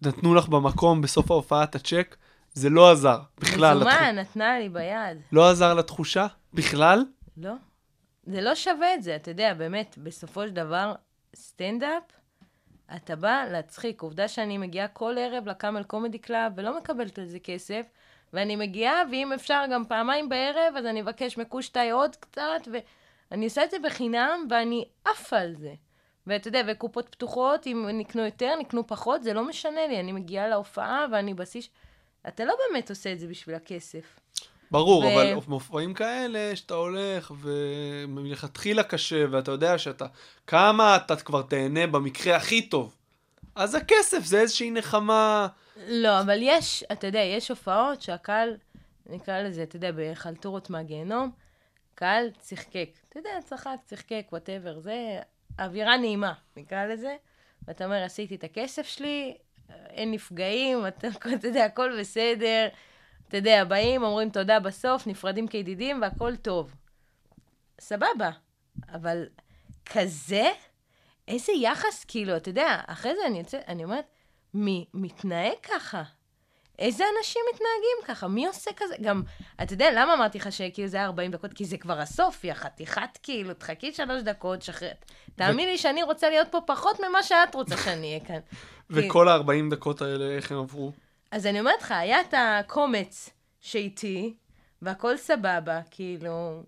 נתנו 0.01 0.35
לך 0.35 0.47
במקום 0.47 1.01
בסוף 1.01 1.31
ההופעה 1.31 1.63
את 1.63 1.75
הצ'ק? 1.75 2.15
זה 2.53 2.69
לא 2.69 2.91
עזר. 2.91 3.19
בכלל. 3.39 3.77
מזומן, 3.77 4.15
נתנה 4.15 4.59
לי 4.59 4.69
ביד. 4.69 5.17
לא 5.31 5.49
עזר 5.49 5.73
לתחושה? 5.73 6.27
בכלל? 6.53 7.03
לא. 7.37 7.53
זה 8.23 8.41
לא 8.41 8.55
שווה 8.55 8.93
את 8.93 9.03
זה, 9.03 9.15
אתה 9.15 9.31
יודע, 9.31 9.53
באמת, 9.53 9.97
בסופו 10.03 10.47
של 10.47 10.53
דבר, 10.53 10.93
סטנדאפ, 11.35 12.03
אתה 12.95 13.15
בא 13.15 13.45
להצחיק. 13.51 14.01
עובדה 14.01 14.27
שאני 14.27 14.57
מגיעה 14.57 14.87
כל 14.87 15.15
ערב 15.19 15.47
ל 15.47 15.53
Camel 15.53 15.83
Comedy 15.83 16.19
Club 16.19 16.51
ולא 16.55 16.77
מקבלת 16.77 17.19
על 17.19 17.25
זה 17.25 17.39
כסף, 17.39 17.85
ואני 18.33 18.55
מגיעה, 18.55 19.01
ואם 19.11 19.33
אפשר 19.33 19.63
גם 19.71 19.85
פעמיים 19.85 20.29
בערב, 20.29 20.73
אז 20.77 20.85
אני 20.85 21.01
אבקש 21.01 21.37
מקושטאי 21.37 21.89
עוד 21.89 22.15
קצת, 22.15 22.67
ואני 23.31 23.45
עושה 23.45 23.63
את 23.63 23.71
זה 23.71 23.77
בחינם, 23.83 24.47
ואני 24.49 24.85
עפה 25.05 25.37
על 25.37 25.55
זה. 25.55 25.73
ואתה 26.27 26.47
יודע, 26.47 26.61
וקופות 26.67 27.09
פתוחות, 27.09 27.67
אם 27.67 27.87
נקנו 27.93 28.25
יותר, 28.25 28.55
נקנו 28.59 28.87
פחות, 28.87 29.23
זה 29.23 29.33
לא 29.33 29.43
משנה 29.47 29.87
לי. 29.87 29.99
אני 29.99 30.11
מגיעה 30.11 30.47
להופעה 30.47 31.05
ואני 31.11 31.33
בשיא... 31.33 31.61
אתה 32.27 32.45
לא 32.45 32.55
באמת 32.67 32.89
עושה 32.89 33.11
את 33.11 33.19
זה 33.19 33.27
בשביל 33.27 33.55
הכסף. 33.55 34.19
ברור, 34.71 35.03
ו- 35.03 35.13
אבל 35.13 35.33
מופעים 35.47 35.93
כאלה, 35.93 36.55
שאתה 36.55 36.73
הולך, 36.73 37.31
ומלכתחילה 37.41 38.83
קשה, 38.83 39.25
ואתה 39.31 39.51
יודע 39.51 39.77
שאתה... 39.77 40.05
כמה 40.47 40.95
אתה 40.95 41.15
כבר 41.15 41.41
תהנה 41.41 41.87
במקרה 41.87 42.35
הכי 42.35 42.61
טוב. 42.61 42.95
אז 43.55 43.75
הכסף 43.75 44.19
זה 44.23 44.39
איזושהי 44.39 44.71
נחמה... 44.71 45.47
לא, 45.87 46.21
אבל 46.21 46.39
יש, 46.41 46.83
אתה 46.91 47.07
יודע, 47.07 47.19
יש 47.19 47.49
הופעות 47.49 48.01
שהקהל, 48.01 48.57
נקרא 49.05 49.41
לזה, 49.41 49.63
אתה 49.63 49.75
יודע, 49.75 49.91
בחלטורות 49.95 50.69
מהגיהנום, 50.69 51.31
קהל 51.95 52.29
צחקק. 52.39 52.89
אתה 53.09 53.19
יודע, 53.19 53.29
צחק, 53.45 53.77
צחקק, 53.85 54.25
וואטאבר, 54.31 54.79
זה 54.79 55.19
אווירה 55.59 55.97
נעימה, 55.97 56.33
נקרא 56.57 56.85
לזה. 56.85 57.15
ואתה 57.67 57.85
אומר, 57.85 58.03
עשיתי 58.03 58.35
את 58.35 58.43
הכסף 58.43 58.87
שלי, 58.87 59.37
אין 59.89 60.11
נפגעים, 60.11 60.87
אתה, 60.87 61.07
אתה 61.35 61.47
יודע, 61.47 61.65
הכל 61.65 61.99
בסדר. 61.99 62.67
אתה 63.27 63.37
יודע, 63.37 63.63
באים, 63.63 64.03
אומרים 64.03 64.29
תודה 64.29 64.59
בסוף, 64.59 65.07
נפרדים 65.07 65.47
כידידים, 65.47 66.01
והכל 66.01 66.35
טוב. 66.35 66.75
סבבה, 67.81 68.29
אבל 68.93 69.25
כזה? 69.85 70.51
איזה 71.27 71.51
יחס, 71.51 72.05
כאילו, 72.07 72.37
אתה 72.37 72.49
יודע, 72.49 72.81
אחרי 72.87 73.15
זה 73.15 73.27
אני 73.27 73.39
יוצאת, 73.39 73.61
אני 73.67 73.83
אומרת, 73.83 74.05
מי 74.53 74.85
מתנהג 74.93 75.55
ככה? 75.63 76.03
איזה 76.79 77.03
אנשים 77.17 77.41
מתנהגים 77.53 78.15
ככה? 78.15 78.27
מי 78.27 78.47
עושה 78.47 78.71
כזה? 78.77 78.95
גם, 79.01 79.23
אתה 79.63 79.73
יודע, 79.73 79.89
למה 79.93 80.13
אמרתי 80.13 80.37
לך 80.37 80.51
שכאילו 80.51 80.87
זה 80.87 80.97
היה 80.97 81.05
40 81.05 81.31
דקות? 81.31 81.53
כי 81.53 81.65
זה 81.65 81.77
כבר 81.77 81.99
הסוף, 81.99 82.43
יא 82.43 82.53
חתיכת 82.53 83.17
כאילו, 83.23 83.53
תחכי 83.53 83.93
שלוש 83.93 84.21
דקות, 84.21 84.61
שחררת. 84.61 85.05
תאמין 85.35 85.69
לי 85.69 85.77
שאני 85.77 86.03
רוצה 86.03 86.29
להיות 86.29 86.47
פה 86.51 86.59
פחות 86.65 86.99
ממה 86.99 87.23
שאת 87.23 87.55
רוצה 87.55 87.77
שאני 87.77 88.07
אהיה 88.07 88.19
כאן. 88.25 88.39
וכל 88.89 89.29
ה-40 89.29 89.71
דקות 89.71 90.01
האלה, 90.01 90.25
איך 90.25 90.51
הם 90.51 90.57
עברו? 90.57 90.91
אז 91.31 91.45
אני 91.45 91.59
אומרת 91.59 91.81
לך, 91.81 91.91
היה 91.91 92.21
את 92.21 92.33
הקומץ 92.37 93.29
שאיתי, 93.59 94.33
והכל 94.81 95.17
סבבה, 95.17 95.79
כאילו, 95.91 96.63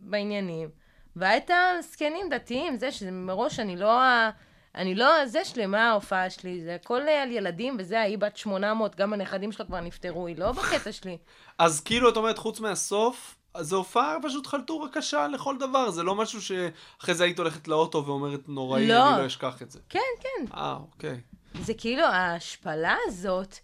בעניינים. 0.00 0.68
והיה 1.16 1.36
את 1.36 1.50
הזקנים 1.50 2.28
דתיים, 2.30 2.76
זה 2.76 2.92
שמראש 2.92 3.60
אני 3.60 3.76
לא 3.76 4.00
ה... 4.02 4.30
אני 4.74 4.94
לא 4.94 5.26
זה 5.26 5.44
שלי, 5.44 5.66
מה 5.66 5.90
ההופעה 5.90 6.30
שלי? 6.30 6.60
זה 6.60 6.74
הכל 6.74 7.00
על 7.00 7.30
ילדים, 7.30 7.76
וזה, 7.78 8.00
היא 8.00 8.18
בת 8.18 8.36
800, 8.36 8.96
גם 8.96 9.12
הנכדים 9.12 9.52
שלה 9.52 9.66
כבר 9.66 9.80
נפטרו, 9.80 10.26
היא 10.26 10.36
לא 10.38 10.52
בקטע 10.52 10.92
שלי. 10.92 11.18
אז 11.58 11.80
כאילו, 11.80 12.08
את 12.08 12.16
אומרת, 12.16 12.38
חוץ 12.38 12.60
מהסוף, 12.60 13.36
זו 13.60 13.76
הופעה 13.76 14.16
פשוט 14.22 14.46
חלטורה 14.46 14.88
קשה 14.88 15.28
לכל 15.28 15.56
דבר, 15.58 15.90
זה 15.90 16.02
לא 16.02 16.14
משהו 16.14 16.42
שאחרי 16.42 17.14
זה 17.14 17.24
היית 17.24 17.38
הולכת 17.38 17.68
לאוטו 17.68 18.06
ואומרת, 18.06 18.48
נוראי, 18.48 18.86
לא. 18.86 19.10
אני 19.10 19.22
לא 19.22 19.26
אשכח 19.26 19.62
את 19.62 19.70
זה. 19.70 19.78
כן, 19.88 19.98
כן. 20.20 20.44
אה, 20.54 20.76
אוקיי. 20.92 21.20
זה 21.60 21.74
כאילו, 21.74 22.04
ההשפלה 22.04 22.96
הזאת, 23.06 23.58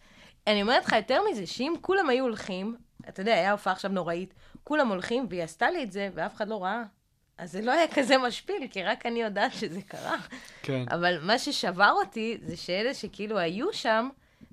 אני 0.47 0.63
אומרת 0.63 0.85
לך 0.85 0.93
יותר 0.93 1.21
מזה, 1.31 1.47
שאם 1.47 1.75
כולם 1.81 2.09
היו 2.09 2.25
הולכים, 2.25 2.77
אתה 3.09 3.21
יודע, 3.23 3.35
היה 3.35 3.53
הופעה 3.53 3.73
עכשיו 3.73 3.91
נוראית, 3.91 4.35
כולם 4.65 4.89
הולכים, 4.89 5.27
והיא 5.31 5.43
עשתה 5.43 5.71
לי 5.71 5.83
את 5.83 5.93
זה, 5.93 6.09
ואף 6.15 6.35
אחד 6.37 6.49
לא 6.49 6.65
ראה. 6.65 6.83
אז 7.39 7.53
זה 7.53 7.61
לא 7.63 7.73
היה 7.73 7.89
כזה 7.95 8.19
משפיל, 8.19 8.69
כי 8.71 8.83
רק 8.83 9.07
אני 9.07 9.23
יודעת 9.23 9.53
שזה 9.53 9.83
קרה. 9.83 10.17
כן. 10.63 10.85
אבל 10.91 11.19
מה 11.27 11.39
ששבר 11.39 11.93
אותי, 12.05 12.39
זה 12.43 12.57
שאלה 12.57 12.95
שכאילו 12.95 13.39
היו 13.39 13.73
שם, 13.73 14.09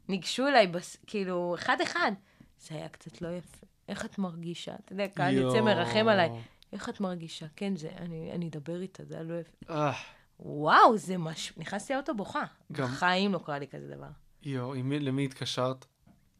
ניגשו 0.10 0.48
אליי, 0.48 0.68
בס... 0.68 0.98
כאילו, 1.08 1.56
אחד-אחד. 1.60 2.12
זה 2.60 2.76
היה 2.76 2.89
קצת 2.89 3.22
לא 3.22 3.28
יפה. 3.28 3.58
איך 3.89 4.06
את 4.06 4.18
מרגישה? 4.18 4.72
אתה 4.86 4.94
יודע, 4.94 5.08
קהל 5.08 5.34
יוצא. 5.34 5.62
מרחם 5.62 6.08
עליי. 6.08 6.30
איך 6.74 6.89
את 6.89 7.00
מרגישה? 7.00 7.46
כן, 7.56 7.76
זה, 7.76 7.89
אני, 7.98 8.32
אני 8.36 8.48
אדבר 8.48 8.82
איתה, 8.82 9.04
זה 9.06 9.16
היה 9.16 9.24
לא 9.24 9.34
יפה. 9.39 9.74
אה, 9.74 9.92
וואו, 10.39 10.98
זה 10.98 11.18
מש... 11.18 11.54
נכנסתי 11.58 11.94
לאוטו 11.94 12.16
בוכה. 12.16 12.44
גם- 12.72 12.86
בחיים 12.88 13.34
לא 13.34 13.39
קרה 13.46 13.60
לי 13.60 13.68
כזה 13.68 13.96
דבר. 13.96 14.08
יואו, 14.44 14.74
למי 15.00 15.26
התקשרת? 15.26 15.86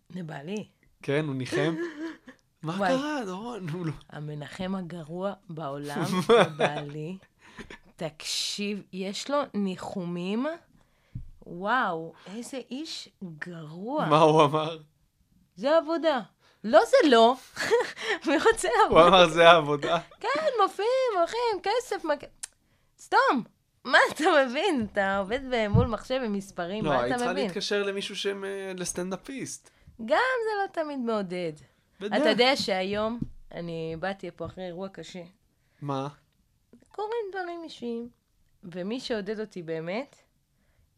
לבעלי. 0.10 0.68
כן, 1.02 1.26
הוא 1.28 1.36
ניחם? 1.36 1.76
מה. 2.64 2.78
קרה, 2.78 3.26
דורון? 3.26 3.70
הוא 3.70 3.86
לא... 3.86 3.92
המנחם 4.10 4.76
הגרוע 4.76 5.34
בעולם, 5.50 6.04
בעלי. 6.58 7.18
תקשיב, 7.96 8.84
יש 8.94 9.30
לו 9.30 9.38
ניחומים. 9.54 10.46
וואו, 11.46 12.14
איזה 12.36 12.58
איש 12.72 13.10
גרוע. 13.24 14.06
מה 14.06 14.20
הוא 14.20 14.44
אמר? 14.44 14.78
זה 15.56 15.78
עבודה. 15.78 16.20
לא, 16.64 16.80
זה 16.86 17.10
לא. 17.10 17.36
מי 18.28 18.34
רוצה 18.38 18.68
הוא 18.90 19.00
לעבוד? 19.00 19.14
אמר, 19.14 19.30
זה 19.30 19.50
העבודה. 19.50 20.00
כן, 20.20 20.48
מופיעים, 20.64 21.12
הולכים, 21.18 21.62
כסף. 21.64 22.04
סתום. 23.00 23.44
מה 23.86 23.98
אתה 24.14 24.24
מבין? 24.50 24.88
אתה 24.92 25.18
עובד 25.18 25.40
מול 25.70 25.88
מחשב 25.88 26.22
עם 26.26 26.34
מספרים, 26.34 26.86
לא, 26.86 26.90
מה 26.92 27.00
היית 27.00 27.08
אתה 27.12 27.18
צריכה 27.18 27.32
מבין? 27.34 27.46
להתקשר 27.46 27.84
למישהו 27.84 28.16
שהם 28.16 28.46
אה, 28.46 28.72
לסטנדאפיסט. 28.76 29.70
גם 30.06 30.08
זה 30.46 30.62
לא 30.64 30.84
תמיד 30.84 31.00
מעודד. 31.00 31.54
בדרך. 32.00 32.22
אתה 32.22 32.30
יודע 32.30 32.52
שהיום, 32.56 33.20
אני 33.52 33.96
באתי 34.00 34.28
לפה 34.28 34.46
אחרי 34.46 34.66
אירוע 34.66 34.88
קשה. 34.90 35.22
מה? 35.82 36.08
קורים 36.92 37.12
דברים 37.32 37.62
אישיים. 37.64 38.10
ומי 38.64 39.00
שעודד 39.00 39.40
אותי 39.40 39.62
באמת, 39.62 40.16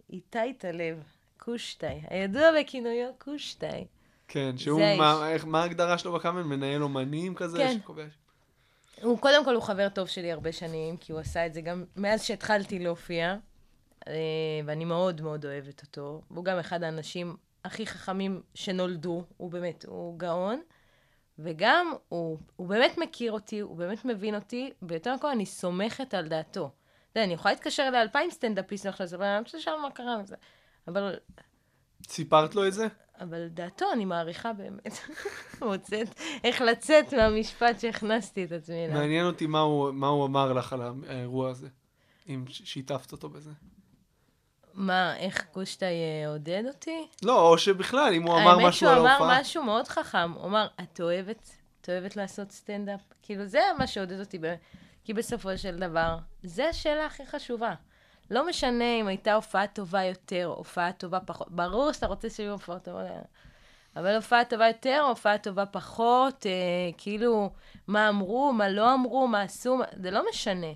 איתי 0.09 0.53
טלב, 0.57 1.03
קושטאי, 1.37 2.01
הידוע 2.09 2.43
בכינויו 2.61 3.09
קושטאי. 3.17 3.85
כן, 4.27 4.57
שהוא. 4.57 4.81
מה- 4.97 5.29
איך- 5.29 5.45
מה 5.45 5.61
ההגדרה 5.61 5.97
שלו 5.97 6.13
בקאמל? 6.13 6.43
מנהל 6.43 6.83
אומנים 6.83 7.35
כזה? 7.35 7.57
כן. 7.57 7.77
שקובע- 7.83 8.22
הוא 9.03 9.19
קודם 9.19 9.45
כל 9.45 9.55
הוא 9.55 9.63
חבר 9.63 9.89
טוב 9.89 10.07
שלי 10.07 10.31
הרבה 10.31 10.51
שנים, 10.51 10.97
כי 10.97 11.11
הוא 11.11 11.19
עשה 11.19 11.45
את 11.45 11.53
זה 11.53 11.61
גם 11.61 11.85
מאז 11.95 12.23
שהתחלתי 12.23 12.79
להופיע, 12.79 13.35
אה, 14.07 14.13
ואני 14.65 14.85
מאוד 14.85 15.21
מאוד 15.21 15.45
אוהבת 15.45 15.81
אותו. 15.81 16.21
והוא 16.31 16.45
גם 16.45 16.59
אחד 16.59 16.83
האנשים 16.83 17.35
הכי 17.65 17.85
חכמים 17.85 18.41
שנולדו, 18.55 19.23
הוא 19.37 19.51
באמת, 19.51 19.85
הוא 19.85 20.19
גאון. 20.19 20.61
וגם 21.39 21.93
הוא, 22.09 22.37
הוא 22.55 22.67
באמת 22.67 22.97
מכיר 22.97 23.31
אותי, 23.31 23.59
הוא 23.59 23.77
באמת 23.77 24.05
מבין 24.05 24.35
אותי, 24.35 24.71
ויותר 24.81 25.15
מכל 25.15 25.29
אני 25.29 25.45
סומכת 25.45 26.13
על 26.13 26.27
דעתו. 26.27 26.71
אתה 27.11 27.19
יודע, 27.19 27.25
אני 27.25 27.33
יכולה 27.33 27.53
להתקשר 27.53 27.89
לאלפיים 27.89 28.31
סטנדאפיסטים 28.31 28.89
עכשיו, 28.89 29.07
אבל 29.15 29.25
אני 29.25 29.39
רוצה 29.39 29.57
לשאול 29.57 29.79
מה 29.79 29.91
קרה 29.91 30.13
עם 30.13 30.25
זה. 30.25 30.35
אבל 30.87 31.15
סיפרת 32.07 32.55
לו 32.55 32.67
את 32.67 32.73
זה? 32.73 32.87
אבל 33.19 33.47
דעתו 33.47 33.85
אני 33.93 34.05
מעריכה 34.05 34.53
באמת. 34.53 34.97
מוצאת 35.61 36.19
איך 36.43 36.61
לצאת 36.61 37.13
מהמשפט 37.13 37.79
שהכנסתי 37.79 38.43
את 38.43 38.51
עצמי 38.51 38.85
אליו. 38.85 38.97
מעניין 38.97 39.25
אותי 39.25 39.47
מה 39.47 39.59
הוא, 39.59 39.91
מה 39.91 40.07
הוא 40.07 40.25
אמר 40.25 40.53
לך 40.53 40.73
על 40.73 40.81
האירוע 41.07 41.49
הזה, 41.49 41.67
אם 42.29 42.45
שיתפת 42.47 43.11
אותו 43.11 43.29
בזה. 43.29 43.51
מה, 44.73 45.17
איך 45.17 45.45
קושטאי 45.51 46.25
עודד 46.27 46.63
אותי? 46.67 47.07
לא, 47.23 47.49
או 47.49 47.57
שבכלל, 47.57 48.13
אם 48.13 48.23
הוא 48.23 48.33
אמר 48.33 48.41
משהו 48.41 48.57
על 48.57 48.63
האמת 48.63 48.73
שהוא 48.73 48.89
ההופעה. 48.89 49.17
אמר 49.17 49.41
משהו 49.41 49.63
מאוד 49.63 49.87
חכם. 49.87 50.31
הוא 50.31 50.45
אמר, 50.45 50.67
את 50.81 51.01
אוהבת, 51.01 51.49
את 51.81 51.89
אוהבת 51.89 52.15
לעשות 52.15 52.51
סטנדאפ? 52.51 53.01
כאילו, 53.21 53.45
זה 53.45 53.59
מה 53.79 53.87
שעודד 53.87 54.19
אותי. 54.19 54.39
כי 55.03 55.13
בסופו 55.13 55.57
של 55.57 55.77
דבר, 55.77 56.17
זה 56.43 56.69
השאלה 56.69 57.05
הכי 57.05 57.25
חשובה. 57.25 57.73
לא 58.33 58.47
משנה 58.47 58.95
אם 58.99 59.07
הייתה 59.07 59.33
הופעה 59.33 59.67
טובה 59.67 60.03
יותר, 60.03 60.53
הופעה 60.57 60.91
טובה 60.91 61.19
פחות, 61.19 61.51
ברור 61.51 61.91
שאתה 61.91 62.07
רוצה 62.07 62.29
שיהיו 62.29 62.51
הופעות 62.51 62.83
טובות, 62.83 63.01
אבל 63.95 64.15
הופעה 64.15 64.45
טובה 64.45 64.67
יותר, 64.67 65.05
הופעה 65.09 65.37
טובה 65.37 65.65
פחות, 65.65 66.45
אה, 66.45 66.51
כאילו, 66.97 67.49
מה 67.87 68.09
אמרו, 68.09 68.53
מה 68.53 68.69
לא 68.69 68.93
אמרו, 68.93 69.27
מה 69.27 69.41
עשו, 69.41 69.77
מה- 69.77 69.85
זה 70.01 70.11
לא 70.11 70.25
משנה. 70.29 70.67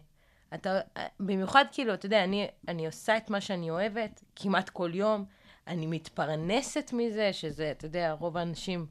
אתה, 0.53 0.79
במיוחד 1.19 1.65
כאילו, 1.71 1.93
אתה 1.93 2.05
יודע, 2.05 2.23
אני, 2.23 2.47
אני 2.67 2.85
עושה 2.85 3.17
את 3.17 3.29
מה 3.29 3.41
שאני 3.41 3.69
אוהבת 3.69 4.23
כמעט 4.35 4.69
כל 4.69 4.91
יום, 4.93 5.25
אני 5.67 5.85
מתפרנסת 5.85 6.89
מזה, 6.93 7.33
שזה, 7.33 7.71
אתה 7.71 7.85
יודע, 7.85 8.11
רוב 8.11 8.37
האנשים 8.37 8.85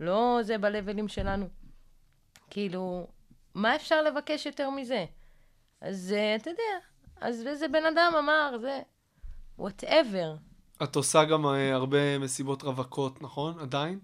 לא 0.00 0.38
זה 0.42 0.58
בלבלים 0.58 1.08
שלנו. 1.08 1.48
כאילו, 2.50 3.06
מה 3.54 3.76
אפשר 3.76 4.02
לבקש 4.02 4.46
יותר 4.46 4.70
מזה? 4.70 5.04
אז 5.80 6.14
אה, 6.16 6.34
אתה 6.34 6.50
יודע, 6.50 6.89
אז 7.20 7.46
איזה 7.46 7.68
בן 7.68 7.84
אדם 7.84 8.12
אמר, 8.18 8.58
זה, 8.60 8.80
whatever. 9.58 10.38
את 10.82 10.96
עושה 10.96 11.24
גם 11.24 11.46
אה, 11.46 11.74
הרבה 11.74 12.18
מסיבות 12.18 12.62
רווקות, 12.62 13.22
נכון? 13.22 13.58
עדיין? 13.58 13.98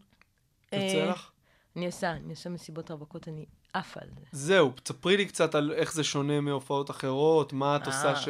יוצא 0.73 0.97
אה, 0.97 1.07
לך? 1.07 1.31
אני 1.77 1.87
עושה, 1.87 2.11
אני 2.11 2.31
עושה 2.31 2.51
מסיבות 2.51 2.91
רווקות, 2.91 3.29
אני 3.29 3.47
עפה 3.73 4.01
על 4.03 4.09
זה. 4.15 4.27
זהו, 4.33 4.73
תספרי 4.83 5.17
לי 5.17 5.27
קצת 5.27 5.55
על 5.55 5.73
איך 5.73 5.93
זה 5.93 6.05
שונה 6.05 6.41
מהופעות 6.41 6.91
אחרות, 6.91 7.53
מה 7.53 7.77
את 7.77 7.87
עושה 7.87 8.11
אה. 8.11 8.17
ש... 8.17 8.29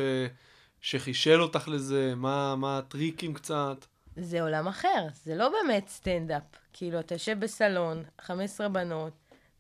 שחישל 0.80 1.42
אותך 1.42 1.68
לזה, 1.68 2.14
מה, 2.16 2.56
מה 2.56 2.78
הטריקים 2.78 3.34
קצת. 3.34 3.86
זה 4.16 4.42
עולם 4.42 4.68
אחר, 4.68 5.06
זה 5.12 5.34
לא 5.34 5.48
באמת 5.48 5.88
סטנדאפ. 5.88 6.42
כאילו, 6.72 7.00
אתה 7.00 7.14
יושב 7.14 7.40
בסלון, 7.40 8.02
15 8.20 8.68
בנות, 8.68 9.12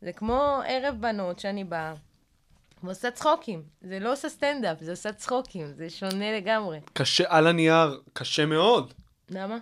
זה 0.02 0.12
כמו 0.12 0.60
ערב 0.66 0.94
בנות 1.00 1.38
שאני 1.38 1.64
באה, 1.64 1.94
ועושה 2.82 3.10
צחוקים. 3.10 3.62
זה 3.80 3.98
לא 3.98 4.12
עושה 4.12 4.28
סטנדאפ, 4.28 4.80
זה 4.80 4.90
עושה 4.90 5.12
צחוקים, 5.12 5.72
זה 5.74 5.90
שונה 5.90 6.36
לגמרי. 6.36 6.80
קשה, 6.92 7.24
על 7.28 7.46
הנייר, 7.46 8.00
קשה 8.12 8.46
מאוד. 8.46 8.94
למה? 9.30 9.58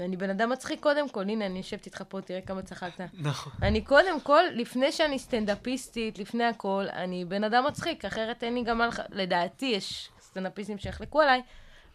אני 0.00 0.16
בן 0.16 0.30
אדם 0.30 0.50
מצחיק 0.50 0.80
קודם 0.80 1.08
כל, 1.08 1.22
הנה, 1.22 1.46
אני 1.46 1.58
יושבת 1.58 1.86
איתך 1.86 2.02
פה, 2.08 2.20
תראה 2.20 2.40
כמה 2.40 2.62
צחקת. 2.62 3.04
נכון. 3.12 3.52
אני 3.62 3.84
קודם 3.84 4.20
כל, 4.20 4.42
לפני 4.52 4.92
שאני 4.92 5.18
סטנדאפיסטית, 5.18 6.18
לפני 6.18 6.44
הכל, 6.44 6.84
אני 6.92 7.24
בן 7.24 7.44
אדם 7.44 7.64
מצחיק, 7.66 8.04
אחרת 8.04 8.44
אין 8.44 8.54
לי 8.54 8.62
גם 8.62 8.78
לך... 8.78 9.02
לדעתי, 9.10 9.66
יש 9.66 10.10
סטנדאפיסטים 10.20 10.78
שיחלקו 10.78 11.20
עליי, 11.20 11.42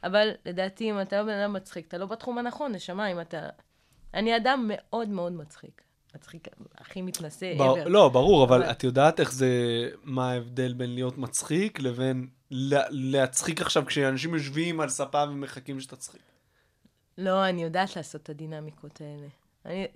אבל 0.03 0.31
לדעתי, 0.45 0.91
אם 0.91 1.01
אתה 1.01 1.17
לא 1.17 1.23
בן 1.23 1.39
אדם 1.39 1.53
מצחיק, 1.53 1.87
אתה 1.87 1.97
לא 1.97 2.05
בתחום 2.05 2.37
הנכון, 2.37 2.71
נשמה, 2.71 3.07
אם 3.07 3.21
אתה... 3.21 3.49
אני 4.13 4.37
אדם 4.37 4.65
מאוד 4.67 5.09
מאוד 5.09 5.31
מצחיק. 5.31 5.81
מצחיק, 6.15 6.47
הכי 6.77 7.01
מתנשא 7.01 7.53
בר... 7.57 7.75
ever. 7.75 7.89
לא, 7.89 8.09
ברור, 8.09 8.43
אבל 8.43 8.63
אבל- 8.63 8.71
את 8.71 8.83
יודעת 8.83 9.19
איך 9.19 9.31
זה, 9.33 9.49
מה 10.03 10.31
ההבדל 10.31 10.73
בין 10.73 10.95
להיות 10.95 11.17
מצחיק 11.17 11.79
לבין 11.79 12.27
לה... 12.51 12.81
להצחיק 12.89 13.61
עכשיו 13.61 13.85
כשאנשים 13.85 14.33
יושבים 14.33 14.79
על 14.79 14.89
ספה 14.89 15.23
ומחכים 15.29 15.79
שתצחיק. 15.79 16.21
לא, 17.17 17.45
אני 17.49 17.63
יודעת 17.63 17.95
לעשות 17.95 18.21
את 18.21 18.29
הדינמיקות 18.29 19.01
האלה. 19.01 19.27
אני... 19.65 19.87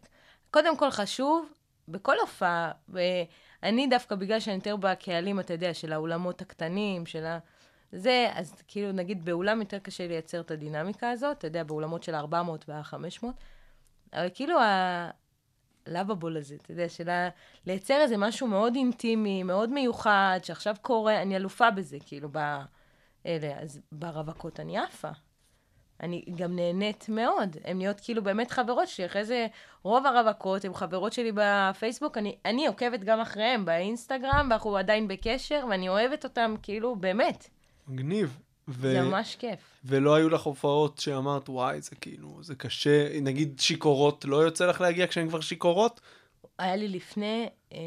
קודם 0.51 0.77
כל 0.77 0.91
חשוב, 0.91 1.45
בכל 1.87 2.15
הופעה, 2.21 2.71
ואני 2.89 3.87
דווקא 3.87 4.15
בגלל 4.15 4.39
שאני 4.39 4.55
יותר 4.55 4.75
בקהלים, 4.75 5.39
אתה 5.39 5.53
יודע, 5.53 5.73
של 5.73 5.93
האולמות 5.93 6.41
הקטנים, 6.41 7.05
של 7.05 7.25
ה... 7.25 7.39
זה, 7.91 8.27
אז 8.33 8.53
כאילו, 8.67 8.91
נגיד, 8.91 9.25
באולם 9.25 9.59
יותר 9.59 9.79
קשה 9.79 10.07
לייצר 10.07 10.39
את 10.39 10.51
הדינמיקה 10.51 11.09
הזאת, 11.11 11.37
אתה 11.37 11.47
יודע, 11.47 11.63
באולמות 11.63 12.03
של 12.03 12.15
400 12.15 12.65
וה-500, 12.67 13.25
אבל 14.13 14.27
כאילו, 14.33 14.59
ה... 14.59 15.09
הלאבבול 15.89 16.37
הזה, 16.37 16.55
אתה 16.55 16.71
יודע, 16.71 16.89
של. 16.89 17.09
לייצר 17.65 18.01
איזה 18.01 18.17
משהו 18.17 18.47
מאוד 18.47 18.75
אינטימי, 18.75 19.43
מאוד 19.43 19.69
מיוחד, 19.69 20.39
שעכשיו 20.43 20.75
קורה, 20.81 21.21
אני 21.21 21.35
אלופה 21.35 21.71
בזה, 21.71 21.97
כאילו, 22.05 22.29
באלה, 22.29 23.59
אז 23.59 23.81
ברווקות 23.91 24.59
אני 24.59 24.77
עפה. 24.77 25.09
אני 26.03 26.25
גם 26.35 26.55
נהנית 26.55 27.09
מאוד. 27.09 27.57
הן 27.63 27.77
נהיות 27.77 27.99
כאילו 27.99 28.23
באמת 28.23 28.51
חברות 28.51 28.87
שלי. 28.87 29.05
אחרי 29.05 29.25
זה, 29.25 29.47
רוב 29.83 30.05
הרווקות 30.05 30.65
הן 30.65 30.73
חברות 30.73 31.13
שלי 31.13 31.31
בפייסבוק. 31.35 32.17
אני, 32.17 32.37
אני 32.45 32.67
עוקבת 32.67 32.99
גם 32.99 33.19
אחריהן 33.19 33.65
באינסטגרם, 33.65 34.47
ואנחנו 34.49 34.77
עדיין 34.77 35.07
בקשר, 35.07 35.65
ואני 35.69 35.89
אוהבת 35.89 36.23
אותן 36.23 36.55
כאילו, 36.61 36.95
באמת. 36.95 37.49
מגניב. 37.87 38.39
ו... 38.69 38.91
זה 38.91 39.01
ממש 39.01 39.35
כיף. 39.35 39.59
ולא 39.85 40.15
היו 40.15 40.29
לך 40.29 40.41
הופעות 40.41 40.97
שאמרת, 40.97 41.49
וואי, 41.49 41.81
זה 41.81 41.95
כאילו, 41.95 42.43
זה 42.43 42.55
קשה, 42.55 43.19
נגיד 43.21 43.59
שיכורות, 43.59 44.25
לא 44.25 44.35
יוצא 44.35 44.65
לך 44.65 44.81
להגיע 44.81 45.07
כשהן 45.07 45.29
כבר 45.29 45.41
שיכורות? 45.41 46.01
היה 46.59 46.75
לי 46.75 46.87
לפני, 46.87 47.49
אה, 47.73 47.77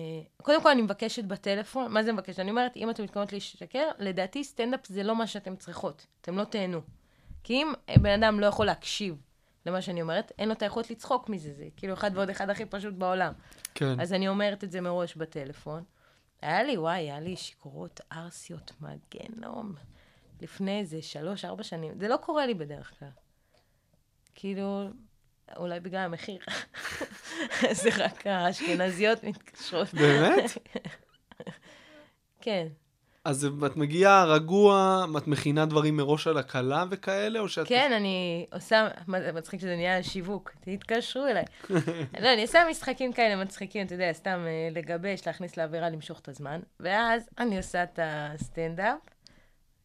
קודם 0.42 0.62
כל 0.62 0.70
אני 0.70 0.82
מבקשת 0.82 1.24
בטלפון, 1.24 1.92
מה 1.92 2.02
זה 2.02 2.12
מבקשת? 2.12 2.38
אני 2.38 2.50
אומרת, 2.50 2.76
אם 2.76 2.90
אתן 2.90 3.02
מתכוונות 3.02 3.32
להשתכר, 3.32 3.88
לדעתי 3.98 4.44
סטנדאפ 4.44 4.86
זה 4.86 5.02
לא 5.02 5.16
מה 5.16 5.26
שאתן 5.26 5.56
צריכות. 5.56 6.06
אתן 6.20 6.34
לא 6.34 6.44
תהנו. 6.44 6.80
כי 7.44 7.54
אם 7.54 7.72
בן 8.02 8.22
אדם 8.22 8.40
לא 8.40 8.46
יכול 8.46 8.66
להקשיב 8.66 9.16
למה 9.66 9.82
שאני 9.82 10.02
אומרת, 10.02 10.32
אין 10.38 10.48
לו 10.48 10.54
את 10.54 10.62
היכולת 10.62 10.90
לצחוק 10.90 11.28
מזה, 11.28 11.52
זה 11.52 11.64
כאילו 11.76 11.94
אחד 11.94 12.10
ועוד 12.14 12.30
אחד 12.30 12.50
הכי 12.50 12.64
פשוט 12.64 12.94
בעולם. 12.94 13.32
כן. 13.74 14.00
אז 14.00 14.12
אני 14.12 14.28
אומרת 14.28 14.64
את 14.64 14.70
זה 14.70 14.80
מראש 14.80 15.16
בטלפון. 15.16 15.82
היה 16.42 16.62
לי, 16.62 16.78
וואי, 16.78 16.98
היה 16.98 17.20
לי 17.20 17.36
שיכורות 17.36 18.00
ערסיות 18.10 18.72
מהגיהנום. 18.80 19.74
לפני 20.42 20.80
איזה 20.80 21.02
שלוש, 21.02 21.44
ארבע 21.44 21.62
שנים. 21.62 21.92
זה 21.98 22.08
לא 22.08 22.16
קורה 22.16 22.46
לי 22.46 22.54
בדרך 22.54 22.92
כלל. 22.98 23.08
כאילו, 24.34 24.88
אולי 25.56 25.80
בגלל 25.80 26.00
המחיר. 26.00 26.38
זה 27.82 27.90
רק 27.98 28.26
האשכנזיות 28.26 29.24
מתקשרות. 29.24 29.94
באמת? 29.94 30.50
כן. 32.40 32.68
אז 33.24 33.48
את 33.66 33.76
מגיעה 33.76 34.24
רגוע, 34.24 35.04
את 35.18 35.26
מכינה 35.26 35.66
דברים 35.66 35.96
מראש 35.96 36.26
על 36.26 36.38
הקלה 36.38 36.84
וכאלה, 36.90 37.40
או 37.40 37.48
שאת... 37.48 37.68
כן, 37.68 37.92
אני 37.96 38.46
עושה, 38.52 38.88
מצחיק 39.08 39.60
שזה 39.60 39.76
נהיה 39.76 40.02
שיווק, 40.02 40.52
תתקשרו 40.60 41.26
אליי. 41.26 41.44
לא, 42.22 42.32
אני 42.32 42.42
עושה 42.42 42.62
משחקים 42.70 43.12
כאלה 43.12 43.44
מצחיקים, 43.44 43.86
אתה 43.86 43.94
יודע, 43.94 44.12
סתם 44.12 44.44
אה, 44.46 44.68
לגבש, 44.72 45.26
להכניס 45.26 45.56
לאווירה, 45.56 45.90
למשוך 45.90 46.20
את 46.20 46.28
הזמן, 46.28 46.60
ואז 46.80 47.28
אני 47.38 47.56
עושה 47.56 47.82
את 47.82 47.98
הסטנדאפ, 48.02 48.98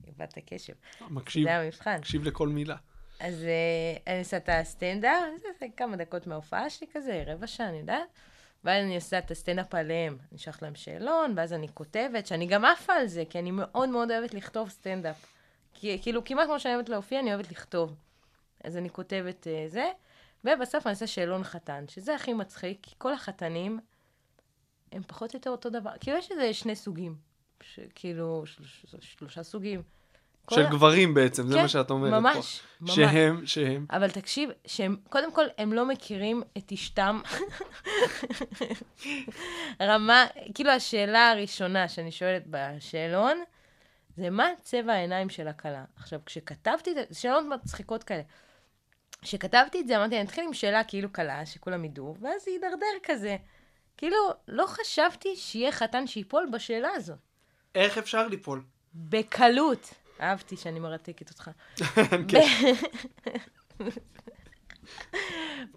איבדת 0.07 0.37
קשב, 0.45 0.73
מקשיב, 1.09 1.43
זה 1.43 1.55
המבחן. 1.55 1.97
מקשיב 1.97 2.23
לכל 2.23 2.47
מילה. 2.47 2.75
אז 3.19 3.43
אה, 3.43 4.13
אני 4.13 4.19
עושה 4.19 4.37
את 4.37 4.49
הסטנדאפ, 4.49 5.23
כמה 5.77 5.97
דקות 5.97 6.27
מההופעה 6.27 6.69
שלי 6.69 6.87
כזה, 6.93 7.23
רבע 7.27 7.47
שעה, 7.47 7.69
אני 7.69 7.77
יודעת. 7.77 8.07
ואז 8.63 8.83
אני 8.83 8.95
עושה 8.95 9.17
את 9.17 9.31
הסטנדאפ 9.31 9.75
עליהם. 9.75 10.17
אני 10.31 10.37
אשלח 10.37 10.61
להם 10.61 10.75
שאלון, 10.75 11.33
ואז 11.35 11.53
אני 11.53 11.67
כותבת, 11.73 12.27
שאני 12.27 12.45
גם 12.45 12.65
עפה 12.65 12.93
על 12.93 13.07
זה, 13.07 13.23
כי 13.29 13.39
אני 13.39 13.51
מאוד 13.51 13.89
מאוד 13.89 14.11
אוהבת 14.11 14.33
לכתוב 14.33 14.69
סטנדאפ. 14.69 15.25
כי, 15.73 15.99
כאילו, 16.01 16.23
כמעט 16.23 16.47
כמו 16.47 16.59
שאני 16.59 16.75
אוהבת 16.75 16.89
להופיע, 16.89 17.19
אני 17.19 17.33
אוהבת 17.33 17.51
לכתוב. 17.51 17.95
אז 18.63 18.77
אני 18.77 18.89
כותבת 18.89 19.47
uh, 19.47 19.71
זה, 19.71 19.91
ובסוף 20.45 20.87
אני 20.87 20.93
עושה 20.93 21.07
שאלון 21.07 21.43
חתן, 21.43 21.85
שזה 21.87 22.15
הכי 22.15 22.33
מצחיק, 22.33 22.79
כי 22.81 22.95
כל 22.97 23.13
החתנים 23.13 23.79
הם 24.91 25.03
פחות 25.03 25.33
או 25.33 25.37
יותר 25.37 25.49
אותו 25.49 25.69
דבר. 25.69 25.91
כאילו, 25.99 26.17
יש 26.17 26.31
איזה 26.31 26.53
שני 26.53 26.75
סוגים. 26.75 27.15
ש, 27.63 27.79
כאילו, 27.95 28.43
שלוש, 28.45 28.85
שלושה 28.99 29.43
סוגים. 29.43 29.81
של 30.53 30.65
ה- 30.65 30.69
גברים 30.69 31.13
בעצם, 31.13 31.47
זה 31.47 31.53
כן, 31.55 31.61
מה 31.61 31.67
שאת 31.67 31.89
אומרת 31.89 32.11
פה. 32.13 32.19
ממש, 32.19 32.61
ממש. 32.81 32.95
שהם, 32.95 33.45
שהם. 33.45 33.85
אבל 33.91 34.11
תקשיב, 34.11 34.49
שהם, 34.67 34.95
קודם 35.09 35.31
כל, 35.33 35.45
הם 35.57 35.73
לא 35.73 35.85
מכירים 35.85 36.43
את 36.57 36.71
אשתם. 36.71 37.21
רמה, 39.81 40.25
כאילו 40.55 40.69
השאלה 40.71 41.31
הראשונה 41.31 41.87
שאני 41.89 42.11
שואלת 42.11 42.43
בשאלון, 42.49 43.43
זה 44.17 44.29
מה 44.29 44.47
צבע 44.61 44.93
העיניים 44.93 45.29
של 45.29 45.47
הכלה. 45.47 45.85
עכשיו, 45.95 46.19
כשכתבתי 46.25 46.89
את 46.89 46.95
זה, 46.95 47.03
זה 47.09 47.19
שאלות 47.19 47.43
מצחיקות 47.45 48.03
כאלה. 48.03 48.21
כשכתבתי 49.21 49.79
את 49.81 49.87
זה, 49.87 49.97
אמרתי, 49.97 50.15
אני 50.15 50.25
אתחיל 50.25 50.43
עם 50.43 50.53
שאלה 50.53 50.83
כאילו 50.83 51.11
קלה, 51.11 51.45
שכולם 51.45 51.85
ידעו, 51.85 52.15
ואז 52.21 52.43
זה 52.43 52.51
יידרדר 52.51 52.85
כזה. 53.03 53.37
כאילו, 53.97 54.17
לא 54.47 54.65
חשבתי 54.67 55.35
שיהיה 55.35 55.71
חתן 55.71 56.07
שיפול 56.07 56.49
בשאלה 56.53 56.89
הזאת. 56.95 57.17
איך 57.77 57.97
אפשר 57.97 58.27
ליפול? 58.27 58.61
בקלות. 58.95 59.93
אהבתי 60.21 60.57
שאני 60.57 60.79
מרתקת 60.79 61.29
אותך. 61.29 61.49
כן. 62.31 62.73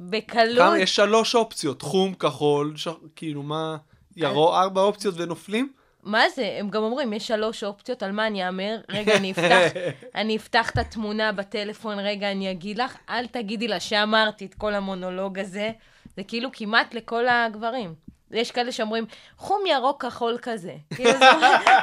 בקלות. 0.00 0.58
כמה? 0.58 0.78
יש 0.78 0.96
שלוש 0.96 1.34
אופציות, 1.34 1.82
חום, 1.82 2.14
כחול, 2.14 2.76
ש... 2.76 2.88
כאילו 3.16 3.42
מה, 3.42 3.76
ירוק, 4.16 4.54
ארבע 4.54 4.80
אופציות 4.80 5.14
ונופלים? 5.18 5.72
מה 6.02 6.28
זה? 6.34 6.56
הם 6.60 6.70
גם 6.70 6.82
אומרים, 6.82 7.12
יש 7.12 7.26
שלוש 7.28 7.64
אופציות, 7.64 8.02
על 8.02 8.12
מה 8.12 8.26
אני 8.26 8.46
אאמר? 8.46 8.80
רגע, 8.88 9.16
אני 9.16 9.32
אפתח, 9.32 9.60
אני 10.20 10.36
אפתח 10.36 10.70
את 10.70 10.78
התמונה 10.78 11.32
בטלפון, 11.32 11.98
רגע, 11.98 12.30
אני 12.30 12.50
אגיד 12.50 12.78
לך, 12.78 12.96
אל 13.08 13.26
תגידי 13.26 13.68
לה 13.68 13.80
שאמרתי 13.80 14.46
את 14.46 14.54
כל 14.54 14.74
המונולוג 14.74 15.38
הזה. 15.38 15.70
זה 16.16 16.22
כאילו 16.22 16.48
כמעט 16.52 16.94
לכל 16.94 17.28
הגברים. 17.28 17.94
יש 18.30 18.50
כאלה 18.50 18.72
שאומרים, 18.72 19.06
חום 19.36 19.66
ירוק 19.66 20.04
כחול 20.04 20.38
כזה. 20.42 20.76
כאילו, 20.94 21.12
זה 21.12 21.26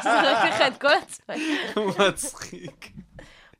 זורק 0.03 0.45
לך 0.49 0.61
את 0.67 0.81
כל 0.81 0.93
הצבעים. 1.03 1.57
מצחיק. 2.09 2.91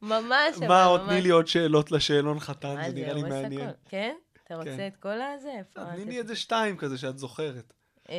ממש, 0.02 0.56
אבל 0.58 0.68
מה, 0.68 0.86
עוד 0.86 1.02
ממש. 1.02 1.10
תני 1.10 1.22
לי 1.22 1.30
עוד 1.30 1.48
שאלות 1.48 1.92
לשאלון 1.92 2.40
חתן, 2.40 2.76
זה 2.76 2.90
זה, 2.90 2.96
נראה 2.96 3.14
לי 3.14 3.24
מעניין. 3.24 3.72
כן? 3.90 4.16
אתה 4.44 4.56
רוצה 4.56 4.78
כן. 4.78 4.88
את 4.88 4.98
כל 4.98 5.22
הזה? 5.22 5.52
איפה? 5.58 5.86
תני 5.96 6.06
לי 6.06 6.18
איזה 6.18 6.36
שתיים 6.36 6.78
כזה 6.78 6.98
שאת 6.98 7.18
זוכרת. 7.18 7.74
אה, 8.10 8.16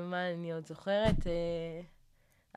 מה 0.00 0.30
אני 0.30 0.52
עוד 0.52 0.66
זוכרת? 0.66 1.26
אה, 1.26 1.80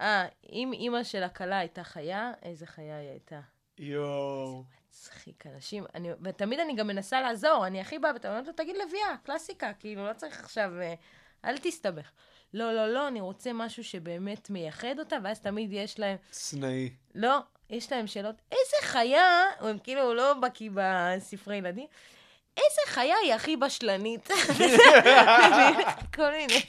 אה, 0.02 0.28
אם 0.52 0.72
אימא 0.74 1.04
של 1.04 1.24
הכלה 1.24 1.58
הייתה 1.58 1.84
חיה, 1.84 2.32
איזה 2.44 2.66
חיה 2.66 2.98
היא 2.98 3.10
הייתה. 3.10 3.40
יואו. 3.78 4.64
מצחיק, 4.90 5.46
אנשים, 5.48 5.86
אני, 5.96 6.10
ותמיד 6.22 6.60
אני 6.60 6.76
גם 6.76 6.88
מנסה 6.88 7.22
לעזור, 7.22 7.68
אני 7.68 7.82
הכי 7.82 8.00
באה, 8.00 8.14
ואתה 8.14 8.30
אומרת 8.30 8.48
לו, 8.48 8.54
תגיד 8.54 8.76
לביאה, 8.76 9.18
קלאסיקה, 9.24 9.74
כאילו, 9.80 10.08
לא 10.08 10.14
צריך 10.14 10.40
עכשיו, 10.40 10.72
אה, 10.82 10.94
אל 11.46 11.58
תסתבך. 11.58 12.12
לא, 12.54 12.74
לא, 12.74 12.94
לא, 12.94 13.08
אני 13.08 13.22
רוצה 13.22 13.54
משהו 13.54 13.84
שבאמת 13.84 14.50
מייחד 14.50 15.00
אותה, 15.00 15.16
ואז 15.24 15.40
תמיד 15.40 15.70
יש 15.74 16.00
להם, 16.00 16.18
סנאי. 16.32 16.90
לא, 17.16 17.38
יש 17.70 17.92
להם 17.92 18.08
שאלות, 18.08 18.36
איזה 18.52 18.88
חיה, 18.88 19.44
הם 19.60 19.78
כאילו 19.78 20.14
לא 20.14 20.34
בקיא 20.34 20.70
בספרי 20.74 21.58
ילדים, 21.58 21.88
איזה 22.58 22.82
חיה 22.88 23.16
היא 23.24 23.34
הכי 23.34 23.58
בשלנית? 23.58 24.30
כל 26.16 26.32
מיני, 26.32 26.62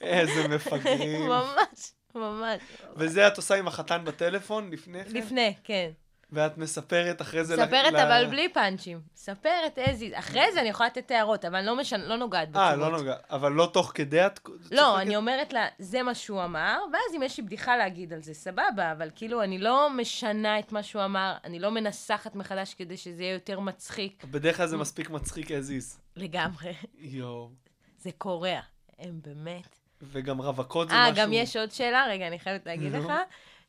איזה 0.00 0.48
מפגרים. 0.48 1.28
ממש, 1.28 1.92
ממש. 2.14 2.60
וזה 2.96 3.26
את 3.26 3.36
עושה 3.36 3.54
עם 3.54 3.68
החתן 3.68 4.04
בטלפון 4.04 4.70
לפני 4.70 5.04
כן? 5.04 5.16
לפני, 5.16 5.54
כן. 5.64 5.90
ואת 6.32 6.58
מספרת 6.58 7.22
אחרי 7.22 7.44
זה... 7.44 7.56
ל- 7.56 7.66
ספרת 7.66 7.92
ל- 7.92 7.96
אבל 7.96 8.26
בלי 8.30 8.48
פאנצ'ים. 8.48 9.00
ספרת 9.16 9.78
איזי. 9.78 10.18
אחרי 10.18 10.52
זה 10.52 10.60
אני 10.60 10.68
יכולה 10.68 10.88
לתת 10.88 11.10
הערות, 11.10 11.44
אבל 11.44 11.62
לא 11.64 11.76
משנה, 11.76 12.04
לא 12.06 12.16
נוגעת 12.16 12.48
בתשובות. 12.48 12.68
אה, 12.70 12.76
לא 12.76 12.90
נוגע. 12.98 13.14
אבל 13.30 13.52
לא 13.52 13.70
תוך 13.72 13.92
כדי 13.94 14.26
את... 14.26 14.40
לא, 14.46 14.52
צוחקת? 14.76 15.00
אני 15.02 15.16
אומרת 15.16 15.52
לה, 15.52 15.66
זה 15.78 16.02
מה 16.02 16.14
שהוא 16.14 16.44
אמר, 16.44 16.78
ואז 16.92 17.16
אם 17.16 17.22
יש 17.22 17.38
לי 17.38 17.44
בדיחה 17.44 17.76
להגיד 17.76 18.12
על 18.12 18.22
זה, 18.22 18.34
סבבה, 18.34 18.92
אבל 18.92 19.10
כאילו, 19.14 19.42
אני 19.42 19.58
לא 19.58 19.90
משנה 19.90 20.58
את 20.58 20.72
מה 20.72 20.82
שהוא 20.82 21.04
אמר, 21.04 21.34
אני 21.44 21.58
לא 21.58 21.70
מנסחת 21.70 22.34
מחדש 22.34 22.74
כדי 22.74 22.96
שזה 22.96 23.22
יהיה 23.22 23.32
יותר 23.34 23.60
מצחיק. 23.60 24.24
בדרך 24.24 24.56
כלל 24.56 24.66
זה 24.66 24.76
מספיק 24.76 25.10
מצחיק 25.10 25.50
is. 25.50 25.98
לגמרי. 26.16 26.72
יואו. 26.98 27.50
זה 27.98 28.10
קורע. 28.18 28.60
הם 28.98 29.20
באמת. 29.26 29.76
וגם 30.02 30.38
רווקות 30.40 30.88
זה 30.88 30.94
אה, 30.94 31.10
משהו... 31.10 31.24
גם 31.24 31.32
יש 31.32 31.56
עוד 31.56 31.70
שאלה, 31.70 32.06
רגע, 32.08 32.26
אני 32.26 32.38
חייבת 32.38 32.66
להגיד. 32.66 32.92
לך. 32.92 33.12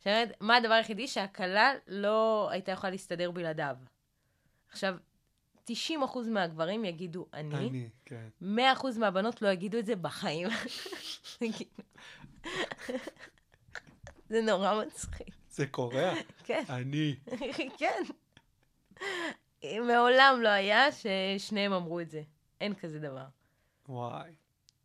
שאומרת, 0.04 0.32
מה 0.40 0.56
הדבר 0.56 0.74
היחידי 0.74 1.08
שהכלה 1.08 1.74
לא 1.88 2.50
הייתה 2.52 2.72
יכולה 2.72 2.92
להסתדר 2.92 3.32
בלעדיו? 3.32 3.76
עכשיו, 4.70 4.96
90% 5.70 5.72
מהגברים 6.28 6.86
יגידו 6.86 7.26
אני, 7.34 7.56
אני, 7.56 7.90
כן. 8.06 8.28
100% 8.42 8.46
מהבנות 9.00 9.42
לא 9.42 9.48
יגידו 9.48 9.80
את 9.80 9.86
זה 9.86 9.96
בחיים. 9.96 10.48
זה 14.30 14.42
נורא 14.42 14.84
מצחיק. 14.86 15.28
זה 15.50 15.68
קורע. 15.68 16.14
כן, 16.44 16.64
אני. 16.70 17.16
כן. 17.78 18.04
מעולם 19.88 20.40
לא 20.42 20.50
היה 20.50 20.86
ששניהם 20.92 21.74
אמרו 21.74 22.00
את 22.00 22.10
זה. 22.12 22.22
אין 22.62 22.74
כזה 22.74 23.00
דבר. 23.00 23.26
וואי. 23.90 24.32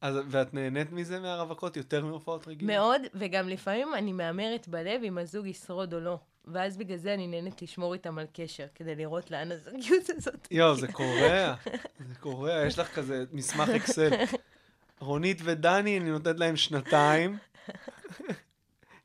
אז, 0.01 0.17
ואת 0.29 0.55
נהנית 0.55 0.93
מזה 0.93 1.21
מהרווקות 1.21 1.77
יותר 1.77 2.05
מהופעות 2.05 2.49
רגילות? 2.49 2.77
מאוד, 2.77 3.01
וגם 3.15 3.49
לפעמים 3.49 3.95
אני 3.95 4.13
מהמרת 4.13 4.69
בלב 4.69 5.03
אם 5.05 5.19
הזוג 5.19 5.47
ישרוד 5.47 5.95
או 5.95 6.01
לא. 6.01 6.19
ואז 6.45 6.77
בגלל 6.77 6.97
זה 6.97 7.15
אני 7.15 7.27
נהנית 7.27 7.63
לשמור 7.63 7.95
איתם 7.95 8.19
על 8.19 8.27
קשר, 8.33 8.67
כדי 8.75 8.95
לראות 8.95 9.31
לאן 9.31 9.53
הזוגיות 9.53 10.11
הזאת. 10.11 10.49
יואו, 10.51 10.77
זה 10.77 10.93
קורע. 10.93 11.55
זה 12.09 12.15
קורע, 12.21 12.67
יש 12.67 12.79
לך 12.79 12.95
כזה 12.95 13.25
מסמך 13.33 13.69
אקסל. 13.69 14.11
רונית 15.01 15.41
ודני, 15.45 15.99
אני 15.99 16.11
נותנת 16.11 16.39
להם 16.39 16.57
שנתיים. 16.57 17.39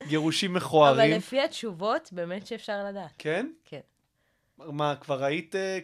גירושים 0.07 0.51
אבל 0.51 0.65
מכוערים. 0.65 1.17
לפי 1.17 1.41
התשובות, 1.41 2.09
באמת 2.11 2.47
שאפשר 2.47 2.85
לדעת. 2.85 3.11
כן? 3.17 3.51
כן. 3.65 3.79
מה, 4.57 4.95
כבר 4.95 5.23
היית... 5.23 5.55
אה, 5.55 5.79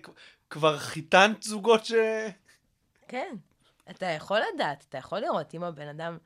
כבר 0.49 0.77
חיתנת 0.77 1.43
זוגות 1.43 1.85
ש... 1.85 1.93
כן. 3.07 3.35
אתה 3.89 4.05
יכול 4.05 4.39
לדעת, 4.53 4.85
אתה 4.89 4.97
יכול 4.97 5.19
לראות 5.19 5.53
אם 5.55 5.63
הבן 5.63 5.87
אדם 5.87 6.17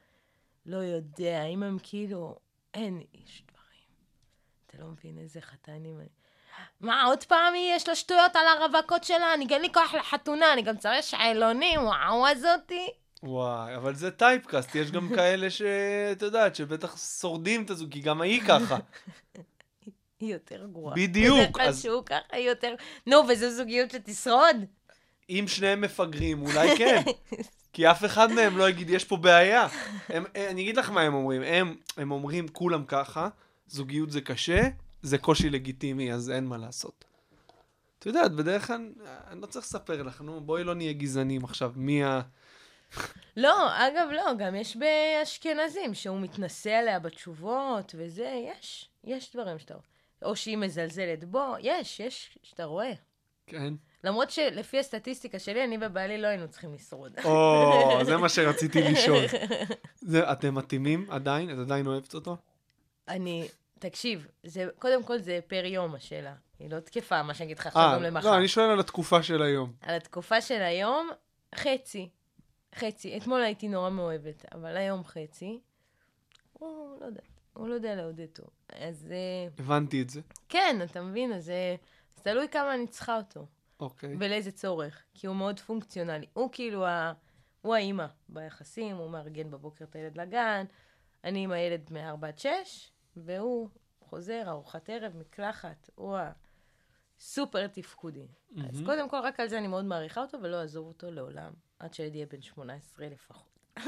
לא 0.65 0.77
יודע, 0.77 1.43
אם 1.43 1.63
הם 1.63 1.77
כאילו, 1.83 2.35
אין, 2.73 3.01
יש 3.13 3.43
דברים. 3.51 3.61
אתה 4.67 4.77
לא 4.79 4.85
מבין 4.87 5.17
איזה 5.17 5.41
חתנים 5.41 5.99
אני... 5.99 6.07
מה, 6.79 7.03
עוד 7.03 7.23
פעם 7.23 7.53
היא 7.53 7.73
יש 7.75 7.87
לה 7.87 7.95
שטויות 7.95 8.35
על 8.35 8.45
הרווקות 8.47 9.03
שלה? 9.03 9.33
אני 9.33 9.47
אין 9.49 9.61
לי 9.61 9.73
כוח 9.73 9.93
לחתונה, 9.93 10.53
אני 10.53 10.61
גם 10.61 10.77
צריך 10.77 11.03
שאלונים, 11.03 11.83
וואו 11.83 12.27
הזאתי. 12.27 12.87
וואי, 13.23 13.75
אבל 13.75 13.95
זה 13.95 14.11
טייפקאסט, 14.11 14.75
יש 14.75 14.91
גם 14.91 15.09
כאלה 15.15 15.49
שאת 15.49 16.21
יודעת, 16.21 16.55
שבטח 16.55 16.97
שורדים 17.19 17.63
את 17.63 17.69
הזוג, 17.69 17.91
כי 17.91 17.99
גם 18.01 18.21
היא 18.21 18.41
ככה. 18.47 18.77
היא 20.19 20.33
יותר 20.33 20.65
גרועה. 20.65 20.95
בדיוק, 20.95 21.37
בדרך 21.37 21.51
כלל 21.53 21.67
אז- 21.67 21.81
שהוא 21.81 22.03
ככה, 22.05 22.17
היא 22.31 22.49
יותר... 22.49 22.75
נו, 23.07 23.17
וזו 23.29 23.49
זוגיות 23.51 23.91
שתשרוד? 23.91 24.55
אם 25.39 25.45
שניהם 25.47 25.81
מפגרים, 25.81 26.41
אולי 26.41 26.77
כן. 26.77 27.01
כי 27.73 27.91
אף 27.91 28.05
אחד 28.05 28.31
מהם 28.31 28.57
לא 28.57 28.69
יגיד, 28.69 28.89
יש 28.89 29.05
פה 29.05 29.17
בעיה. 29.17 29.67
הם, 30.09 30.23
אני 30.35 30.61
אגיד 30.61 30.77
לך 30.77 30.89
מה 30.89 31.01
הם 31.01 31.13
אומרים. 31.13 31.41
הם, 31.41 31.75
הם 31.97 32.11
אומרים, 32.11 32.47
כולם 32.47 32.83
ככה, 32.87 33.29
זוגיות 33.67 34.11
זה 34.11 34.21
קשה, 34.21 34.61
זה 35.01 35.17
קושי 35.17 35.49
לגיטימי, 35.49 36.13
אז 36.13 36.29
אין 36.29 36.45
מה 36.45 36.57
לעשות. 36.57 37.05
את 37.99 38.05
יודעת, 38.05 38.31
בדרך 38.31 38.67
כלל, 38.67 38.89
אני 39.27 39.41
לא 39.41 39.45
צריך 39.45 39.65
לספר 39.65 40.03
לך, 40.03 40.21
נו, 40.21 40.41
בואי 40.41 40.63
לא 40.63 40.75
נהיה 40.75 40.93
גזענים 40.93 41.43
עכשיו, 41.43 41.73
מי 41.75 42.03
ה... 42.03 42.21
לא, 43.37 43.87
אגב, 43.87 44.07
לא, 44.11 44.33
גם 44.37 44.55
יש 44.55 44.77
באשכנזים 44.77 45.93
שהוא 45.93 46.19
מתנשא 46.19 46.69
עליה 46.69 46.99
בתשובות, 46.99 47.95
וזה, 47.97 48.49
יש, 48.49 48.89
יש 49.03 49.35
דברים 49.35 49.59
שאתה 49.59 49.73
רואה. 49.73 49.85
או 50.21 50.35
שהיא 50.35 50.57
מזלזלת 50.57 51.23
בו, 51.23 51.53
יש, 51.59 51.99
יש, 51.99 52.37
שאתה 52.43 52.63
רואה. 52.63 52.93
כן? 53.47 53.73
למרות 54.03 54.29
שלפי 54.31 54.79
הסטטיסטיקה 54.79 55.39
שלי, 55.39 55.63
אני 55.63 55.77
ובעלי 55.81 56.21
לא 56.21 56.27
היינו 56.27 56.47
צריכים 56.47 56.73
לשרוד. 56.73 57.13
או, 57.23 57.71
זה 58.05 58.17
מה 58.17 58.29
שרציתי 58.29 58.81
לשאול. 58.81 59.23
זה, 59.95 60.31
אתם 60.31 60.55
מתאימים 60.55 61.05
עדיין? 61.09 61.49
את 61.49 61.57
עדיין 61.57 61.87
אוהבת 61.87 62.13
אותו? 62.13 62.37
אני, 63.07 63.47
תקשיב, 63.79 64.27
זה, 64.43 64.67
קודם 64.79 65.03
כל 65.03 65.17
זה 65.17 65.39
פר 65.47 65.65
יום 65.65 65.95
השאלה. 65.95 66.33
היא 66.59 66.69
לא 66.69 66.79
תקפה, 66.79 67.23
מה 67.23 67.33
שאני 67.33 67.45
אגיד 67.45 67.59
לך 67.59 67.67
עכשיו 67.67 67.81
אה, 67.81 67.95
גם 67.95 68.03
למחר. 68.03 68.31
לא, 68.31 68.37
אני 68.37 68.47
שואל 68.47 68.69
על 68.69 68.79
התקופה 68.79 69.23
של 69.23 69.41
היום. 69.41 69.73
על 69.81 69.95
התקופה 69.95 70.41
של 70.41 70.61
היום, 70.61 71.09
חצי. 71.55 72.09
חצי. 72.75 73.17
אתמול 73.17 73.41
הייתי 73.41 73.67
נורא 73.67 73.89
מאוהבת, 73.89 74.45
אבל 74.55 74.77
היום 74.77 75.03
חצי. 75.03 75.59
הוא 76.53 76.97
לא 77.01 77.05
יודע, 77.05 77.21
הוא 77.53 77.67
לא 77.67 77.73
יודע 77.73 77.95
לעודד 77.95 78.25
טוב. 78.25 78.47
אז 78.69 79.07
אה, 79.11 79.47
הבנתי 79.59 80.01
את 80.01 80.09
זה. 80.09 80.21
כן, 80.49 80.79
אתה 80.83 81.01
מבין? 81.01 81.33
אז 81.33 81.49
אה, 81.49 81.75
אז 82.17 82.21
תלוי 82.21 82.47
כמה 82.51 82.73
אני 82.73 82.87
צריכה 82.87 83.17
אותו, 83.17 83.45
אוקיי. 83.81 84.15
ולאיזה 84.19 84.51
צורך. 84.51 85.03
כי 85.13 85.27
הוא 85.27 85.35
מאוד 85.35 85.59
פונקציונלי. 85.59 86.25
הוא 86.33 86.49
כאילו 86.51 86.85
ה... 86.85 87.13
הוא 87.61 87.75
האימא 87.75 88.05
ביחסים, 88.29 88.95
הוא 88.95 89.09
מארגן 89.11 89.51
בבוקר 89.51 89.85
את 89.85 89.95
הילד 89.95 90.17
לגן, 90.17 90.65
אני 91.23 91.43
עם 91.43 91.51
הילד 91.51 91.89
מ-4 91.91 92.27
עד 92.27 92.39
6, 92.39 92.49
והוא 93.15 93.69
חוזר, 93.99 94.43
ארוחת 94.47 94.89
ערב, 94.89 95.17
מקלחת, 95.17 95.89
הוא 95.95 96.17
הסופר 97.19 97.67
תפקודי. 97.67 98.27
אז 98.69 98.81
קודם 98.85 99.09
כל, 99.09 99.19
רק 99.23 99.39
על 99.39 99.49
זה 99.49 99.57
אני 99.57 99.67
מאוד 99.67 99.85
מעריכה 99.85 100.21
אותו, 100.21 100.37
ולא 100.41 100.61
אעזוב 100.61 100.87
אותו 100.87 101.11
לעולם, 101.11 101.53
עד 101.79 101.93
שהילד 101.93 102.15
יהיה 102.15 102.25
בן 102.25 102.41
18 102.41 103.07
לפחות. 103.07 103.59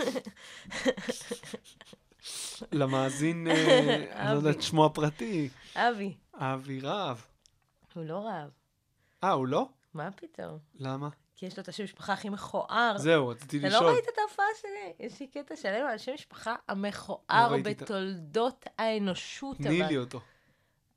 למאזין, 2.71 3.47
אה, 3.47 3.95
אני 4.19 4.33
לא 4.33 4.37
יודע 4.37 4.49
את. 4.49 4.61
שמו 4.61 4.85
הפרטי, 4.85 5.49
אבי, 5.75 6.17
אבי 6.33 6.79
רהב. 6.79 7.17
הוא 7.93 8.03
לא 8.03 8.25
רעב. 8.25 8.49
אה, 9.23 9.31
הוא 9.31 9.47
לא? 9.47 9.69
מה 9.93 10.11
פתאום? 10.11 10.57
למה? 10.79 11.09
כי 11.35 11.45
יש 11.45 11.57
לו 11.57 11.63
את 11.63 11.67
השם 11.67 11.83
משפחה 11.83 12.13
הכי 12.13 12.29
מכוער. 12.29 12.97
זהו, 12.97 13.27
רציתי 13.27 13.59
אתה 13.59 13.67
לשאול. 13.67 13.83
לא 13.83 13.91
ראית 13.91 14.05
את 14.13 14.17
ההופעה 14.19 14.45
שלי? 14.61 15.05
יש 15.07 15.19
לי 15.19 15.27
קטע 15.27 15.55
שלם 15.55 15.85
על 15.87 15.97
שם 15.97 16.13
משפחה 16.13 16.51
לא 16.51 16.73
המכוער 16.73 17.23
ה- 17.29 17.57
בתולדות 17.63 18.65
האנושות. 18.77 19.57
תני 19.57 19.83
לי 19.83 19.97
אותו. 19.97 20.21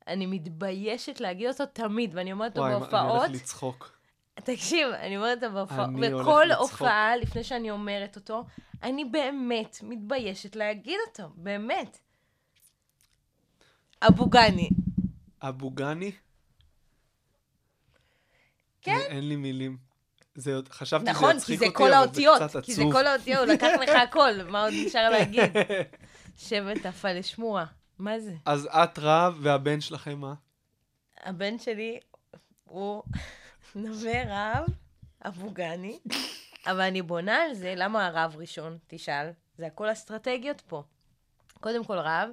אני 0.07 0.25
מתביישת 0.25 1.19
להגיד 1.19 1.47
אותו 1.47 1.65
תמיד, 1.65 2.11
ואני 2.13 2.31
אומרת 2.31 2.51
אותו 2.51 2.61
וואי, 2.61 2.71
מה, 2.71 2.77
אני 2.77 2.91
בהופעות. 2.91 3.21
הולך 3.21 3.31
לצחוק. 3.41 3.97
תקשיב, 4.35 4.87
אני 4.89 5.17
אומרת 5.17 5.43
אותו 5.43 5.53
בהופעות, 5.53 5.89
בכל. 6.01 6.51
הופעה, 6.51 7.17
לפני 7.17 7.43
שאני 7.43 7.71
אומרת 7.71 8.15
אותו, 8.15 8.45
אני 8.83 9.05
באמת 9.05 9.77
מתביישת 9.83 10.55
להגיד 10.55 10.97
אותו, 11.07 11.23
באמת. 11.35 11.99
אבו 14.07 14.25
גני. 14.29 14.69
אבו 15.41 15.69
גני? 15.71 16.11
כן. 18.91 18.99
אין- 19.07 19.29
לי 19.29 19.35
מילים. 19.35 19.77
זה 20.35 20.55
עוד, 20.55 20.69
חשבתי 20.69 21.03
שזה 21.05 21.11
נכון, 21.11 21.35
יצחיק 21.37 21.59
כי 21.59 21.65
אותי, 21.65 21.67
זה 21.67 21.75
כל 21.77 21.83
אבל 21.83 21.93
האותיות, 21.93 22.41
קצת 22.41 22.63
כי 22.63 22.73
זה 22.73 22.81
עצוב. 22.81 22.93
כל 22.93 23.07
האותיות, 23.07 23.37
הוא 23.47 23.53
לקח 23.53 23.67
לך 23.81 23.89
הכל, 24.09 24.43
מה 24.49 24.63
עוד 24.63 24.73
נשאר 24.85 25.09
להגיד? 25.09 25.43
שבט 26.47 26.85
הפלשמורה, 26.85 27.65
מה 27.99 28.19
זה? 28.19 28.33
אז 28.45 28.67
את 28.71 28.99
רב, 28.99 29.37
והבן 29.41 29.81
שלכם 29.81 30.19
מה? 30.19 30.33
הבן 31.23 31.59
שלי 31.59 31.99
הוא 32.63 33.03
נווה 33.75 34.23
רב, 34.27 34.65
אבו 35.27 35.51
גני, 35.51 35.99
אבל 36.65 36.81
אני 36.81 37.01
בונה 37.01 37.35
על 37.43 37.53
זה, 37.53 37.73
למה 37.77 38.05
הרב 38.07 38.35
ראשון? 38.37 38.77
תשאל. 38.87 39.29
זה 39.57 39.67
הכל 39.67 39.91
אסטרטגיות 39.91 40.61
פה. 40.61 40.83
קודם 41.59 41.83
כל 41.83 41.97
רב, 41.97 42.29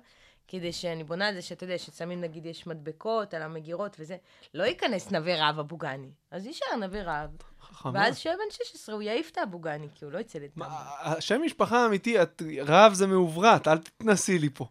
כדי 0.58 0.72
שאני 0.72 1.04
בונה 1.04 1.28
על 1.28 1.34
זה 1.34 1.42
שאתה 1.42 1.64
יודע, 1.64 1.78
ששמים 1.78 2.20
נגיד 2.20 2.46
יש 2.46 2.66
מדבקות 2.66 3.34
על 3.34 3.42
המגירות 3.42 3.96
וזה, 4.00 4.16
לא 4.54 4.64
ייכנס 4.64 5.10
נווה 5.10 5.48
רב 5.48 5.58
אבו 5.58 5.76
גני. 5.76 6.10
אז 6.30 6.46
יישאר 6.46 6.76
נווה 6.76 7.02
רב. 7.04 7.30
חכמה. 7.62 7.92
ואז 7.94 8.18
שיהיה 8.18 8.36
בן 8.36 8.50
16, 8.50 8.94
הוא 8.94 9.02
יעיף 9.02 9.30
את 9.30 9.38
האבו 9.38 9.58
גני, 9.58 9.88
כי 9.94 10.04
הוא 10.04 10.12
לא 10.12 10.18
יצא 10.18 10.38
לטעם. 10.38 10.62
השם 11.00 11.40
משפחה 11.44 11.86
אמיתי, 11.86 12.22
את, 12.22 12.42
רב 12.62 12.92
זה 12.92 13.06
מעוברת, 13.06 13.68
אל 13.68 13.78
תתנסי 13.78 14.38
לי 14.38 14.48
פה. 14.54 14.66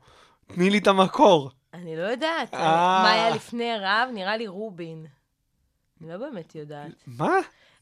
תני 0.48 0.70
לי 0.70 0.78
את 0.78 0.88
המקור. 0.88 1.52
אני 1.74 1.98
לא 1.98 2.02
יודעת. 2.02 2.54
אה. 2.54 2.60
מה 3.04 3.12
היה 3.12 3.30
לפני 3.30 3.74
רב? 3.80 4.10
נראה 4.14 4.38
לי 4.38 4.48
רובין. 4.48 5.06
אני 6.02 6.10
לא 6.10 6.18
באמת 6.18 6.56
יודעת. 6.56 6.92
מה? 7.08 7.28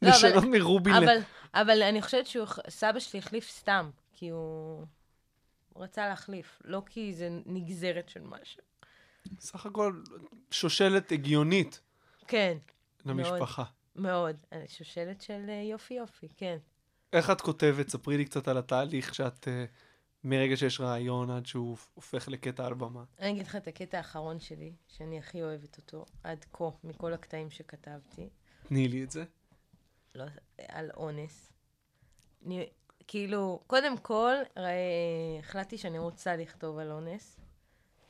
לא, 0.01 0.09
אבל- 0.09 0.17
לשנות 0.17 0.43
מרובין 0.43 0.93
ל... 0.93 0.97
אבל, 1.03 1.17
אבל 1.53 1.83
אני 1.83 2.01
חושבת 2.01 2.27
שהוא, 2.27 2.47
סבא 2.69 2.99
שלי 2.99 3.19
החליף 3.19 3.49
סתם, 3.49 3.89
כי 4.13 4.29
הוא 4.29 4.85
הוא 5.73 5.83
רצה 5.83 6.07
להחליף, 6.07 6.61
לא 6.65 6.81
כי 6.85 7.13
זה 7.13 7.29
נגזרת 7.45 8.09
של 8.09 8.21
משהו. 8.21 8.61
סך 9.39 9.65
הכל 9.65 10.01
שושלת 10.51 11.11
הגיונית 11.11 11.81
כן, 12.27 12.57
למשפחה. 13.05 13.63
מאוד. 13.95 14.35
אני 14.51 14.67
שושלת 14.67 15.21
של 15.21 15.45
אה, 15.49 15.63
יופי 15.71 15.93
יופי, 15.93 16.27
כן. 16.37 16.57
איך 17.13 17.29
את 17.29 17.41
כותבת? 17.41 17.89
ספרי 17.89 18.17
לי 18.17 18.25
קצת 18.25 18.47
על 18.47 18.57
התהליך 18.57 19.15
שאת... 19.15 19.47
אה, 19.47 19.65
מרגע 20.23 20.57
שיש 20.57 20.79
רעיון 20.79 21.29
עד 21.29 21.45
שהוא 21.45 21.77
הופך 21.93 22.27
לקטע 22.27 22.65
על 22.65 22.73
במה. 22.73 23.03
אני 23.19 23.31
אגיד 23.31 23.47
לך 23.47 23.55
את 23.55 23.67
הקטע 23.67 23.97
האחרון 23.97 24.39
שלי, 24.39 24.73
שאני 24.87 25.19
הכי 25.19 25.43
אוהבת 25.43 25.77
אותו, 25.77 26.05
עד 26.23 26.45
כה, 26.53 26.69
מכל 26.83 27.13
הקטעים 27.13 27.49
שכתבתי, 27.49 28.29
תני 28.67 28.87
לי 28.87 29.03
את 29.03 29.11
זה. 29.11 29.23
לא, 30.15 30.25
על 30.67 30.89
אונס. 30.97 31.53
אני, 32.45 32.69
כאילו, 33.11 33.59
קודם 33.67 33.97
כל, 33.97 34.33
ראה, 34.57 34.73
החלטתי 35.39 35.77
שאני 35.77 35.99
רוצה 35.99 36.35
לכתוב 36.35 36.77
על 36.77 36.91
אונס. 36.91 37.39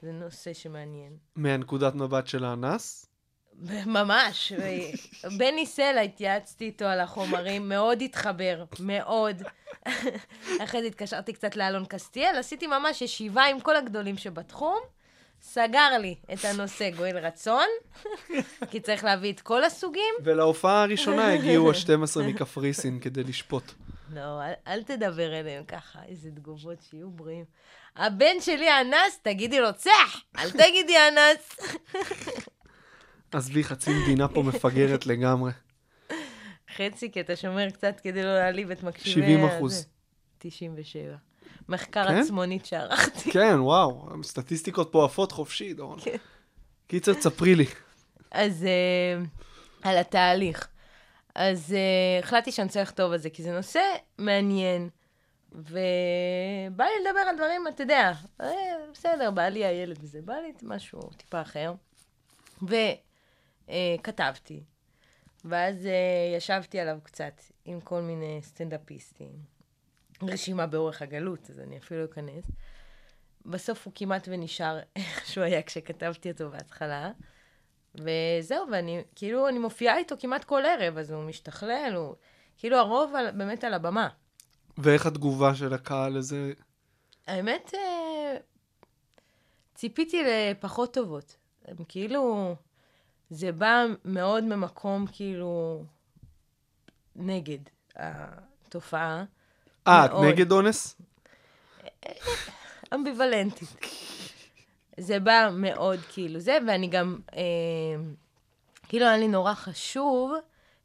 זה 0.02 0.12
נושא 0.12 0.54
שמעניין. 0.54 1.18
מהנקודת 1.36 1.96
מבט 1.96 2.28
של 2.28 2.46
האנס? 2.46 3.06
ממש. 3.98 4.54
בני 5.38 5.66
סלע, 5.66 6.02
התייעצתי 6.02 6.66
איתו 6.66 6.86
על 6.86 7.00
החומרים, 7.00 7.70
מאוד 7.70 8.02
התחבר, 8.02 8.64
מאוד. 8.80 9.44
אחרי 10.64 10.82
זה 10.82 10.88
התקשרתי 10.88 11.34
קצת 11.34 11.56
לאלון 11.56 11.86
קסטיאל, 11.86 12.36
עשיתי 12.36 12.68
ממש 12.68 13.02
ישיבה 13.02 13.44
עם 13.44 13.60
כל 13.60 13.76
הגדולים 13.76 14.18
שבתחום, 14.18 14.80
סגר 15.42 15.98
לי 16.00 16.16
את 16.34 16.46
הנושא 16.46 16.90
גואל 16.90 17.18
רצון, 17.18 17.68
כי 18.72 18.80
צריך 18.80 19.04
להביא 19.04 19.34
את 19.34 19.42
כל 19.42 19.64
הסוגים. 19.64 20.14
ולהופעה 20.24 20.84
הראשונה 20.84 21.34
הגיעו 21.34 21.72
ה-12 21.72 22.22
מקפריסין 22.22 23.00
כדי 23.00 23.24
לשפוט. 23.24 23.74
לא, 24.12 24.42
אל, 24.44 24.54
אל 24.68 24.84
תדבר 24.84 25.40
אליהם 25.40 25.64
ככה, 25.64 26.00
איזה 26.08 26.32
תגובות 26.32 26.82
שיהיו 26.82 27.12
בריאים. 27.12 27.46
הבן 27.96 28.42
שלי 28.42 28.68
אנס, 28.82 29.20
תגידי 29.22 29.60
לו 29.60 29.74
צח, 29.74 30.24
אל 30.38 30.52
תגידי 30.64 30.96
אנס. 31.08 31.58
עזבי, 33.32 33.64
חצי 33.64 33.92
מדינה 34.04 34.28
פה 34.28 34.44
מפגרת 34.44 35.06
לגמרי. 35.06 35.52
חצי, 36.76 37.12
כי 37.12 37.22
אתה 37.22 37.36
שומר 37.36 37.70
קצת 37.70 38.00
כדי 38.04 38.24
לא 38.24 38.34
להעליב 38.34 38.72
את 38.72 38.84
מקשיבי... 38.84 39.22
70 39.22 39.46
הזה. 39.46 39.58
אחוז. 39.58 39.88
97. 40.38 41.16
מחקר 41.70 42.08
כן? 42.08 42.16
עצמונית 42.16 42.66
שערכתי. 42.66 43.32
כן, 43.32 43.56
וואו, 43.60 44.10
סטטיסטיקות 44.24 44.90
פה 44.92 45.06
עפות 45.06 45.32
חופשי, 45.32 45.74
דורון. 45.74 46.00
כן. 46.00 46.18
קיצר, 46.88 47.14
תספרי 47.14 47.56
לי. 47.56 47.66
אז 48.32 48.66
אה, 48.66 49.24
על 49.82 49.98
התהליך. 49.98 50.68
אז 51.36 51.74
אה, 51.74 52.20
החלטתי 52.20 52.52
שאני 52.52 52.68
רוצה 52.68 52.82
לכתוב 52.82 53.12
על 53.12 53.18
זה, 53.18 53.30
כי 53.30 53.44
זה 53.44 53.52
נושא 53.52 53.82
מעניין. 54.18 54.90
ובא 55.52 56.84
לי 56.84 57.06
לדבר 57.06 57.20
על 57.20 57.36
דברים, 57.36 57.68
אתה 57.68 57.84
יודע, 57.84 58.12
אה, 58.42 58.48
בסדר, 58.94 59.32
בא 59.32 59.48
לי 59.48 59.66
הילד 59.66 59.98
וזה, 60.02 60.22
בא 60.22 60.34
לי 60.34 60.54
משהו 60.64 61.00
טיפה 61.18 61.42
אחר. 61.42 61.74
וכתבתי. 63.68 64.64
ואז 65.46 65.86
אה, 65.86 66.38
ישבתי 66.38 66.80
עליו 66.80 67.00
קצת 67.04 67.42
עם 67.66 67.82
כל 67.82 68.02
מיני 68.02 68.40
סטנדאפיסטים. 68.42 69.32
רשימה 70.24 70.68
באורך 70.68 71.02
הגלות, 71.02 71.50
אז 71.50 71.60
אני 71.60 71.78
אפילו 71.78 72.00
לא 72.02 72.06
אכנס. 72.06 72.46
בסוף 73.46 73.86
הוא 73.86 73.94
כמעט 73.96 74.28
ונשאר 74.32 74.80
איך 74.96 75.26
שהוא 75.28 75.44
היה 75.44 75.62
כשכתבתי 75.62 76.32
אותו 76.32 76.50
בהתחלה. 76.50 77.12
וזהו, 77.96 78.66
ואני, 78.72 79.02
כאילו, 79.16 79.48
אני 79.48 79.60
מופיעה 79.60 79.98
איתו 79.98 80.16
כמעט 80.20 80.44
כל 80.44 80.62
ערב, 80.66 80.98
אז 80.98 81.12
הוא 81.12 81.24
משתכלל, 81.24 81.94
הוא... 81.96 82.16
כאילו, 82.58 82.78
הרוב 82.78 83.16
על, 83.16 83.32
באמת 83.32 83.64
על 83.64 83.74
הבמה. 83.74 84.08
ואיך 84.78 85.06
התגובה 85.06 85.56
של 85.56 85.74
הקהל 85.74 86.18
לזה? 86.18 86.54
האמת, 87.28 87.72
אה, 87.74 88.38
ציפיתי 89.76 90.24
לפחות 90.24 90.94
טובות. 90.94 91.36
הם 91.66 91.76
כאילו, 91.88 92.56
זה 93.30 93.52
בא 93.52 93.86
מאוד 94.06 94.44
ממקום, 94.44 95.06
כאילו, 95.12 95.84
נגד 97.16 97.60
התופעה. 97.96 99.24
אה, 99.88 100.06
את. 100.06 100.12
נגד 100.24 100.52
אונס? 100.52 101.02
אמביוולנטית. 102.94 103.70
זה 104.98 105.20
בא 105.20 105.50
מאוד 105.54 106.00
כאילו 106.00 106.40
זה, 106.40 106.58
ואני 106.68 106.88
גם, 106.88 107.20
אה, 107.34 107.42
כאילו 108.84 109.06
היה 109.06 109.18
לי 109.18 109.28
נורא 109.28 109.54
חשוב, 109.54 110.34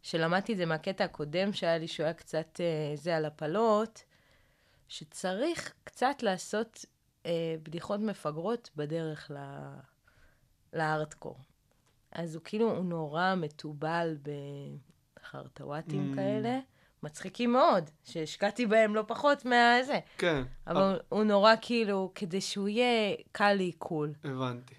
שלמדתי 0.02 0.52
את 0.52 0.58
זה 0.58 0.66
מהקטע 0.66 1.04
הקודם 1.04 1.52
שהיה 1.52 1.78
לי, 1.78 1.88
שהוא 1.88 2.04
היה 2.04 2.14
קצת 2.14 2.60
אה, 2.60 2.96
זה 2.96 3.16
על 3.16 3.24
הפלות, 3.24 4.04
שצריך 4.88 5.72
קצת 5.84 6.22
לעשות 6.22 6.84
אה, 7.26 7.54
בדיחות 7.62 8.00
מפגרות 8.00 8.70
בדרך 8.76 9.30
ל... 9.30 9.36
לארטקור. 10.72 11.38
אז 12.12 12.34
הוא 12.34 12.42
כאילו, 12.44 12.70
הוא 12.70 12.84
נורא 12.84 13.34
מתובל 13.36 14.16
בחרטוואטים 15.20 16.12
Mm. 16.12 16.16
כאלה, 16.16 16.58
מצחיקים 17.06 17.52
מאוד, 17.52 17.90
שהשקעתי 18.04 18.66
בהם 18.66 18.94
לא 18.94 19.04
פחות 19.06 19.44
מהזה. 19.44 19.98
כן. 20.18 20.42
אבל 20.66 21.00
הוא 21.08 21.24
נורא 21.24 21.54
כאילו, 21.60 22.12
כדי 22.14 22.40
שהוא 22.40 22.68
יהיה 22.68 23.16
קל 23.32 23.54
לעיכול. 23.54 24.12
הבנתי. 24.24 24.74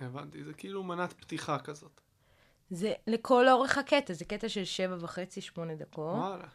הבנתי, 0.00 0.44
זה 0.44 0.52
כאילו 0.52 0.84
מנת 0.84 1.12
פתיחה 1.12 1.58
כזאת. 1.58 2.00
זה 2.70 2.92
לכל 3.06 3.48
אורך 3.48 3.78
הקטע, 3.78 4.14
זה 4.14 4.24
קטע 4.24 4.48
של 4.48 4.64
שבע 4.64 4.96
וחצי, 5.00 5.40
שמונה 5.40 5.74
דקות, 5.74 6.16
וואלה. 6.16 6.46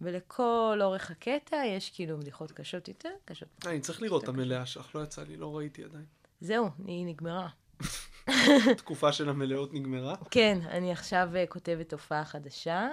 ולכל 0.00 0.78
אורך 0.82 1.10
הקטע 1.10 1.56
יש 1.66 1.90
כאילו 1.90 2.18
בדיחות 2.18 2.52
קשות 2.52 2.88
יותר, 2.88 3.10
קשות. 3.24 3.48
אה, 3.66 3.70
אני 3.70 3.80
צריך 3.80 4.02
לראות 4.02 4.24
את 4.24 4.28
המלאה 4.28 4.66
שלך, 4.66 4.94
לא 4.94 5.00
יצא 5.00 5.22
לי, 5.22 5.36
לא 5.36 5.56
ראיתי 5.56 5.84
עדיין. 5.84 6.04
זהו, 6.40 6.68
היא 6.86 7.06
נגמרה. 7.06 7.48
התקופה 8.72 9.12
של 9.12 9.28
המלאות 9.28 9.74
נגמרה? 9.74 10.14
כן, 10.30 10.58
אני 10.68 10.92
עכשיו 10.92 11.30
אה, 11.36 11.44
כותבת 11.46 11.92
הופעה 11.92 12.24
חדשה. 12.24 12.88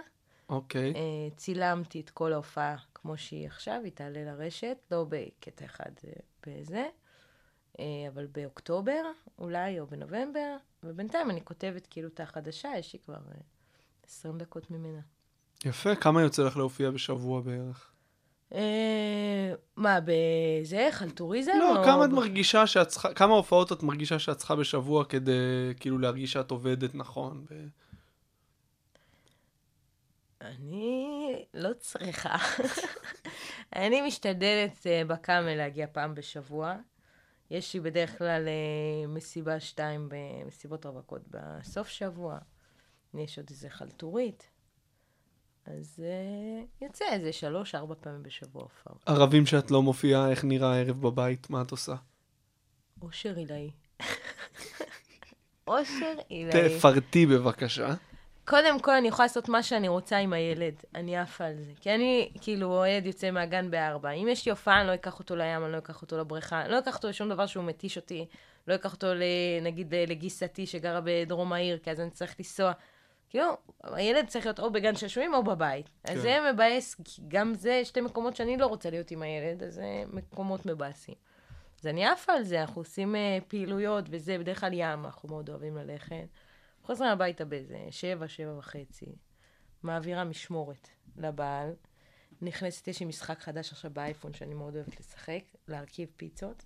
אוקיי. 0.49 0.93
אה, 0.95 1.29
צילמתי 1.35 1.99
את 1.99 2.09
כל 2.09 2.33
ההופעה 2.33 2.75
כמו 2.93 3.17
שהיא 3.17 3.47
עכשיו, 3.47 3.81
היא 3.83 3.91
תעלה 3.91 4.23
לרשת, 4.23 4.77
לא 4.91 5.05
בקטע 5.09 5.65
אחד 5.65 5.91
אה, 6.07 6.11
בזה, 6.47 6.85
אה, 7.79 7.85
אבל 8.13 8.27
באוקטובר 8.31 9.01
אולי, 9.39 9.79
או 9.79 9.87
בנובמבר, 9.87 10.55
ובינתיים 10.83 11.31
אני 11.31 11.45
כותבת 11.45 11.87
כאילו 11.89 12.07
את 12.07 12.19
החדשה, 12.19 12.69
יש 12.79 12.93
לי 12.93 12.99
כבר 13.05 13.13
אה, 13.13 13.39
20 14.07 14.37
דקות 14.37 14.71
ממנה. 14.71 14.99
יפה, 15.65 15.95
כמה 15.95 16.21
יוצא 16.21 16.43
לך 16.43 16.57
להופיע 16.57 16.91
בשבוע 16.91 17.41
בערך? 17.41 17.91
מה, 19.75 19.99
בזה? 20.05 20.87
חלטוריזם? 20.91 21.51
לא, 21.59 21.79
או 21.79 21.83
כמה 21.85 22.05
את 22.05 22.09
מרגישה 22.09 22.67
שאת 22.67 22.87
צריכה, 22.87 23.13
כמה 23.13 23.33
הופעות 23.33 23.71
את 23.71 23.83
מרגישה 23.83 24.19
שאת 24.19 24.37
צריכה 24.37 24.55
בשבוע 24.55 25.05
כדי 25.05 25.31
כאילו 25.79 25.97
להרגיש 25.97 26.31
שאת 26.31 26.51
עובדת 26.51 26.95
נכון? 26.95 27.45
ו- 27.49 27.67
אני 30.41 31.45
לא 31.53 31.73
צריכה. 31.73 32.35
אני 33.75 34.01
משתדלת 34.01 34.87
אה, 34.87 35.01
בקאמל 35.07 35.55
להגיע 35.55 35.87
פעם 35.91 36.15
בשבוע. 36.15 36.75
יש 37.51 37.73
לי 37.73 37.79
בדרך 37.79 38.17
כלל 38.17 38.47
אה, 38.47 39.07
מסיבה 39.07 39.59
שתיים 39.59 40.09
במסיבות 40.09 40.85
רווקות 40.85 41.21
בסוף 41.29 41.87
שבוע. 41.87 42.37
יש 43.13 43.37
עוד 43.37 43.47
איזה 43.49 43.69
חלטורית. 43.69 44.49
אז 45.65 46.03
אה, 46.03 46.85
יוצא 46.85 47.05
איזה 47.11 47.33
שלוש-ארבע 47.33 47.95
פעמים 48.01 48.23
בשבוע 48.23 48.63
הופעות. 48.63 49.03
ערבים 49.05 49.45
שאת 49.45 49.71
לא 49.71 49.81
מופיעה, 49.81 50.29
איך 50.29 50.43
נראה 50.43 50.73
הערב 50.73 51.01
בבית? 51.01 51.49
מה 51.49 51.61
את 51.61 51.71
עושה? 51.71 51.95
אושר 53.01 53.35
עילאי. 53.35 53.71
אושר 55.67 56.15
עילאי. 56.29 56.77
תפרטי 56.77 57.25
בבקשה. 57.25 57.93
קודם 58.47 58.79
כל, 58.79 58.91
אני 58.91 59.07
יכולה 59.07 59.25
לעשות 59.25 59.49
מה 59.49 59.63
שאני 59.63 59.87
רוצה 59.87 60.17
עם 60.17 60.33
הילד. 60.33 60.73
אני 60.95 61.17
עפה 61.17 61.45
על 61.45 61.55
זה. 61.55 61.71
כי 61.81 61.95
אני, 61.95 62.31
כאילו, 62.41 62.83
הילד 62.83 63.05
יוצא 63.05 63.31
מהגן 63.31 63.71
בארבע. 63.71 64.11
אם 64.11 64.27
יש 64.31 64.45
לי 64.45 64.49
הופעה, 64.49 64.79
אני 64.79 64.87
לא 64.87 64.93
אקח 64.93 65.19
אותו 65.19 65.35
לים, 65.35 65.63
אני 65.63 65.71
לא 65.71 65.77
אקח 65.77 66.01
אותו 66.01 66.17
לבריכה, 66.17 66.61
אני 66.61 66.71
לא 66.71 66.79
אקח 66.79 66.95
אותו 66.95 67.07
לשום 67.07 67.29
דבר 67.29 67.45
שהוא 67.45 67.63
מתיש 67.63 67.97
אותי. 67.97 68.25
לא 68.67 68.75
אקח 68.75 68.93
אותו, 68.93 69.07
נגיד, 69.61 69.93
לגיסתי 70.07 70.65
שגרה 70.65 71.01
בדרום 71.03 71.53
העיר, 71.53 71.77
כי 71.77 71.91
אז 71.91 71.99
אני 71.99 72.09
צריך 72.09 72.35
לנסוע. 72.39 72.71
כאילו, 73.29 73.57
הילד 73.83 74.27
צריך 74.27 74.45
להיות 74.45 74.59
או 74.59 74.71
בגן 74.71 74.95
שעשועים 74.95 75.33
או 75.33 75.43
בבית. 75.43 75.89
אז 76.03 76.09
כן. 76.09 76.19
זה 76.19 76.37
מבאס, 76.53 76.95
כי 77.03 77.21
גם 77.27 77.53
זה 77.53 77.85
שתי 77.85 78.01
מקומות 78.01 78.35
שאני 78.35 78.57
לא 78.57 78.65
רוצה 78.65 78.89
להיות 78.89 79.11
עם 79.11 79.21
הילד, 79.21 79.63
אז 79.63 79.73
זה 79.73 80.03
מקומות 80.13 80.65
מבאסים. 80.65 81.15
אז 81.79 81.87
אני 81.87 82.05
עפה 82.05 82.33
על 82.33 82.43
זה, 82.43 82.61
אנחנו 82.61 82.81
עושים 82.81 83.15
אה, 83.15 83.37
פעילויות 83.47 84.05
וזה, 84.09 84.37
בדרך 84.37 84.59
כלל 84.59 84.73
ים, 84.73 85.05
אנחנו 85.05 85.29
מאוד 85.29 85.49
אוהבים 85.49 85.77
ללכת. 85.77 86.27
חוזרים 86.87 87.11
הביתה 87.11 87.45
באיזה 87.45 87.77
שבע, 87.91 88.27
שבע 88.27 88.57
וחצי. 88.57 89.15
מעבירה 89.83 90.23
משמורת 90.23 90.89
לבעל. 91.17 91.73
נכנסת, 92.41 92.87
יש 92.87 92.99
לי 92.99 93.05
משחק 93.05 93.39
חדש 93.39 93.71
עכשיו 93.71 93.91
באייפון 93.91 94.33
שאני 94.33 94.53
מאוד 94.53 94.75
אוהבת 94.75 94.99
לשחק, 94.99 95.43
להרכיב 95.67 96.09
פיצות. 96.17 96.63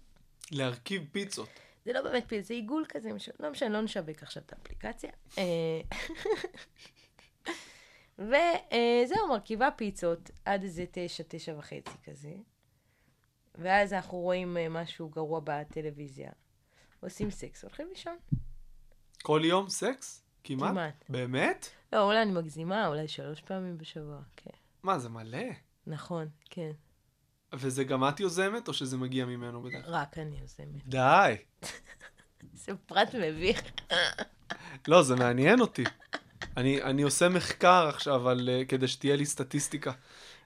להרכיב 0.51 1.07
פיצות. 1.11 1.49
זה 1.85 1.93
לא 1.93 2.01
באמת 2.01 2.23
פיצה, 2.27 2.47
זה 2.47 2.53
עיגול 2.53 2.85
כזה, 2.89 3.09
לא 3.39 3.51
משנה, 3.51 3.69
לא 3.69 3.81
נשווק 3.81 4.23
עכשיו 4.23 4.43
את 4.45 4.53
האפליקציה. 4.53 5.11
אה, 5.37 5.81
וזהו, 8.27 9.27
מרכיבה 9.29 9.69
פיצות 9.75 10.31
עד 10.45 10.63
איזה 10.63 10.85
תשע, 10.91 11.23
תשע 11.27 11.55
וחצי 11.57 11.97
כזה. 12.03 12.33
ואז 13.55 13.93
אנחנו 13.93 14.17
רואים 14.17 14.57
אה, 14.57 14.69
משהו 14.69 15.09
גרוע 15.09 15.39
בטלוויזיה. 15.43 16.31
עושים 16.99 17.31
סקס, 17.31 17.63
הולכים 17.63 17.87
לישון. 17.89 18.17
כל 19.21 19.41
יום 19.43 19.69
סקס? 19.69 20.23
כמעט? 20.43 20.71
כמעט. 20.71 21.03
באמת? 21.09 21.69
לא, 21.93 22.03
אולי 22.03 22.21
אני 22.21 22.31
מגזימה, 22.31 22.87
אולי 22.87 23.07
שלוש 23.07 23.41
פעמים 23.41 23.77
בשבוע, 23.77 24.19
כן. 24.37 24.51
מה, 24.83 24.99
זה 24.99 25.09
מלא? 25.09 25.47
נכון, 25.87 26.27
כן. 26.49 26.71
וזה 27.53 27.83
גם 27.83 28.07
את 28.07 28.19
יוזמת, 28.19 28.67
או 28.67 28.73
שזה 28.73 28.97
מגיע 28.97 29.25
ממנו 29.25 29.61
בדרך 29.61 29.85
כלל? 29.85 29.93
רק 29.93 30.17
אני 30.17 30.37
יוזמת. 30.41 30.87
די. 30.87 31.35
זה 32.65 32.71
פרט 32.85 33.15
מביך. 33.15 33.61
לא, 34.87 35.03
זה 35.03 35.15
מעניין 35.15 35.61
אותי. 35.61 35.83
אני, 36.57 36.83
אני 36.83 37.01
עושה 37.01 37.29
מחקר 37.29 37.87
עכשיו 37.87 38.29
על, 38.29 38.49
אה, 38.49 38.65
כדי 38.65 38.87
שתהיה 38.87 39.15
לי 39.15 39.25
סטטיסטיקה 39.25 39.91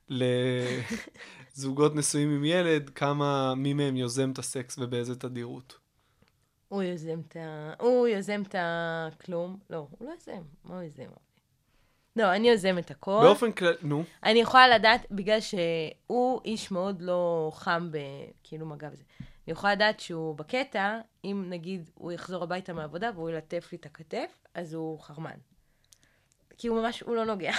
לזוגות 0.10 1.96
נשואים 2.00 2.30
עם 2.36 2.46
ילד, 2.46 2.90
כמה, 2.90 3.56
מי 3.56 3.74
מהם 3.74 3.96
יוזם 3.96 4.32
את 4.32 4.40
הסקס 4.40 4.78
ובאיזה 4.78 5.16
תדירות. 5.16 5.78
הוא 6.68 6.84
יוזם 6.84 7.20
את 7.28 7.36
ה... 7.36 7.74
הוא 7.80 8.08
יוזם 8.08 8.42
את 8.42 8.56
הכלום. 8.58 9.58
לא, 9.70 9.88
הוא 10.00 10.08
לא 10.08 10.14
יוזם. 10.14 10.42
מה 10.64 10.76
הוא 10.76 10.84
יוזם? 10.84 11.10
לא, 12.16 12.36
אני 12.36 12.50
יוזם 12.50 12.78
את 12.78 12.92
הכל. 12.92 13.20
באופן 13.24 13.52
כללי, 13.52 13.76
נו, 13.82 14.04
אני 14.24 14.40
יכולה 14.40 14.68
לדעת, 14.68 15.06
בגלל 15.12 15.40
שהוא 15.40 16.42
איש 16.46 16.72
מאוד 16.72 17.02
לא 17.02 17.52
חם 17.54 17.90
בכאילו 17.92 18.66
מגע 18.66 18.90
וזה. 18.92 19.04
אני 19.20 19.52
יכולה 19.52 19.74
לדעת 19.74 20.00
שהוא 20.00 20.36
בקטע, 20.36 21.00
אם 21.26 21.46
נגיד 21.50 21.90
הוא 21.94 22.12
יחזור 22.12 22.44
הביתה 22.44 22.74
מהעבודה 22.74 23.12
והוא 23.16 23.30
ילטף 23.30 23.68
לי 23.72 23.78
את 23.78 23.86
הכתף, 23.86 24.48
אז 24.54 24.74
הוא 24.74 25.00
חרמן. 25.00 25.38
כי 26.58 26.68
הוא 26.68 26.82
ממש, 26.82 27.02
הוא 27.02 27.16
לא 27.16 27.26
נוגע. 27.26 27.52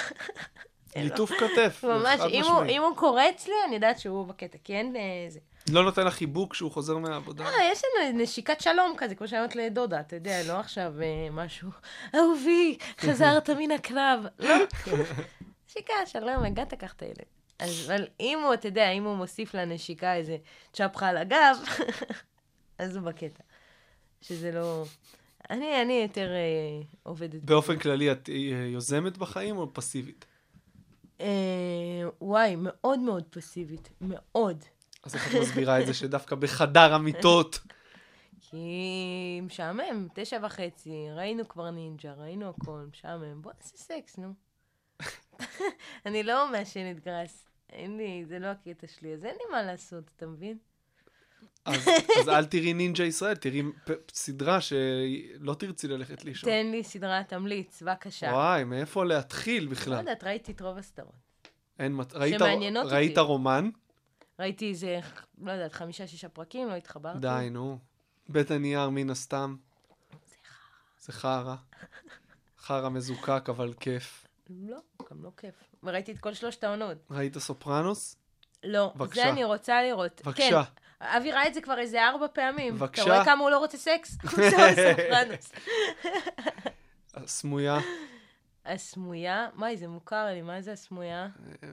ליטוף 0.97 1.31
כתף. 1.31 1.85
ממש, 1.85 2.21
חד 2.21 2.29
אם 2.31 2.45
הוא. 2.45 2.65
אם 2.65 2.83
הוא 2.83 2.97
קורץ 2.97 3.47
לי, 3.47 3.55
אני 3.67 3.75
יודעת 3.75 3.99
שהוא 3.99 4.27
בקטע, 4.27 4.59
כי 4.65 4.75
אין 4.75 4.97
אה, 4.97 5.03
זה. 5.29 5.41
לא 5.73 5.85
נותן 5.85 6.07
לך 6.07 6.15
חיבוק 6.15 6.53
כשהוא 6.53 6.71
חוזר 6.71 6.99
מהעבודה. 6.99 7.45
אה, 7.45 7.71
יש 7.73 7.83
לנו 7.85 8.23
נשיקת 8.23 8.61
שלום 8.61 8.95
כזה, 8.97 9.15
כמו 9.15 9.29
שאמרת 9.29 9.57
לדודה, 9.57 10.01
אתה 10.01 10.17
יודע, 10.17 10.43
לא 10.49 10.53
עכשיו 10.53 10.95
אה, 11.03 11.29
משהו, 11.31 11.71
אהובי, 12.15 12.79
חזרת 13.01 13.51
מן 13.51 13.71
הקרב. 13.71 14.27
לא, 14.39 14.55
נשיקה, 15.69 15.95
שלום, 16.07 16.45
הגעת, 16.45 16.75
קח 16.75 16.93
את 16.93 17.03
הילד. 17.03 17.25
אז, 17.59 17.87
אבל 17.87 18.07
אם 18.21 18.39
הוא, 18.45 18.55
אתה 18.55 18.69
יודע, 18.69 18.91
אם 18.91 19.05
הוא 19.05 19.17
מוסיף 19.17 19.55
לנשיקה 19.55 20.15
איזה 20.15 20.37
צ'פחה 20.73 21.09
על 21.09 21.17
הגב, 21.17 21.57
אז 22.79 22.97
הוא 22.97 23.05
בקטע. 23.05 23.43
שזה 24.21 24.53
לא... 24.53 24.85
אני, 25.51 25.83
אני 25.83 25.93
יותר 25.93 26.29
אה, 26.31 26.87
עובדת. 27.03 27.43
באופן 27.43 27.79
כללי, 27.79 28.13
את 28.13 28.29
אה, 28.29 28.35
יוזמת 28.73 29.19
בחיים 29.19 29.57
או 29.57 29.75
פסיבית? 29.75 30.27
אה, 31.21 31.27
וואי, 32.21 32.57
מאוד 32.59 32.99
מאוד 32.99 33.25
פסיבית, 33.31 33.89
מאוד. 34.01 34.65
אז 35.07 35.15
איך 35.15 35.35
את 35.35 35.41
מסבירה 35.41 35.81
את 35.81 35.87
זה 35.87 35.95
שדווקא 35.95 36.37
בחדר 36.37 36.95
המיטות? 36.95 37.59
כי 38.41 39.41
משעמם, 39.43 40.09
תשע 40.15 40.39
וחצי, 40.43 41.07
ראינו 41.17 41.49
כבר 41.49 41.71
נינג'ה, 41.71 42.13
ראינו 42.13 42.49
הכל, 42.49 42.87
משעמם, 42.91 43.43
בוא 43.43 43.53
נעשה 43.61 43.77
סקס, 43.77 44.19
נו. 44.19 44.33
אני 46.07 46.23
לא 46.23 46.53
מעשנת 46.53 47.05
גראס, 47.05 47.45
אין 47.71 47.97
לי, 47.97 48.25
זה 48.29 48.39
לא 48.39 48.47
הקטע 48.47 48.87
שלי, 48.87 49.15
אז 49.15 49.25
אין 49.25 49.35
לי 49.35 49.53
מה 49.53 49.63
לעשות, 49.63 50.11
אתה 50.17 50.27
מבין? 50.27 50.59
אז, 51.65 51.89
אז 52.21 52.29
אל 52.29 52.45
תראי 52.45 52.73
נינג'ה 52.73 53.05
ישראל, 53.05 53.35
תראי 53.35 53.63
סדרה 54.13 54.61
שלא 54.61 55.55
תרצי 55.55 55.89
ללכת 55.89 56.25
לישון. 56.25 56.51
תן 56.51 56.67
לי 56.71 56.85
סדרה 56.85 57.23
תמליץ, 57.25 57.83
בבקשה. 57.83 58.27
וואי, 58.27 58.65
מאיפה 58.65 59.05
להתחיל 59.05 59.65
לא 59.65 59.71
בכלל? 59.71 59.99
יודעת, 59.99 60.25
ראיתי 60.25 60.53
את 60.53 60.61
רוב 60.61 60.79
הסדרות. 60.79 61.15
אין 61.79 61.95
מת... 61.95 62.15
ראית, 62.15 62.39
שמעניינות 62.39 62.85
אותי. 62.85 62.95
ראית 62.95 63.19
רומן? 63.19 63.71
ראיתי 64.39 64.71
איזה, 64.71 65.01
לא 65.39 65.53
יודעת, 65.53 65.73
חמישה-שישה 65.73 66.29
פרקים, 66.29 66.69
לא 66.69 66.75
התחברתי. 66.75 67.19
די, 67.19 67.49
נו. 67.51 67.79
בית 68.29 68.51
הנייר, 68.51 68.89
מן 68.89 69.11
הסתם. 69.11 69.57
זה 71.01 71.13
חרא. 71.13 71.55
חרא 72.59 72.89
מזוקק, 72.89 73.49
אבל 73.49 73.75
כיף. 73.81 74.27
לא, 74.51 74.79
גם 75.11 75.23
לא 75.23 75.31
כיף. 75.37 75.55
וראיתי 75.83 76.13
את 76.13 76.19
כל 76.19 76.35
שלושת 76.35 76.65
העונות. 76.65 76.99
ראית 77.11 77.39
סופרנוס? 77.39 78.17
לא, 78.65 78.93
בבקשה. 78.97 79.23
זה 79.23 79.29
אני 79.29 79.45
רוצה 79.45 79.83
לראות. 79.83 80.23
בבקשה. 80.25 80.65
כן, 80.65 81.07
אבי 81.07 81.33
ראה 81.33 81.47
את 81.47 81.55
זה 81.55 81.61
כבר 81.61 81.79
איזה 81.79 82.07
ארבע 82.09 82.27
פעמים. 82.33 82.75
בבקשה. 82.75 83.03
אתה 83.03 83.11
רואה 83.13 83.25
כמה 83.25 83.43
הוא 83.43 83.51
לא 83.51 83.59
רוצה 83.59 83.79
סקס? 83.79 84.19
הוא 84.23 84.31
סופרנוס. 84.31 85.53
הסמויה. 87.15 87.79
הסמויה? 88.65 89.49
מה, 89.55 89.77
זה 89.77 89.89
מוכר 89.89 90.27
לי, 90.27 90.43
מה 90.43 90.63
זה 90.63 90.73
הסמויה? 90.73 91.29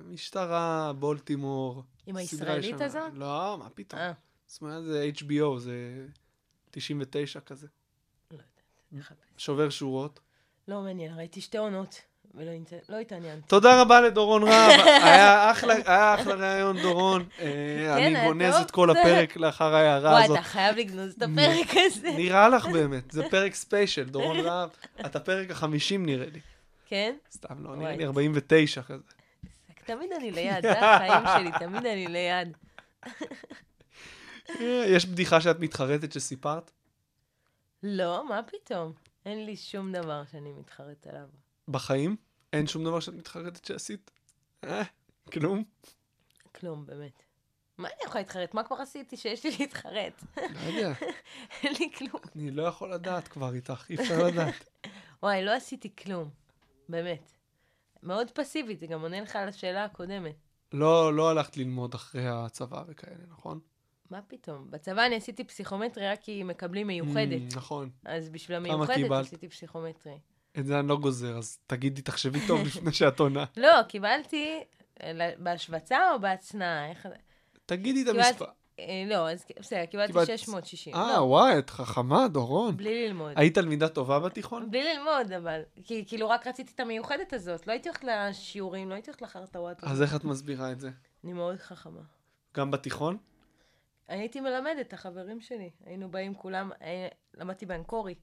משטרה, 0.06 0.94
בולטימור. 0.94 1.84
עם 2.06 2.16
הישראלית. 2.16 2.82
הזאת? 2.82 3.12
לא, 3.14 3.56
מה 3.60 3.70
פתאום. 3.70 4.02
אה, 4.02 4.12
סמויה 4.50 4.82
זה 4.82 5.10
HBO, 5.18 5.58
זה 5.58 6.06
99 6.72 7.40
כזה. 7.40 7.68
לא 8.32 8.38
יודעת. 8.92 9.16
שובר 9.38 9.70
שורות. 9.70 10.20
לא 10.68 10.82
מעניין, 10.82 11.18
ראיתי 11.18 11.42
שתי 11.42 11.58
עונות, 11.58 12.02
ולא 12.36 12.52
לא 12.90 12.98
התעניינתי. 12.98 13.48
תודה 13.48 13.82
רבה 13.82 14.02
לדורון 14.02 14.44
רהב, 14.44 14.82
היה 15.04 15.52
אחלה, 15.52 15.74
היה 15.86 16.16
אחלה 16.16 16.36
ראיון, 16.36 16.78
דורון. 16.82 17.26
אה, 17.40 17.96
אני 17.96 18.04
כן, 18.06 18.16
היה 18.16 18.28
גונז. 18.28 18.56
את 18.56 18.72
כל 18.72 18.90
הפרק 18.90 19.38
לאחר 19.38 19.76
ההערה 19.76 20.12
וואי, 20.12 20.24
הזאת. 20.24 20.38
אתה 20.38 20.46
חייב 20.46 20.78
לגנוז 20.78 21.14
את 21.18 21.22
הפרק 21.22 21.68
הזה. 21.86 22.12
נראה 22.18 22.50
לך 22.50 22.66
באמת, 22.66 23.12
זה 23.12 23.30
פרק 23.30 23.56
ספיישל, 23.56 24.04
דורון 24.04 24.40
רהב. 24.40 24.70
אתה 25.06 25.20
פרק 25.20 25.52
החמישים 25.52 26.06
נראה 26.06 26.28
לי. 26.34 26.40
כן? 26.86 27.16
סתם, 27.32 27.64
לא, 27.64 27.70
וואי. 27.70 27.80
נראה 27.80 27.96
לי 27.96 28.06
49 28.06 28.82
כזה. 28.82 29.04
תמיד 29.86 30.12
אני 30.12 30.32
ליד, 30.32 30.62
זה 30.62 30.80
החיים 30.80 31.24
שלי, 31.38 31.52
תמיד 31.60 31.86
אני 31.86 32.08
ליד. 32.08 32.58
אה, 34.60 34.86
יש 34.88 35.06
בדיחה 35.06 35.42
שאת 35.42 35.60
מתחרטת 35.60 36.12
שסיפרת? 36.12 36.72
לא, 37.84 38.30
מה 38.30 38.42
פתאום? 38.44 38.94
אין 39.26 39.46
לי 39.46 39.56
שום 39.56 39.92
דבר 39.92 40.24
שאני 40.32 40.52
מתחרט 40.52 41.08
עליו. 41.08 41.28
בחיים? 41.68 42.16
אין 42.54 42.68
שום 42.68 42.84
דבר 42.84 43.00
שאת 43.00 43.14
מתחרטת 43.14 43.66
שעשית? 43.66 44.12
אה, 44.64 44.84
כלום? 45.32 45.64
כלום, 46.56 46.86
באמת. 46.86 47.24
מה 47.78 47.88
אני 47.88 48.04
יכולה 48.06 48.22
להתחרט? 48.22 48.54
מה 48.54 48.64
כבר 48.64 48.76
עשיתי 48.76 49.18
שיש 49.18 49.46
לי 49.46 49.52
להתחרט? 49.60 50.24
לא 50.38 50.72
יודע, 50.72 50.94
אין 51.64 51.74
לי 51.80 51.92
כלום. 51.98 52.22
אני 52.36 52.52
לא 52.52 52.64
יכול 52.64 52.94
לדעת 52.94 53.28
כבר 53.28 53.54
איתך, 53.54 53.86
אי 53.90 53.96
אפשר 53.96 54.24
לדעת. 54.28 54.70
וואי, 55.24 55.46
לא 55.46 55.52
עשיתי 55.52 55.96
כלום. 55.96 56.30
באמת. 56.90 57.32
מאוד 58.04 58.32
פסיבית, 58.32 58.80
זה 58.80 58.88
גם 58.88 59.02
עונה 59.02 59.22
לך 59.22 59.36
על 59.36 59.48
השאלה 59.48 59.84
הקודמת. 59.84 60.36
לא, 60.74 61.14
לא 61.14 61.30
הלכת 61.30 61.58
ללמוד 61.58 61.94
אחרי 61.94 62.28
הצבא 62.28 62.84
וכאלה, 62.88 63.26
נכון? 63.30 63.60
מה 64.10 64.22
פתאום? 64.22 64.72
בצבא 64.72 65.06
אני 65.06 65.16
עשיתי 65.16 65.44
פסיכומטרי 65.44 66.08
רק 66.08 66.20
כי 66.22 66.44
מקבלים 66.44 66.88
מיוחדת. 66.88 67.54
Mm, 67.54 67.56
נכון. 67.56 67.90
אז 68.06 68.30
בשביל 68.30 68.58
המיוחדת? 68.58 69.12
עשיתי 69.12 69.48
פסיכומטרי. 69.48 70.18
את 70.60 70.66
זה 70.66 70.80
אני 70.80 70.88
לא 70.88 70.98
גוזר, 70.98 71.38
אז 71.38 71.60
תגידי, 71.68 72.02
תחשבי 72.02 72.40
טוב 72.48 72.62
לפני 72.68 72.94
שאת 72.94 73.20
עונה. 73.20 73.46
לא, 73.58 73.84
קיבלתי 73.88 74.60
אה, 75.04 75.32
בהשווצה 75.38 76.12
או 76.14 76.20
בהצנעה? 76.20 76.90
איך... 76.90 77.08
תגידי 77.66 78.04
את 78.04 78.08
המספר. 78.08 78.46
אה, 78.80 79.04
לא, 79.08 79.30
אז 79.32 79.46
בסדר, 79.60 79.86
קיבלתי 79.86 80.14
קיבלת- 80.14 80.28
660. 80.40 80.96
אה, 80.96 81.14
לא, 81.18 81.22
וואי, 81.22 81.60
את 81.60 81.70
חכמה, 81.70 82.28
דורון. 82.28 82.78
בלי 82.78 83.08
ללמוד. 83.08 83.32
היית 83.36 83.56
תלמידה 83.56 83.88
טובה 83.90 84.20
בתיכון? 84.20 84.72
בלי 84.72 84.84
ללמוד, 84.94 85.32
אבל. 85.38 85.62
כי 85.84 86.06
כאילו 86.08 86.30
רק 86.30 86.48
רציתי 86.48 86.72
את 86.76 86.80
המיוחדת 86.80 87.34
הזאת. 87.34 87.68
לא 87.68 87.72
הייתי 87.72 87.90
הולכת 87.90 88.04
לשיעורים, 88.04 88.90
לא 88.90 88.94
הייתי 88.94 89.10
הולכת 89.12 89.22
לחרטוואט. 89.22 89.84
אז 89.84 90.02
איך 90.02 90.16
את 90.16 90.24
מסבירה 90.24 90.72
את 90.72 90.80
זה? 90.80 90.90
אני 91.24 91.34
מאוד 91.34 91.58
חכמה. 91.60 92.02
גם 92.58 92.72
בתיכון? 92.72 93.18
אני 94.10 94.20
הייתי 94.20 94.40
מלמדת 94.40 94.88
את 94.88 94.94
החברים 94.94 95.42
שלי. 95.42 95.70
היינו 95.86 96.12
באים 96.12 96.34
כולם, 96.36 96.72
אה, 96.82 97.08
למדתי 97.34 97.66
באנקורי. 97.66 98.16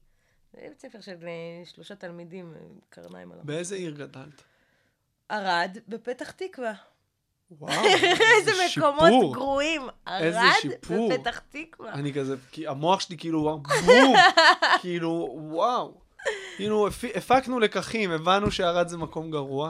זה 0.53 0.59
בית 0.69 0.79
ספר 0.79 1.01
של 1.01 1.15
אה, 1.23 1.65
שלושה 1.65 1.95
תלמידים, 1.95 2.53
קרניים 2.89 3.31
עליו. 3.31 3.45
באיזה 3.45 3.75
עיר 3.75 3.91
גדלת? 3.91 4.43
ערד, 5.29 5.77
בפתח 5.87 6.31
תקווה. 6.31 6.73
וואו, 7.59 7.85
איזה 8.39 8.51
מקומות 8.77 9.03
שיפור. 9.03 9.33
גרועים. 9.33 9.81
איזה 10.19 10.41
ערד, 10.41 10.51
שיפור. 10.61 11.09
בפתח 11.13 11.41
תקווה. 11.49 11.93
אני 11.93 12.13
כזה, 12.13 12.35
כי 12.51 12.67
המוח 12.67 12.99
שלי 12.99 13.17
כאילו, 13.17 13.59
בום, 13.85 14.13
כאילו, 14.81 15.29
וואו. 15.37 15.93
כאילו, 16.57 16.87
הפ- 16.87 17.15
הפקנו 17.15 17.59
לקחים, 17.59 18.11
הבנו 18.11 18.51
שערד 18.51 18.87
זה 18.87 18.97
מקום 18.97 19.31
גרוע. 19.31 19.69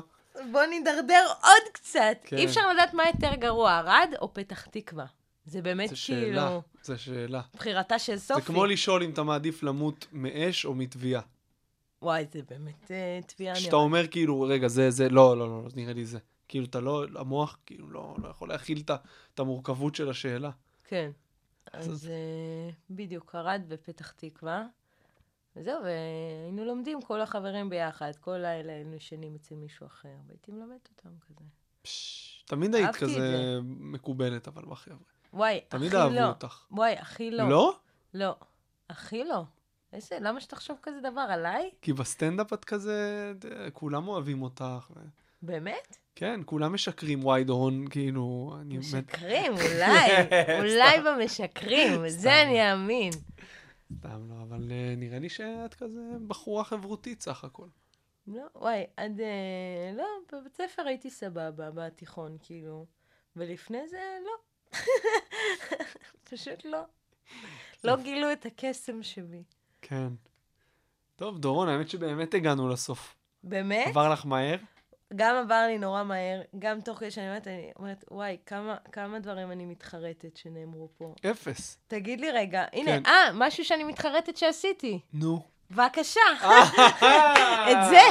בוא 0.51 0.61
נידרדר 0.65 1.25
עוד 1.43 1.63
קצת. 1.73 2.17
כן. 2.23 2.37
אי 2.37 2.45
אפשר 2.45 2.73
לדעת 2.73 2.93
מה 2.93 3.03
יותר 3.13 3.35
גרוע, 3.35 3.71
ערד 3.77 4.13
או 4.21 4.33
פתח 4.33 4.65
תקווה. 4.65 5.05
זה 5.45 5.61
באמת 5.61 5.89
זו 5.89 5.95
שאלה, 5.97 6.41
כאילו 6.47 6.61
זו 6.83 6.99
שאלה. 6.99 7.41
בחירתה 7.55 7.99
של 7.99 8.17
סופי. 8.17 8.41
זה 8.41 8.47
כמו 8.47 8.65
לשאול 8.65 9.03
אם 9.03 9.09
אתה 9.09 9.23
מעדיף 9.23 9.63
למות 9.63 10.05
מאש 10.11 10.65
או 10.65 10.73
מתביעה. 10.73 11.21
וואי, 12.01 12.25
זה 12.33 12.39
באמת 12.49 12.91
אה, 12.91 13.19
תביעה 13.27 13.55
כשאתה 13.55 13.69
נראה. 13.69 13.79
אומר 13.83 14.07
כאילו, 14.07 14.41
רגע, 14.41 14.67
זה, 14.67 14.89
זה, 14.91 15.09
לא, 15.09 15.37
לא, 15.37 15.47
לא, 15.49 15.63
לא, 15.63 15.69
נראה 15.75 15.93
לי 15.93 16.05
זה. 16.05 16.19
כאילו, 16.51 16.65
אתה 16.65 16.79
לא, 16.79 17.05
המוח 17.15 17.57
כאילו 17.65 17.89
לא, 17.89 18.15
לא 18.23 18.27
יכול 18.27 18.49
להכיל 18.49 18.83
את 19.33 19.39
המורכבות 19.39 19.95
של 19.95 20.09
השאלה. 20.09 20.49
כן. 20.83 21.11
אז 21.73 22.07
אה, 22.07 22.69
בדיוק, 22.89 23.35
ערד 23.35 23.61
בפתח 23.67 24.11
תקווה. 24.11 24.65
וזהו, 25.55 25.83
והיינו 25.83 26.65
לומדים 26.65 27.01
כל 27.01 27.21
החברים 27.21 27.69
ביחד, 27.69 28.11
כל 28.19 28.37
לילה 28.37 28.73
היינו 28.73 28.95
ישנים 28.95 29.35
אצל 29.35 29.55
מישהו 29.55 29.87
אחר, 29.87 30.15
והייתי 30.27 30.51
מלמדת 30.51 30.89
אותם 30.89 31.09
כזה. 31.27 31.45
פש, 31.81 32.43
תמיד 32.47 32.75
היית 32.75 32.95
כזה 32.95 33.13
זה. 33.13 33.59
מקובלת, 33.63 34.47
אבל 34.47 34.65
בחבר'ה. 34.65 34.97
וואי, 35.33 35.61
תמיד 35.67 35.87
הכי 35.87 35.97
אהבו 35.97 36.15
לא. 36.15 36.27
אותך. 36.27 36.65
וואי, 36.71 36.93
הכי 36.93 37.31
לא. 37.31 37.49
לא? 37.49 37.75
לא. 38.13 38.35
הכי 38.89 39.23
לא. 39.23 39.43
איזה, 39.93 40.17
למה 40.21 40.41
שתחשוב 40.41 40.77
כזה 40.81 40.99
דבר 41.11 41.21
עליי? 41.29 41.69
כי 41.81 41.93
בסטנדאפ 41.93 42.53
את 42.53 42.65
כזה, 42.65 43.33
כולם 43.73 44.07
אוהבים 44.07 44.41
אותך. 44.41 44.91
ו... 44.95 44.99
באמת? 45.41 45.97
כן, 46.15 46.39
כולם 46.45 46.73
משקרים, 46.73 47.23
וואי, 47.23 47.43
דורון, 47.43 47.87
כאילו, 47.87 48.55
אני. 48.61 48.77
משקרים, 48.77 49.51
אולי. 49.53 50.09
אולי 50.61 51.01
במשקרים. 51.05 52.09
זה 52.09 52.41
אני 52.41 52.71
אאמין. 52.71 53.11
סתם 53.97 54.29
לא, 54.29 54.35
אבל 54.41 54.71
אה, 54.71 54.93
נראה 54.97 55.19
לי 55.19 55.29
שאת 55.29 55.73
כזה 55.73 56.01
בחורה 56.27 56.63
חברותית 56.63 57.21
סך 57.21 57.43
הכל. 57.43 57.67
לא, 58.27 58.43
וואי, 58.55 58.83
עד... 58.97 59.19
אה, 59.21 59.91
לא, 59.97 60.05
בבית 60.31 60.55
ספר 60.55 60.81
הייתי 60.87 61.09
סבבה, 61.09 61.71
בתיכון, 61.71 62.37
כאילו. 62.41 62.85
ולפני 63.35 63.87
זה, 63.87 64.17
לא. 64.25 64.31
פשוט 66.29 66.65
לא. 66.65 66.81
לא 67.83 67.97
גילו 67.97 68.31
את 68.31 68.45
הקסם 68.45 69.03
שבי. 69.03 69.43
כן. 69.81 70.07
טוב, 71.15 71.39
דורון, 71.39 71.69
האמת 71.69 71.89
שבאמת 71.89 72.33
הגענו 72.33 72.69
לסוף. 72.69 73.15
באמת? 73.43 73.87
עבר 73.87 74.13
לך 74.13 74.25
מהר? 74.25 74.57
גם 75.15 75.35
עבר 75.35 75.63
לי 75.67 75.77
נורא 75.77 76.03
מהר, 76.03 76.41
גם 76.59 76.81
תוך 76.81 76.97
כדי 76.99 77.11
שאני 77.11 77.27
אומרת, 77.27 77.47
אני 77.47 77.71
אומרת, 77.79 78.03
וואי, 78.11 78.37
כמה, 78.45 78.75
כמה 78.91 79.19
דברים 79.19 79.51
אני 79.51 79.65
מתחרטת 79.65 80.37
שנאמרו 80.37 80.89
פה. 80.97 81.15
אפס. 81.31 81.77
תגיד 81.87 82.21
לי 82.21 82.31
רגע, 82.31 82.63
הנה, 82.73 82.91
כן. 82.91 83.05
אה, 83.05 83.29
משהו 83.33 83.65
שאני 83.65 83.83
מתחרטת 83.83 84.37
שעשיתי. 84.37 84.99
נו. 85.13 85.41
בבקשה. 85.71 86.19
את 87.71 87.77
זה. 87.89 88.01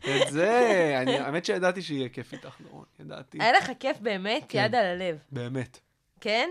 את 0.00 0.32
זה. 0.32 0.60
אני- 1.02 1.18
האמת 1.18 1.44
שידעתי 1.44 1.82
שיהיה 1.82 2.08
כיף 2.08 2.32
איתך, 2.32 2.56
דורון. 2.60 2.84
ידעתי. 3.00 3.38
היה 3.40 3.52
לך 3.52 3.70
כיף 3.80 3.98
באמת? 4.00 4.44
כן. 4.48 4.62
יד 4.66 4.74
על 4.74 4.84
הלב. 4.86 5.18
באמת. 5.32 5.78
כן? 6.20 6.48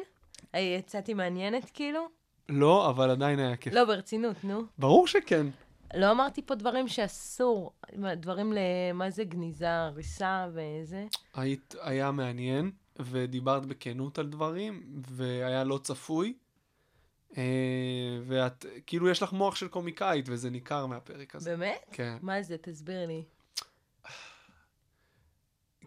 אה, 0.56 0.60
יצאתי 0.60 1.14
מעניינת 1.14 1.72
כאילו? 1.74 2.08
לא, 2.50 2.90
אבל 2.90 3.10
עדיין 3.10 3.40
היה 3.40 3.56
כיף. 3.56 3.74
לא, 3.74 3.86
ברצינות, 3.86 4.36
נו. 4.44 4.62
ברור 4.78 5.08
שכן. 5.08 5.46
לא 5.96 6.12
אמרתי 6.12 6.42
פה 6.42 6.56
דברים 6.56 6.88
שאסור, 6.88 7.74
דברים 8.18 8.54
למה 8.54 9.10
זה 9.10 9.24
גניזה, 9.24 9.72
הריסה 9.72 10.48
וזה. 10.54 11.06
היית, 11.34 11.76
היה 11.82 12.12
מעניין, 12.12 12.72
ודיברת 13.00 13.66
בכנות 13.66 14.20
על 14.20 14.28
דברים, 14.28 15.02
והיה 15.10 15.64
לא 15.64 15.80
צפוי. 15.84 16.34
אה, 17.38 17.44
ואת, 18.28 18.66
כאילו, 18.88 19.10
יש 19.10 19.24
לך 19.24 19.34
מוח 19.34 19.56
של 19.56 19.68
קומיקאית, 19.68 20.26
וזה 20.30 20.50
ניכר 20.50 20.86
מהפרק 20.86 21.36
הזה. 21.36 21.58
באמת? 21.58 21.86
כן. 21.92 22.18
מה 22.22 22.42
זה? 22.42 22.56
תסביר 22.62 23.08
לי. 23.08 23.24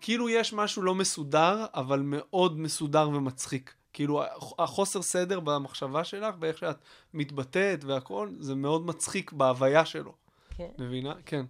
כאילו 0.01 0.29
יש 0.29 0.53
משהו 0.53 0.83
לא 0.83 0.95
מסודר, 0.95 1.67
אבל 1.75 2.01
מאוד 2.05 2.59
מסודר 2.59 3.09
ומצחיק. 3.09 3.75
כאילו, 3.99 4.23
החוסר 4.59 5.03
סדר 5.03 5.41
במחשבה 5.41 6.05
שלך, 6.05 6.35
באיך 6.35 6.59
שאת 6.59 6.77
מתבטאת 7.15 7.85
והכל, 7.85 8.31
זה 8.41 8.55
מאוד 8.55 8.87
מצחיק 8.87 9.33
בהוויה 9.33 9.85
שלו. 9.85 10.13
כן. 10.57 10.69
מבינה? 10.79 11.15
כן. 11.27 11.45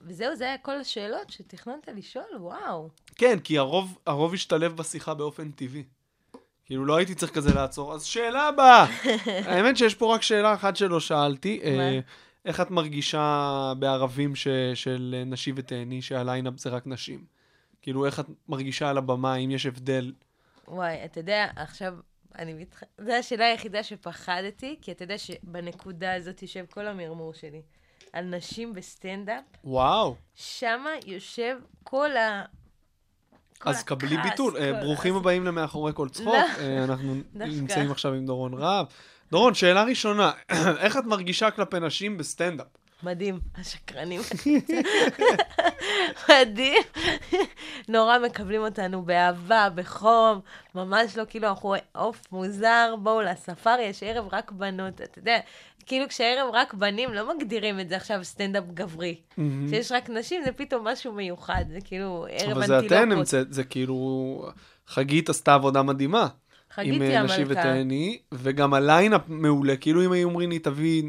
וזהו, 0.00 0.36
זה 0.36 0.44
היה 0.44 0.58
כל 0.58 0.76
השאלות 0.76 1.30
שתכננת 1.30 1.88
לשאול? 1.94 2.24
וואו. 2.40 2.88
כן, 3.16 3.38
כי 3.38 3.58
הרוב, 3.58 3.98
הרוב 4.06 4.34
השתלב 4.34 4.76
בשיחה 4.76 5.14
באופן 5.14 5.50
טבעי. 5.50 5.84
כאילו, 6.64 6.84
לא 6.84 6.96
הייתי 6.96 7.14
צריך 7.14 7.32
כזה 7.32 7.54
לעצור. 7.54 7.94
אז 7.94 8.04
שאלה 8.04 8.48
הבאה. 8.48 8.86
האמת 9.50 9.76
שיש 9.76 9.94
פה 9.94 10.14
רק 10.14 10.22
שאלה 10.22 10.54
אחת 10.54 10.76
שלא 10.76 11.00
שאלתי. 11.00 11.60
מה? 11.76 11.82
אה, 11.82 12.00
איך 12.44 12.60
את 12.60 12.70
מרגישה 12.70 13.72
בערבים 13.78 14.36
ש, 14.36 14.48
של 14.74 15.22
נשי 15.26 15.52
ותהני, 15.56 16.02
שהליינאפ 16.02 16.58
זה 16.58 16.70
רק 16.70 16.86
נשים? 16.86 17.24
כאילו, 17.82 18.06
איך 18.06 18.20
את 18.20 18.26
מרגישה 18.48 18.90
על 18.90 18.98
הבמה, 18.98 19.36
אם 19.36 19.50
יש 19.50 19.66
הבדל? 19.66 20.12
וואי, 20.68 21.04
אתה 21.04 21.20
יודע, 21.20 21.46
עכשיו, 21.56 21.94
אני 22.38 22.54
מתח... 22.54 22.82
זו 23.00 23.12
השאלה 23.12 23.44
היחידה 23.46 23.82
שפחדתי, 23.82 24.76
כי 24.82 24.92
אתה 24.92 25.04
יודע 25.04 25.18
שבנקודה 25.18 26.14
הזאת 26.14 26.42
יושב 26.42 26.64
כל 26.70 26.86
המרמור 26.86 27.34
שלי. 27.34 27.62
על 28.12 28.24
נשים 28.24 28.74
בסטנדאפ, 28.74 29.44
וואו. 29.64 30.16
שמה 30.34 30.90
יושב 31.06 31.56
כל 31.82 32.16
ה... 32.16 32.44
כל 33.58 33.70
אז 33.70 33.82
קבלי 33.82 34.16
ביטול. 34.30 34.52
כל- 34.58 34.80
ברוכים 34.80 35.14
אז- 35.14 35.20
הבאים 35.20 35.44
למאחורי 35.46 35.92
כל 35.94 36.08
צחוק. 36.08 36.26
לא. 36.26 36.38
אה, 36.58 36.84
אנחנו. 36.84 37.14
נמצאים 37.34 37.90
עכשיו 37.90 38.12
עם 38.12 38.26
דורון 38.26 38.54
רהב. 38.54 38.86
דורון, 39.30 39.54
שאלה 39.54 39.82
ראשונה, 39.84 40.32
איך 40.84 40.96
את 40.96 41.04
מרגישה 41.04 41.50
כלפי 41.50 41.80
נשים 41.80 42.18
בסטנדאפ? 42.18 42.66
מדהים, 43.02 43.40
השקרנים. 43.56 44.20
מדהים. 46.28 46.82
נורא 47.88 48.18
מקבלים 48.18 48.60
אותנו 48.60 49.02
באהבה, 49.02 49.68
בחום, 49.74 50.40
ממש 50.74 51.16
לא 51.16 51.24
כאילו 51.28 51.48
אנחנו 51.48 51.74
עוף 51.92 52.22
מוזר, 52.32 52.94
בואו 53.02 53.22
לספארי, 53.22 53.82
יש 53.82 54.02
ערב 54.02 54.28
רק 54.32 54.52
בנות, 54.52 55.00
אתה 55.00 55.18
יודע, 55.18 55.38
כאילו 55.86 56.08
כשערב 56.08 56.50
רק 56.52 56.74
בנים, 56.74 57.14
לא 57.14 57.36
מגדירים 57.36 57.80
את 57.80 57.88
זה 57.88 57.96
עכשיו 57.96 58.24
סטנדאפ 58.24 58.64
גברי. 58.74 59.20
כשיש 59.66 59.92
רק 59.92 60.10
נשים 60.10 60.42
זה 60.44 60.52
פתאום 60.52 60.88
משהו 60.88 61.12
מיוחד, 61.12 61.64
זה 61.72 61.78
כאילו 61.84 62.26
ערב 62.30 62.50
אבל 62.50 62.66
זה 62.66 62.78
אתן 62.78 63.12
אנטילופות. 63.12 63.52
זה 63.52 63.64
כאילו... 63.64 64.50
חגית 64.86 65.28
עשתה 65.28 65.54
עבודה 65.54 65.82
מדהימה. 65.82 66.28
חגיתי 66.76 66.96
עם 66.96 67.02
אה, 67.02 67.22
נשי 67.22 67.42
המלכה. 67.42 67.60
ותהני, 67.60 68.18
וגם 68.32 68.74
הליינאפ 68.74 69.22
מעולה. 69.28 69.76
כאילו 69.76 70.04
אם 70.04 70.12
היו 70.12 70.28
אומרים 70.28 70.50
לי, 70.50 70.58
תביא, 70.58 71.02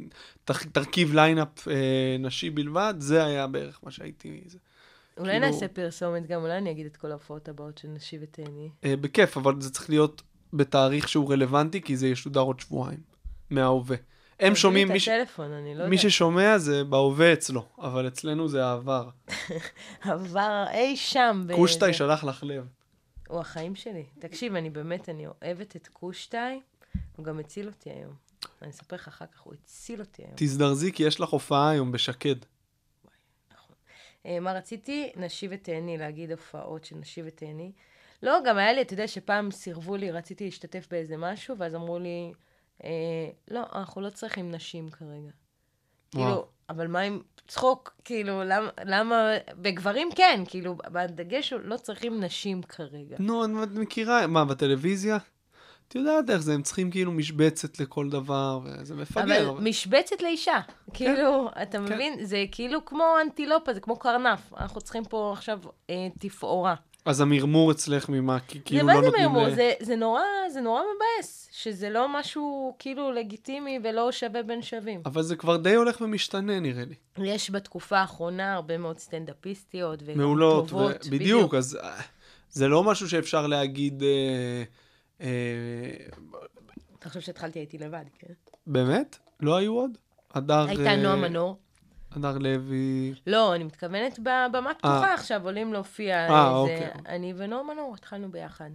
תרכיב 0.72 1.14
ליינאפ 1.16 1.68
אה, 1.68 2.16
נשי 2.20 2.50
בלבד, 2.50 2.94
זה 2.98 3.26
היה 3.26 3.48
בערך 3.48 3.80
מה 3.84 3.92
שהייתי... 3.92 4.42
זה. 4.46 4.58
אולי 5.18 5.32
כאילו- 5.32 5.46
נעשה 5.46 5.68
פרסומת 5.68 6.28
גם, 6.28 6.42
אולי 6.42 6.58
אני 6.58 6.72
אגיד 6.72 6.86
את 6.86 6.98
כל 6.98 7.12
ההופעות 7.12 7.50
הבאות 7.50 7.78
של 7.78 7.88
נשי 7.88 8.18
ותהני. 8.22 8.70
אה, 8.86 8.96
בכיף, 9.02 9.38
אבל 9.38 9.62
זה 9.62 9.72
צריך 9.72 9.90
להיות 9.90 10.22
בתאריך 10.54 11.10
שהוא 11.10 11.32
רלוונטי, 11.32 11.82
כי 11.82 11.98
זה 11.98 12.08
ישודר 12.08 12.42
עוד 12.42 12.60
שבועיים, 12.60 13.00
מההווה. 13.50 13.98
הם 14.40 14.56
שומעים, 14.56 14.88
מי, 14.88 15.00
ש... 15.00 15.08
הטלפון, 15.08 15.52
אני 15.52 15.76
לא 15.76 15.88
מי 15.88 15.96
יודעת. 15.96 16.12
ששומע 16.12 16.58
זה 16.58 16.84
בהווה 16.84 17.34
אצלו, 17.34 17.66
אבל 17.80 18.08
אצלנו 18.08 18.48
זה 18.48 18.66
העבר. 18.66 19.10
עבר 20.02 20.66
אי 20.74 20.98
שם. 20.98 21.48
קושטאי. 21.56 21.94
שלח 21.94 22.24
לך 22.24 22.44
לב. 22.44 22.66
הוא 23.28 23.40
החיים 23.40 23.76
שלי. 23.76 24.06
תקשיב, 24.20 24.56
אני 24.56 24.70
באמת, 24.70 25.10
אני 25.10 25.28
אוהבת 25.28 25.76
את 25.76 25.88
קושטאי, 25.88 26.60
הוא 27.16 27.26
גם 27.26 27.40
הציל 27.40 27.68
אותי 27.68 27.90
היום. 27.90 28.14
אני 28.62 28.70
אספר 28.70 28.96
לך 28.96 29.08
אחר 29.08 29.26
כך, 29.26 29.40
הוא 29.40 29.54
הציל 29.54 30.00
אותי 30.00 30.22
היום. 30.22 30.34
תזדרזי, 30.36 30.92
כי 30.92 31.04
יש 31.04 31.20
לך 31.20 31.30
הופעה 31.30 31.70
היום 31.70 31.92
בשקד. 31.92 32.36
אה, 34.26 34.40
מה 34.40 34.54
רציתי? 34.54 35.12
נשי 35.16 35.48
ותהני, 35.52 35.98
להגיד 35.98 36.32
הופעות 36.32 36.86
של 36.86 36.96
נשי 36.96 37.22
ותהני. 37.26 37.72
לא, 38.24 38.38
גם 38.46 38.58
היה 38.58 38.74
לי, 38.74 38.82
אתה 38.82 38.94
יודע, 38.94 39.08
שפעם 39.08 39.52
סירבו 39.52 39.96
לי, 39.96 40.12
רציתי 40.12 40.46
להשתתף 40.46 40.88
באיזה 40.92 41.18
משהו, 41.18 41.58
ואז 41.58 41.76
אמרו 41.76 42.00
לי, 42.00 42.34
אה, 42.84 42.90
לא, 43.48 43.64
אנחנו 43.76 44.02
לא 44.02 44.10
צריכים 44.10 44.52
נשים 44.52 44.90
כרגע. 44.90 45.32
וואו. 46.16 46.26
כאילו, 46.26 46.48
אבל 46.70 46.88
מה 46.88 47.00
עם 47.00 47.20
צחוק? 47.48 47.94
כאילו, 48.06 48.44
למה, 48.44 48.70
למה, 48.86 49.30
בגברים 49.62 50.10
כן, 50.16 50.44
כאילו, 50.48 50.76
בדגש 50.92 51.54
הוא 51.54 51.60
לא 51.64 51.78
צריכים 51.78 52.24
נשים 52.24 52.62
כרגע. 52.64 53.16
נו, 53.20 53.64
את 53.64 53.70
מכירה, 53.72 54.28
מה, 54.28 54.46
בטלוויזיה? 54.46 55.18
את 55.88 55.96
יודעת 55.96 56.30
איך 56.30 56.42
זה, 56.42 56.54
הם 56.54 56.62
צריכים 56.62 56.92
כאילו 56.92 57.12
משבצת 57.12 57.80
לכל 57.80 58.10
דבר, 58.10 58.60
וזה 58.64 58.96
מפגר. 58.96 59.24
אבל 59.24 59.46
אבל- 59.50 59.64
משבצת 59.64 60.22
לאישה. 60.22 60.60
כאילו, 60.94 61.50
אתה 61.62 61.80
מבין? 61.80 62.26
זה 62.26 62.46
כאילו 62.52 62.86
כמו 62.86 63.04
אנטילופה, 63.22 63.74
זה 63.74 63.80
כמו 63.80 64.00
קרנף. 64.00 64.54
אנחנו 64.58 64.82
צריכים 64.82 65.04
פה 65.06 65.34
עכשיו 65.34 65.60
אה, 65.90 66.08
תפאורה. 66.20 66.76
אז 67.08 67.22
המרמור 67.22 67.72
אצלך 67.72 68.10
ממה? 68.10 68.40
כי 68.40 68.58
זה 68.58 68.64
כאילו 68.66 68.86
מה 68.86 68.94
לא 68.94 69.00
זה 69.02 69.06
נותנים... 69.06 69.26
מרמור? 69.26 69.48
ל- 69.48 69.56
זה, 69.56 69.74
זה 69.80 69.96
נורא, 69.96 70.22
זה 70.54 70.62
נורא 70.62 70.82
מבאס, 70.82 71.50
שזה 71.52 71.90
לא 71.90 72.20
משהו 72.20 72.76
כאילו 72.80 73.12
לגיטימי 73.12 73.80
ולא 73.84 74.12
שווה 74.12 74.44
בין 74.44 74.62
שווים. 74.62 75.02
אבל 75.06 75.22
זה 75.22 75.36
כבר 75.36 75.58
די 75.58 75.76
הולך 75.76 76.02
ומשתנה, 76.02 76.60
נראה 76.60 76.84
לי. 76.86 76.96
יש 77.26 77.52
בתקופה 77.52 77.98
האחרונה 77.98 78.54
הרבה 78.54 78.78
מאוד 78.78 79.00
סטנדאפיסטיות 79.00 80.00
וגם 80.06 80.18
מעולות. 80.18 80.74
ו- 80.74 80.88
בדיוק, 81.12 81.54
אז 81.54 81.80
אה, 81.84 82.02
זה 82.50 82.68
לא 82.68 82.84
משהו 82.84 83.10
שאפשר 83.10 83.48
להגיד... 83.48 84.04
אה, 84.04 84.64
אה, 85.22 85.28
אתה 87.00 87.10
חושב 87.10 87.22
שהתחלתי 87.22 87.60
הייתי 87.60 87.78
לבד, 87.78 88.06
כן? 88.20 88.34
באמת? 88.68 89.18
לא 89.40 89.56
היו 89.56 89.74
עוד? 89.74 89.98
הדר... 90.34 90.66
הייתה 90.68 90.84
אה, 90.84 90.96
נועה 90.96 91.16
מנור. 91.16 91.58
הדר 92.12 92.38
לוי... 92.38 93.14
לא, 93.28 93.56
אני 93.56 93.64
מתכוונת 93.64 94.20
בבמה 94.20 94.74
פתוחה 94.74 95.14
עכשיו, 95.14 95.44
עולים 95.46 95.74
להופיע. 95.74 96.16
אה, 96.16 96.24
איזה- 96.48 96.50
אוקיי. 96.56 96.92
אני 97.06 97.34
ונועה 97.38 97.64
מנור 97.64 97.94
התחלנו 97.96 98.32
ביחד. 98.32 98.70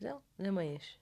זהו, 0.00 0.16
זה 0.38 0.50
מה 0.50 0.62
יש. 0.64 0.96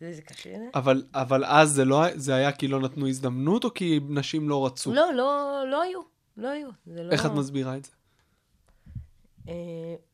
זה 0.00 0.22
קשה. 0.22 0.56
אבל, 0.74 1.04
אבל 1.14 1.44
אז 1.44 1.70
זה, 1.70 1.84
לא, 1.84 2.02
זה 2.14 2.34
היה 2.34 2.52
כי 2.52 2.68
לא 2.68 2.80
נתנו 2.80 3.08
הזדמנות, 3.08 3.64
או 3.64 3.74
כי 3.74 4.00
נשים 4.08 4.48
לא 4.48 4.66
רצו? 4.66 4.92
לא, 4.94 5.14
לא, 5.14 5.62
לא 5.70 5.82
היו. 5.82 6.00
לא 6.36 6.48
היו. 6.48 6.68
זה 6.86 7.02
לא... 7.02 7.12
איך 7.12 7.26
את 7.26 7.30
מסבירה 7.30 7.76
את 7.76 7.84
זה? 7.84 7.90
אה, 9.48 9.54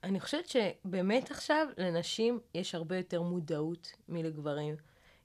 אני 0.04 0.20
חושבת 0.20 0.46
שבאמת 0.48 1.30
עכשיו 1.30 1.66
לנשים 1.78 2.40
יש 2.54 2.74
הרבה 2.74 2.96
יותר 2.96 3.22
מודעות 3.22 3.92
מלגברים. 4.08 4.74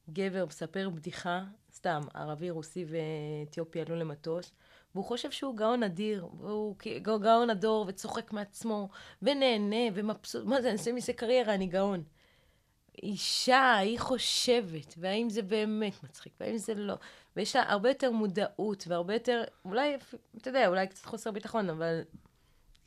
גבר 0.09 0.45
מספר 0.45 0.89
בדיחה, 0.89 1.43
סתם, 1.85 2.01
ערבי, 2.13 2.49
רוסי 2.49 2.85
ואתיופי 2.87 3.81
עלו 3.81 3.95
למטוס, 3.95 4.51
והוא 4.95 5.05
חושב 5.05 5.31
שהוא 5.31 5.57
גאון 5.57 5.83
אדיר, 5.83 6.27
והוא 6.39 6.75
גאון 7.03 7.49
הדור, 7.49 7.85
וצוחק 7.87 8.33
מעצמו, 8.33 8.89
ונהנה, 9.21 9.85
ומבסוט, 9.93 10.45
מה 10.45 10.61
זה, 10.61 10.67
אני 10.67 10.77
אעשה 10.77 10.91
מזה 10.91 11.13
קריירה, 11.13 11.53
אני 11.53 11.67
גאון. 11.67 12.03
אישה, 13.03 13.75
היא 13.75 13.99
חושבת, 13.99 14.93
והאם 14.97 15.29
זה 15.29 15.41
באמת 15.41 16.03
מצחיק, 16.03 16.33
והאם 16.39 16.57
זה 16.57 16.73
לא. 16.75 16.95
ויש 17.35 17.55
לה 17.55 17.71
הרבה 17.71 17.89
יותר 17.89 18.11
מודעות, 18.11 18.83
והרבה 18.87 19.13
יותר, 19.13 19.43
אולי, 19.65 19.97
אתה 20.37 20.49
יודע, 20.49 20.67
אולי 20.67 20.87
קצת 20.87 21.05
חוסר 21.05 21.31
ביטחון, 21.31 21.69
אבל 21.69 22.01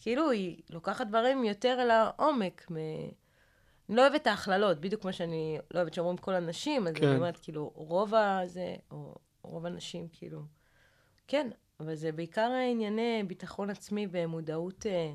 כאילו 0.00 0.30
היא 0.30 0.62
לוקחת 0.70 1.06
דברים 1.06 1.44
יותר 1.44 1.78
אל 1.80 1.90
העומק. 1.90 2.70
מ... 2.70 2.76
אני 3.88 3.96
לא 3.96 4.02
אוהבת 4.02 4.22
את 4.22 4.26
ההכללות, 4.26 4.80
בדיוק 4.80 5.02
כמו 5.02 5.12
שאני 5.12 5.58
לא 5.74 5.78
אוהבת 5.78 5.94
שאומרים 5.94 6.16
כל 6.16 6.34
הנשים, 6.34 6.86
אז 6.86 6.94
כן. 6.94 7.06
אני 7.06 7.16
אומרת, 7.16 7.38
כאילו, 7.42 7.72
רוב 7.74 8.14
הזה, 8.14 8.76
או 8.90 9.14
רוב 9.42 9.66
הנשים, 9.66 10.08
כאילו, 10.12 10.42
כן, 11.28 11.50
אבל 11.80 11.94
זה 11.94 12.12
בעיקר 12.12 12.50
ענייני 12.70 13.22
ביטחון 13.26 13.70
עצמי 13.70 14.06
ומודעות, 14.10 14.86
אה, 14.86 15.12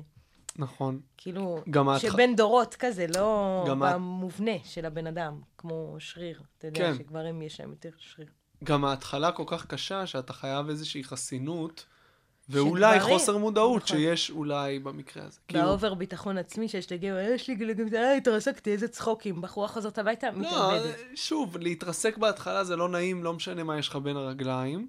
נכון. 0.56 1.00
כאילו, 1.16 1.58
גם 1.70 1.88
שבין 1.98 2.36
דורות 2.36 2.74
כזה, 2.74 3.06
לא 3.16 3.64
במובנה 3.80 4.52
של 4.64 4.86
הבן 4.86 5.06
אדם, 5.06 5.40
כמו 5.58 5.96
שריר. 5.98 6.42
אתה 6.58 6.66
יודע 6.66 6.80
כן. 6.80 6.94
שגברים 6.94 7.42
יש 7.42 7.60
להם 7.60 7.70
יותר 7.70 7.90
שריר. 7.96 8.28
גם 8.64 8.84
ההתחלה 8.84 9.32
כל 9.32 9.44
כך 9.46 9.66
קשה, 9.66 10.06
שאתה 10.06 10.32
חייב 10.32 10.68
איזושהי 10.68 11.04
חסינות, 11.04 11.86
ואולי 12.48 12.94
שדברים- 12.98 13.18
חוסר 13.18 13.36
מודעות 13.38 13.82
נכון. 13.84 13.96
שיש 13.96 14.30
אולי 14.30 14.78
במקרה 14.78 15.24
הזה. 15.24 15.38
כאילו, 15.48 15.64
והאובר 15.64 15.94
ביטחון 15.94 16.38
עצמי 16.38 16.68
שיש 16.68 16.92
לגבר, 16.92 17.18
יש 17.18 17.48
לי 17.48 17.54
גלגל, 17.54 17.96
אה, 17.96 18.14
התרסקתי, 18.14 18.72
איזה 18.72 18.88
צחוקים. 18.88 19.40
בחורה 19.40 19.68
חוזרת 19.68 19.98
הביתה, 19.98 20.30
לא, 20.30 20.38
מתאבדת. 20.38 20.96
שוב, 21.14 21.56
להתרסק 21.56 22.16
בהתחלה 22.18 22.64
זה 22.64 22.76
לא 22.76 22.88
נעים, 22.88 23.24
לא 23.24 23.32
משנה 23.32 23.62
מה 23.64 23.78
יש 23.78 23.88
לך 23.88 23.96
בין 23.96 24.16
הרגליים, 24.16 24.88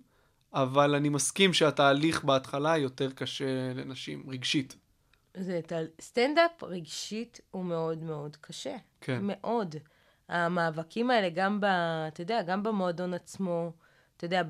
אבל 0.53 0.95
אני 0.95 1.09
מסכים 1.09 1.53
שהתהליך 1.53 2.23
בהתחלה 2.23 2.77
יותר 2.77 3.11
קשה 3.11 3.45
לנשים, 3.75 4.23
רגשית. 4.27 4.75
זה 5.37 5.59
ת- 5.67 6.01
סטנדאפ 6.01 6.63
רגשית 6.63 7.39
הוא 7.51 7.65
מאוד 7.65 8.03
מאוד 8.03 8.37
קשה. 8.41 8.75
כן. 9.01 9.19
מאוד. 9.21 9.75
המאבקים 10.29 11.11
האלה, 11.11 11.29
גם 11.29 11.61
ב... 11.61 11.65
אתה 12.07 12.21
יודע, 12.21 12.41
גם 12.41 12.63
במועדון 12.63 13.13
עצמו, 13.13 13.71
אתה 14.17 14.25
יודע, 14.25 14.41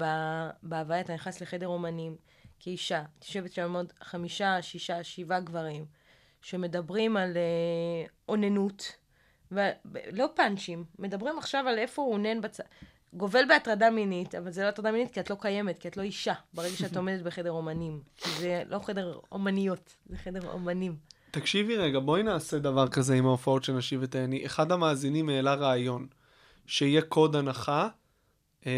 בהוויה 0.64 1.00
אתה 1.02 1.14
נכנס 1.14 1.42
לחדר 1.42 1.68
אומנים 1.68 2.16
כאישה, 2.60 3.04
תשבת 3.20 3.54
שם 3.54 3.76
עוד 3.76 3.94
חמישה, 4.02 4.62
שישה, 4.62 5.04
שבעה 5.04 5.40
גברים, 5.40 5.86
שמדברים 6.42 7.18
על 7.18 7.38
אה, 7.38 8.08
אוננות, 8.30 8.92
ולא 9.52 10.28
פאנצ'ים, 10.36 10.86
מדברים 11.00 11.38
עכשיו 11.38 11.68
על 11.68 11.78
איפה 11.78 12.02
הוא 12.02 12.14
אונן 12.14 12.42
בצד. 12.42 12.64
גובל 13.14 13.44
בהטרדה 13.48 13.90
מינית, 13.90 14.36
אבל 14.36 14.52
זה 14.52 14.64
לא 14.64 14.68
הטרדה 14.68 14.92
מינית 14.92 15.12
כי 15.12 15.20
את 15.20 15.30
לא 15.30 15.36
קיימת, 15.40 15.78
כי 15.80 15.88
את 15.88 15.98
לא 15.98 16.02
אישה, 16.02 16.34
ברגע 16.54 16.76
שאת 16.76 16.98
עומדת 17.02 17.22
בחדר 17.22 17.52
אומנים. 17.52 18.02
כי 18.18 18.30
זה 18.40 18.64
לא 18.70 18.80
חדר 18.80 19.20
אומניות, 19.32 19.96
זה 20.06 20.18
חדר 20.18 20.52
אומנים. 20.52 20.96
תקשיבי 21.32 21.78
רגע, 21.78 22.00
בואי 22.00 22.24
נעשה 22.24 22.60
דבר 22.60 22.88
כזה 22.88 23.16
עם 23.16 23.26
ההופעות 23.26 23.64
של 23.64 23.74
נשי 23.74 23.98
ותהני. 24.00 24.46
אחד 24.46 24.72
המאזינים 24.72 25.30
העלה 25.30 25.54
רעיון, 25.54 26.08
שיהיה 26.66 27.02
קוד 27.02 27.36
הנחה 27.36 27.88
אה, 28.68 28.72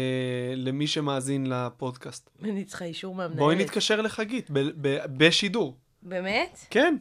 למי 0.56 0.86
שמאזין 0.86 1.46
לפודקאסט. 1.46 2.30
אני 2.42 2.64
צריכה 2.64 2.84
אישור 2.84 3.14
מהמנהלת. 3.14 3.38
בואי 3.38 3.56
נתקשר 3.56 4.00
לחגית, 4.00 4.50
ב- 4.50 4.58
ב- 4.88 4.98
בשידור. 5.16 5.76
באמת? 6.02 6.58
כן. 6.70 6.96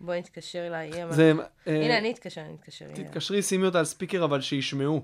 בואי 0.00 0.18
נתקשר 0.18 0.66
אליי. 0.66 0.90
היא 0.92 1.02
אמרה- 1.02 1.12
זה... 1.14 1.32
אה, 1.66 1.84
הנה, 1.84 1.98
אני 1.98 2.12
אתקשר, 2.12 2.40
אני 2.40 2.54
אתקשר. 2.54 2.84
אליה. 2.84 2.96
תתקשרי, 3.08 3.42
שימי 3.42 3.66
אותה 3.66 3.78
על 3.78 3.84
ספיקר, 3.84 4.24
אבל 4.24 4.40
שישמעו. 4.40 5.02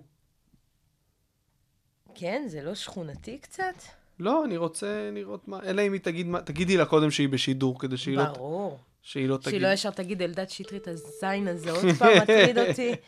כן, 2.15 2.43
זה 2.47 2.63
לא 2.63 2.75
שכונתי 2.75 3.39
קצת? 3.39 3.75
לא, 4.21 4.45
אני 4.45 4.57
רוצה 4.57 5.11
לראות 5.13 5.49
מה... 5.49 5.59
אלא 5.65 5.83
אם 5.87 5.93
היא 5.93 6.01
תגיד 6.01 6.27
מה... 6.27 6.41
תגידי 6.43 6.77
לה 6.77 6.85
קודם 6.87 7.11
שהיא 7.11 7.29
בשידור, 7.29 7.81
כדי 7.81 7.97
שהיא 7.97 8.17
לא, 8.17 8.25
ברור. 8.25 8.79
שהיא 9.03 9.29
לא 9.29 9.37
תגיד. 9.37 9.51
שהיא 9.51 9.61
לא 9.61 9.69
ישר 9.69 9.91
תגיד, 9.91 10.23
אלדד 10.23 10.49
שטרית, 10.51 10.89
הזין 10.89 11.49
הזה 11.49 11.71
עוד 11.71 11.85
פעם 11.99 12.17
מטריד 12.23 12.59
אותי. 12.59 12.93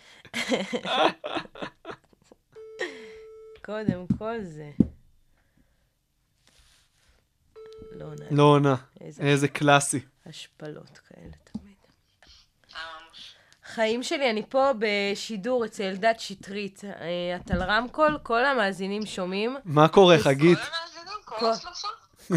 קודם 3.65 4.07
כל 4.19 4.37
זה. 4.43 4.71
לא 7.93 8.05
עונה. 8.05 8.25
לא 8.31 8.43
עונה. 8.43 8.75
איזה 9.01 9.23
איזה 9.23 9.49
קלאסי. 9.49 10.01
השפלות 10.27 10.99
כאלה 10.99 11.31
תמיד. 11.45 11.75
חיים 13.65 14.03
שלי, 14.03 14.31
אני 14.31 14.43
פה 14.49 14.71
בשידור 14.79 15.65
אצל 15.65 15.83
אלדד 15.83 16.15
שטרית. 16.19 16.85
אה, 16.85 17.37
את 17.37 17.51
על 17.51 17.63
רמקול, 17.63 18.19
כל 18.23 18.45
המאזינים 18.45 19.07
שומעים. 19.07 19.57
מה 19.65 19.89
קורה, 19.89 20.19
חגית? 20.19 20.59
כל- 21.25 21.53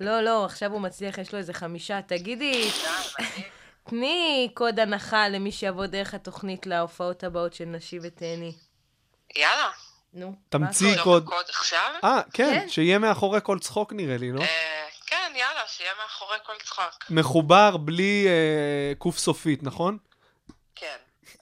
לא, 0.00 0.20
לא, 0.20 0.44
עכשיו 0.44 0.72
הוא 0.72 0.80
מצליח, 0.80 1.18
יש 1.18 1.32
לו 1.32 1.38
איזה 1.38 1.52
חמישה. 1.52 2.02
תגידי, 2.02 2.70
תני 3.84 4.50
קוד 4.54 4.80
הנחה 4.80 5.28
למי 5.28 5.52
שיבוא 5.52 5.86
דרך 5.86 6.14
התוכנית 6.14 6.66
להופעות 6.66 7.24
הבאות 7.24 7.54
של 7.54 7.64
נשי 7.64 7.98
ותהני. 8.02 8.52
יאללה. 9.36 9.70
נו. 10.12 10.34
תמציא 10.48 10.96
מה 10.96 11.02
קוד. 11.02 11.24
קוד 11.26 11.44
עכשיו? 11.48 11.92
אה, 12.04 12.20
כן, 12.34 12.60
כן. 12.60 12.68
שיהיה 12.68 12.98
מאחורי 12.98 13.40
כל 13.42 13.58
צחוק 13.58 13.92
נראה 13.92 14.16
לי, 14.16 14.32
לא? 14.32 14.40
אה, 14.40 14.86
כן, 15.06 15.32
יאללה, 15.36 15.60
שיהיה 15.66 15.92
מאחורי 16.02 16.38
כל 16.46 16.52
צחוק. 16.64 17.04
מחובר 17.10 17.76
בלי 17.76 18.26
אה, 18.28 18.94
קוף 18.98 19.18
סופית, 19.18 19.62
נכון? 19.62 19.98
כן. 20.74 20.96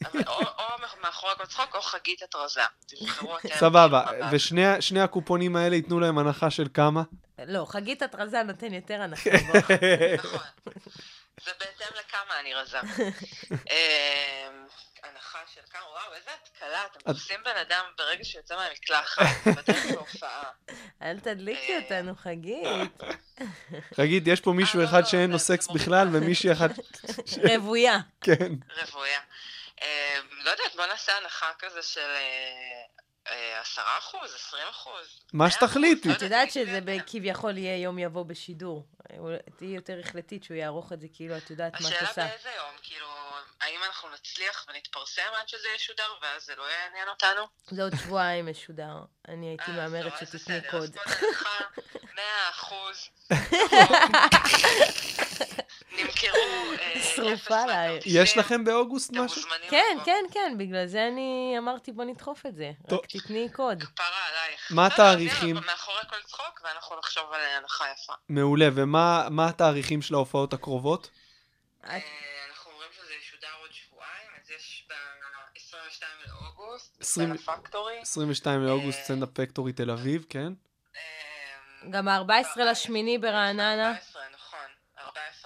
אבל 0.05 0.23
או 0.29 0.65
מאחורי 1.03 1.33
כל 1.37 1.47
צחוק 1.47 1.75
או 1.75 1.83
חגית 1.83 2.23
התרזה. 2.23 2.61
סבבה. 3.59 4.05
ושני 4.33 4.83
שני 4.83 5.01
הקופונים 5.01 5.57
האלה 5.57 5.77
ייתנו 5.77 6.01
להם 6.01 6.19
הנחה 6.19 6.51
של 6.51 6.69
כמה? 6.75 7.03
לא, 7.47 7.65
חגית 7.69 8.03
התרזה 8.03 8.43
נותן 8.43 8.75
יותר 8.75 9.03
הנחה. 9.03 9.31
נכון. 10.19 10.41
זה 11.45 11.51
בהתאם 11.61 11.97
לכמה 11.99 12.41
אני 12.41 12.55
רזה. 12.55 12.79
של 15.61 15.73
כמה, 15.73 15.83
וואו, 15.91 16.15
איזה 16.15 16.31
התקלה, 16.43 16.87
אתם 16.87 17.13
תופסים 17.13 17.41
בן 17.45 17.57
אדם 17.57 17.85
ברגע 17.99 18.25
שיוצא 18.25 18.57
מהמקלחת, 18.57 19.23
בדרך 19.57 19.87
להופעה. 19.87 20.51
אל 21.03 21.21
תדליקי 21.21 21.73
אה. 21.73 21.79
אותנו, 21.83 22.15
חגית. 22.15 23.03
חגית, 23.97 24.23
יש 24.27 24.41
פה 24.41 24.53
מישהו 24.53 24.81
אה, 24.81 24.85
אחד 24.85 25.01
לא, 25.01 25.07
שאין 25.07 25.31
לו 25.31 25.39
סקס 25.39 25.69
מוריד 25.69 25.83
בכלל. 25.83 26.09
ומישהי 26.13 26.53
אחת... 26.53 26.71
רוויה. 27.49 27.99
כן. 28.21 28.53
רוויה. 28.93 29.21
אה, 29.83 30.19
לא 30.45 30.51
יודעת, 30.51 30.75
בוא 30.77 30.87
נעשה 30.87 31.13
הנחה 31.17 31.51
כזה 31.59 31.83
של 31.83 32.11
עשרה 33.61 33.99
אחוז, 33.99 34.35
עשרים 34.35 34.67
אחוז. 34.71 35.21
מה 35.33 35.45
מאה 35.45 35.51
שתחליטי. 35.51 36.09
אחוז, 36.09 36.17
את 36.17 36.23
לא 36.23 36.27
יודעת 36.27 36.51
שזה. 36.51 36.81
כביכול 37.07 37.59
יהיה 37.59 37.83
יום 37.83 37.99
יבוא 37.99 38.25
בשידור. 38.25 38.87
תהיי 39.57 39.75
יותר 39.75 40.01
החלטית 40.05 40.45
שהוא 40.45 40.57
יערוך 40.57 40.93
את 40.93 41.01
זה 41.01 41.07
כאילו, 41.15 41.37
את 41.37 41.51
יודעת 41.51 41.73
מה 41.73 41.79
את 41.79 41.85
השאלה 41.85 42.09
עושה. 42.09 42.27
באיזה 42.27 42.51
יום, 42.57 42.75
כאילו, 42.83 43.07
האם 43.61 43.81
אנחנו 43.87 44.09
נצליח 44.09 44.67
ונתפרסם 44.69 45.23
עד 45.41 45.49
שזה 45.49 45.69
ישודר, 45.77 46.13
ואז 46.23 46.45
זה 46.45 46.55
לא 46.57 46.63
יעניין 46.63 47.09
אותנו? 47.09 47.47
זה 47.71 47.83
עוד 47.83 47.93
שבועיים 47.97 48.47
משודר. 48.47 48.95
אני 49.29 49.47
הייתי 49.47 49.71
אה, 49.71 49.77
מהמרת 49.77 50.13
טוב, 50.13 50.23
אז 50.23 50.29
שתתני 50.29 50.61
בסדר, 50.61 50.71
קוד. 50.71 50.83
אז 50.83 50.91
קוד 51.15 51.29
הנחה, 51.29 51.59
100 52.15 52.25
אחוז. 52.51 53.09
נמכרו 55.93 56.73
אה, 56.81 57.03
שרופה 57.15 57.35
אפס 57.35 57.51
עליי. 57.51 57.89
מהכרטיסים. 57.89 58.23
יש 58.23 58.37
לכם 58.37 58.65
באוגוסט 58.65 59.13
משהו? 59.13 59.43
כן. 59.71 59.97
כן, 60.05 60.25
כן, 60.33 60.55
בגלל 60.59 60.87
זה 60.87 61.07
אני 61.07 61.55
אמרתי 61.59 61.93
בוא 61.93 62.05
נדחוף 62.05 62.47
את 62.47 62.55
זה. 62.55 62.73
רק 62.91 63.07
תתני 63.07 63.49
קוד. 63.53 63.83
כפרה 63.83 64.07
עלייך. 64.29 64.67
מה 64.71 64.89
בסדר, 64.89 65.05
אז 65.05 65.11
התאריכים? 65.11 65.57
מאחורי 65.57 65.99
כל 66.09 66.23
צחוק, 66.27 66.61
ואנחנו 66.65 66.99
נחשוב 66.99 67.25
על 67.33 67.41
אה, 67.41 67.57
הנחה 67.57 67.85
יפה. 67.95 68.13
מעולה. 68.29 68.69
ומה 68.75 69.27
מה 69.31 69.49
התאריכים 69.49 70.03
של 70.03 70.15
ההופעות 70.15 70.53
הקרובות? 70.53 71.11
אה, 71.85 71.99
אנחנו 72.51 72.71
אומרים 72.73 72.91
שזה 72.93 73.13
ישודר 73.23 73.49
עוד 73.61 73.71
שבועיים, 73.73 74.31
אז 74.43 74.51
יש 74.51 74.87
ב-22 74.91 76.05
לאוגוסט, 76.29 76.97
ב 77.01 77.06
Standup 77.06 77.41
Factory. 77.41 77.99
22 78.01 78.63
לאוגוסט 78.67 79.03
Standup 79.05 79.29
Factory 79.35 79.73
תל 79.73 79.91
אביב, 79.91 80.25
כן? 80.29 80.53
אה, 80.97 81.01
גם 81.91 82.09
ה-14 82.09 82.61
לשמיני 82.61 83.19
ברעננה. 83.19 83.89
14, 83.89 84.23
נכון. 84.23 84.23
14, 84.23 84.40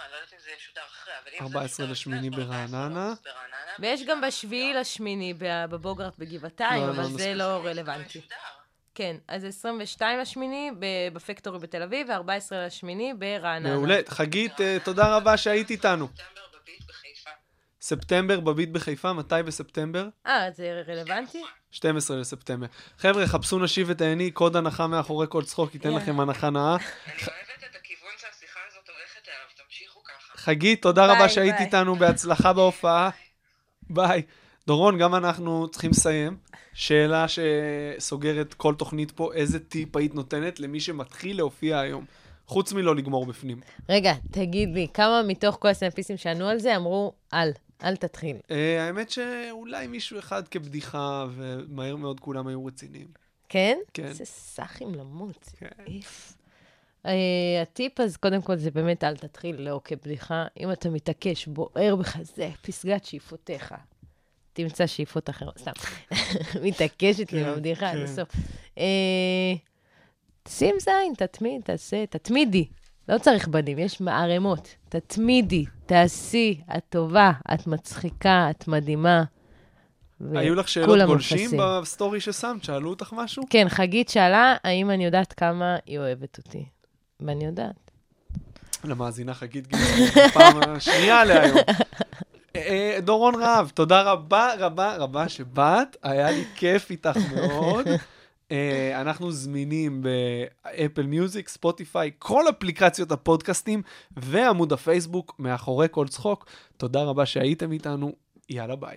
אני 0.05 0.13
לא 0.13 0.17
יודעת 0.17 0.33
אם 0.33 0.39
זה 0.45 0.51
ישודר 0.59 0.81
אחרי, 0.93 1.13
אבל 1.23 1.31
אם 1.33 1.39
זה 1.39 1.59
14 1.59 1.87
ישודר 1.87 1.93
לשמיני 1.93 2.29
אז 2.29 2.35
ברעננה. 2.35 2.77
14 2.87 2.89
באוגוסט 2.89 3.25
ברעננה. 3.25 3.73
ויש 3.79 4.03
גם 4.03 4.21
בשביעי 4.21 4.75
לשמיני 4.75 5.35
בבוגרט 5.39 6.19
בגבעתיים, 6.19 6.83
לא, 6.83 6.87
לא, 6.87 6.93
אבל 6.93 7.03
לא 7.03 7.19
זה. 7.19 7.35
לא 7.35 7.61
זה 7.63 7.69
רלוונטי. 7.71 8.21
כן, 8.95 9.17
אז 9.29 9.45
22 9.45 10.19
לשמיני 10.21 10.71
בפקטורי 11.13 11.59
בתל 11.59 11.83
אביב, 11.83 12.09
ו-14 12.09 12.55
לשמיני 12.55 13.15
ברעננה. 13.19 13.75
מעולה. 13.75 13.99
חגית, 14.09 14.61
אה, 14.61 14.77
תודה 14.85 15.17
רבה 15.17 15.37
שהיית 15.37 15.71
איתנו. 15.71 16.09
ספטמבר 17.81 18.41
בביט 18.41 18.69
בחיפה. 18.69 19.13
מתי 19.13 19.35
בספטמבר? 19.47 20.09
אה, 20.27 20.51
זה 20.55 20.83
רלוונטי? 20.87 21.43
12 21.71 22.17
לספטמבר. 22.17 22.67
חבר'ה, 22.99 23.27
חפשו 23.27 23.59
נשי 23.59 23.85
ותהני, 23.87 24.31
קוד 24.31 24.57
הנחה 24.57 24.87
מאחורי 24.87 25.27
כל 25.31 25.45
צחוק, 25.45 25.75
ייתן. 25.75 25.95
לכם 25.95 26.21
הנחה 26.21 26.51
נאה. 26.51 26.63
אני 26.77 26.77
אוהבת 26.77 27.65
את 27.71 27.77
הכיוון 27.77 28.13
שהשיחה 28.19 28.61
הזאת 28.69 28.89
הולכת 28.89 29.29
אליו, 29.29 29.65
תמשיכו 29.65 30.01
ככה. 30.05 30.33
חגית, 30.45 30.83
תודה 30.83 31.07
ביי, 31.07 31.17
רבה 31.17 31.29
שהיית 31.29 31.55
ביי. 31.55 31.65
איתנו, 31.65 31.97
בהצלחה 31.97 32.53
בהופעה. 32.53 33.11
ביי. 33.91 34.23
דורון, 34.67 34.99
גם 34.99 35.15
אנחנו 35.15 35.69
צריכים 35.69 35.91
לסיים. 35.91 36.37
שאלה 36.75 37.27
שסוגרת 37.29 38.55
כל 38.55 38.75
תוכנית 38.75 39.11
פה, 39.11 39.33
איזה 39.35 39.59
טיפ 39.61 39.97
היית 39.97 40.15
נותנת 40.15 40.61
למי 40.61 40.81
שמתחיל 40.81 41.37
להופיע 41.37 41.79
היום? 41.79 42.05
חוץ 42.47 42.73
מלא 42.73 42.97
לגמור 42.97 43.27
בפנים. 43.27 43.61
רגע, 43.89 44.13
תגיד 44.31 44.69
לי, 44.75 44.87
כמה 44.95 45.23
מתוך 45.27 45.57
כל 45.61 45.69
הסטנדאפיסטים 45.69 46.17
שענו 46.17 46.49
על 46.49 46.59
זה 46.59 46.77
אמרו, 46.77 47.13
אל, 47.35 47.51
אל 47.85 47.97
תתחיל. 47.97 48.37
אה, 48.51 48.87
האמת 48.87 49.11
שאולי 49.11 49.87
מישהו 49.87 50.19
אחד 50.19 50.49
כבדיחה, 50.49 51.27
ומהר 51.35 51.97
מאוד 51.97 52.21
כולם 52.21 52.47
היו 52.47 52.67
רציניים. 52.67 53.07
כן? 53.49 53.79
כן. 53.95 54.05
איזה 54.05 54.25
סאחים 54.25 54.95
למות. 54.95 55.49
כן. 55.59 55.69
איף. 55.87 56.35
Uh, 57.05 57.09
הטיפ 57.63 58.01
אז 58.01 58.17
קודם 58.17 58.43
כל 58.43 58.57
זה 58.57 58.71
באמת 58.71 59.05
אל 59.05 59.17
תתחיל 59.17 59.61
לא 59.61 59.81
כבדיחה. 59.85 60.47
אם 60.61 60.73
אתה 60.73 60.91
מתעקש, 60.91 61.47
בוער 61.47 61.97
בך, 61.97 62.17
זה 62.23 62.51
פסגת 62.63 63.05
שאיפותיך. 63.05 63.75
תמצא 64.53 64.87
שאיפות 64.87 65.31
אחרות, 65.31 65.59
סתם. 65.59 65.73
מתעקשת 66.67 67.33
לי 67.33 67.45
כן, 67.45 67.53
בבדיחה 67.53 67.91
עד 67.91 67.97
כן. 67.97 68.03
הסוף. 68.03 68.29
Uh, 68.75 68.79
שים 70.49 70.75
זין, 70.81 71.15
תתמיד, 71.17 71.63
תעשה, 71.63 72.07
תתמידי. 72.07 72.67
לא 73.09 73.19
צריך 73.19 73.49
בדים, 73.49 73.79
יש 73.79 74.01
מערמות. 74.01 74.75
תתמידי, 74.89 75.65
תעשי, 75.87 76.61
את 76.77 76.83
טובה, 76.89 77.33
את 77.55 77.67
מצחיקה, 77.67 78.51
את 78.51 78.69
מדהימה. 78.69 79.25
היו 80.35 80.55
לך 80.55 80.69
שאלות 80.69 81.07
גולשים. 81.07 81.51
בסטורי 81.83 82.21
ששמת? 82.21 82.65
שאלו 82.65 82.91
אותך 82.91 83.13
משהו? 83.13 83.43
כן, 83.51 83.67
חגית 83.69 84.09
שאלה, 84.09 84.57
האם 84.65 84.91
אני 84.91 85.05
יודעת 85.05 85.33
כמה 85.33 85.77
היא 85.87 85.99
אוהבת 85.99 86.39
אותי. 86.39 86.65
ואני 87.21 87.45
יודעת. 87.45 87.91
למאזינה 88.85 89.35
חגית 89.35 89.67
גיל, 89.67 90.11
פעם 90.35 90.57
השנייה 90.63 91.25
להיום. 91.25 91.59
אה, 92.57 92.99
דורון 93.03 93.35
רהב, 93.35 93.69
תודה 93.69 94.03
רבה 94.03 94.51
רבה 94.59 94.97
רבה 94.97 95.29
שבאת, 95.29 95.97
היה 96.03 96.31
לי 96.31 96.45
כיף 96.55 96.91
איתך 96.91 97.17
מאוד. 97.35 97.87
אה, 98.51 99.01
אנחנו 99.01 99.33
זמינים 99.33 100.03
באפל 100.03 101.07
מיוזיק, 101.07 101.49
ספוטיפיי, 101.49 102.11
כל 102.19 102.49
אפליקציות 102.49 103.13
הפודקאסטים 103.13 103.83
ועמוד 104.17 104.73
הפייסבוק 104.73 105.35
מאחורי 105.39 105.87
כל 105.91 106.09
צחוק. 106.09 106.47
תודה 106.77 107.03
רבה 107.03 107.27
שהייתם 107.27 107.73
איתנו, 107.73 108.13
יאללה 108.51 108.77
ביי. 108.77 108.93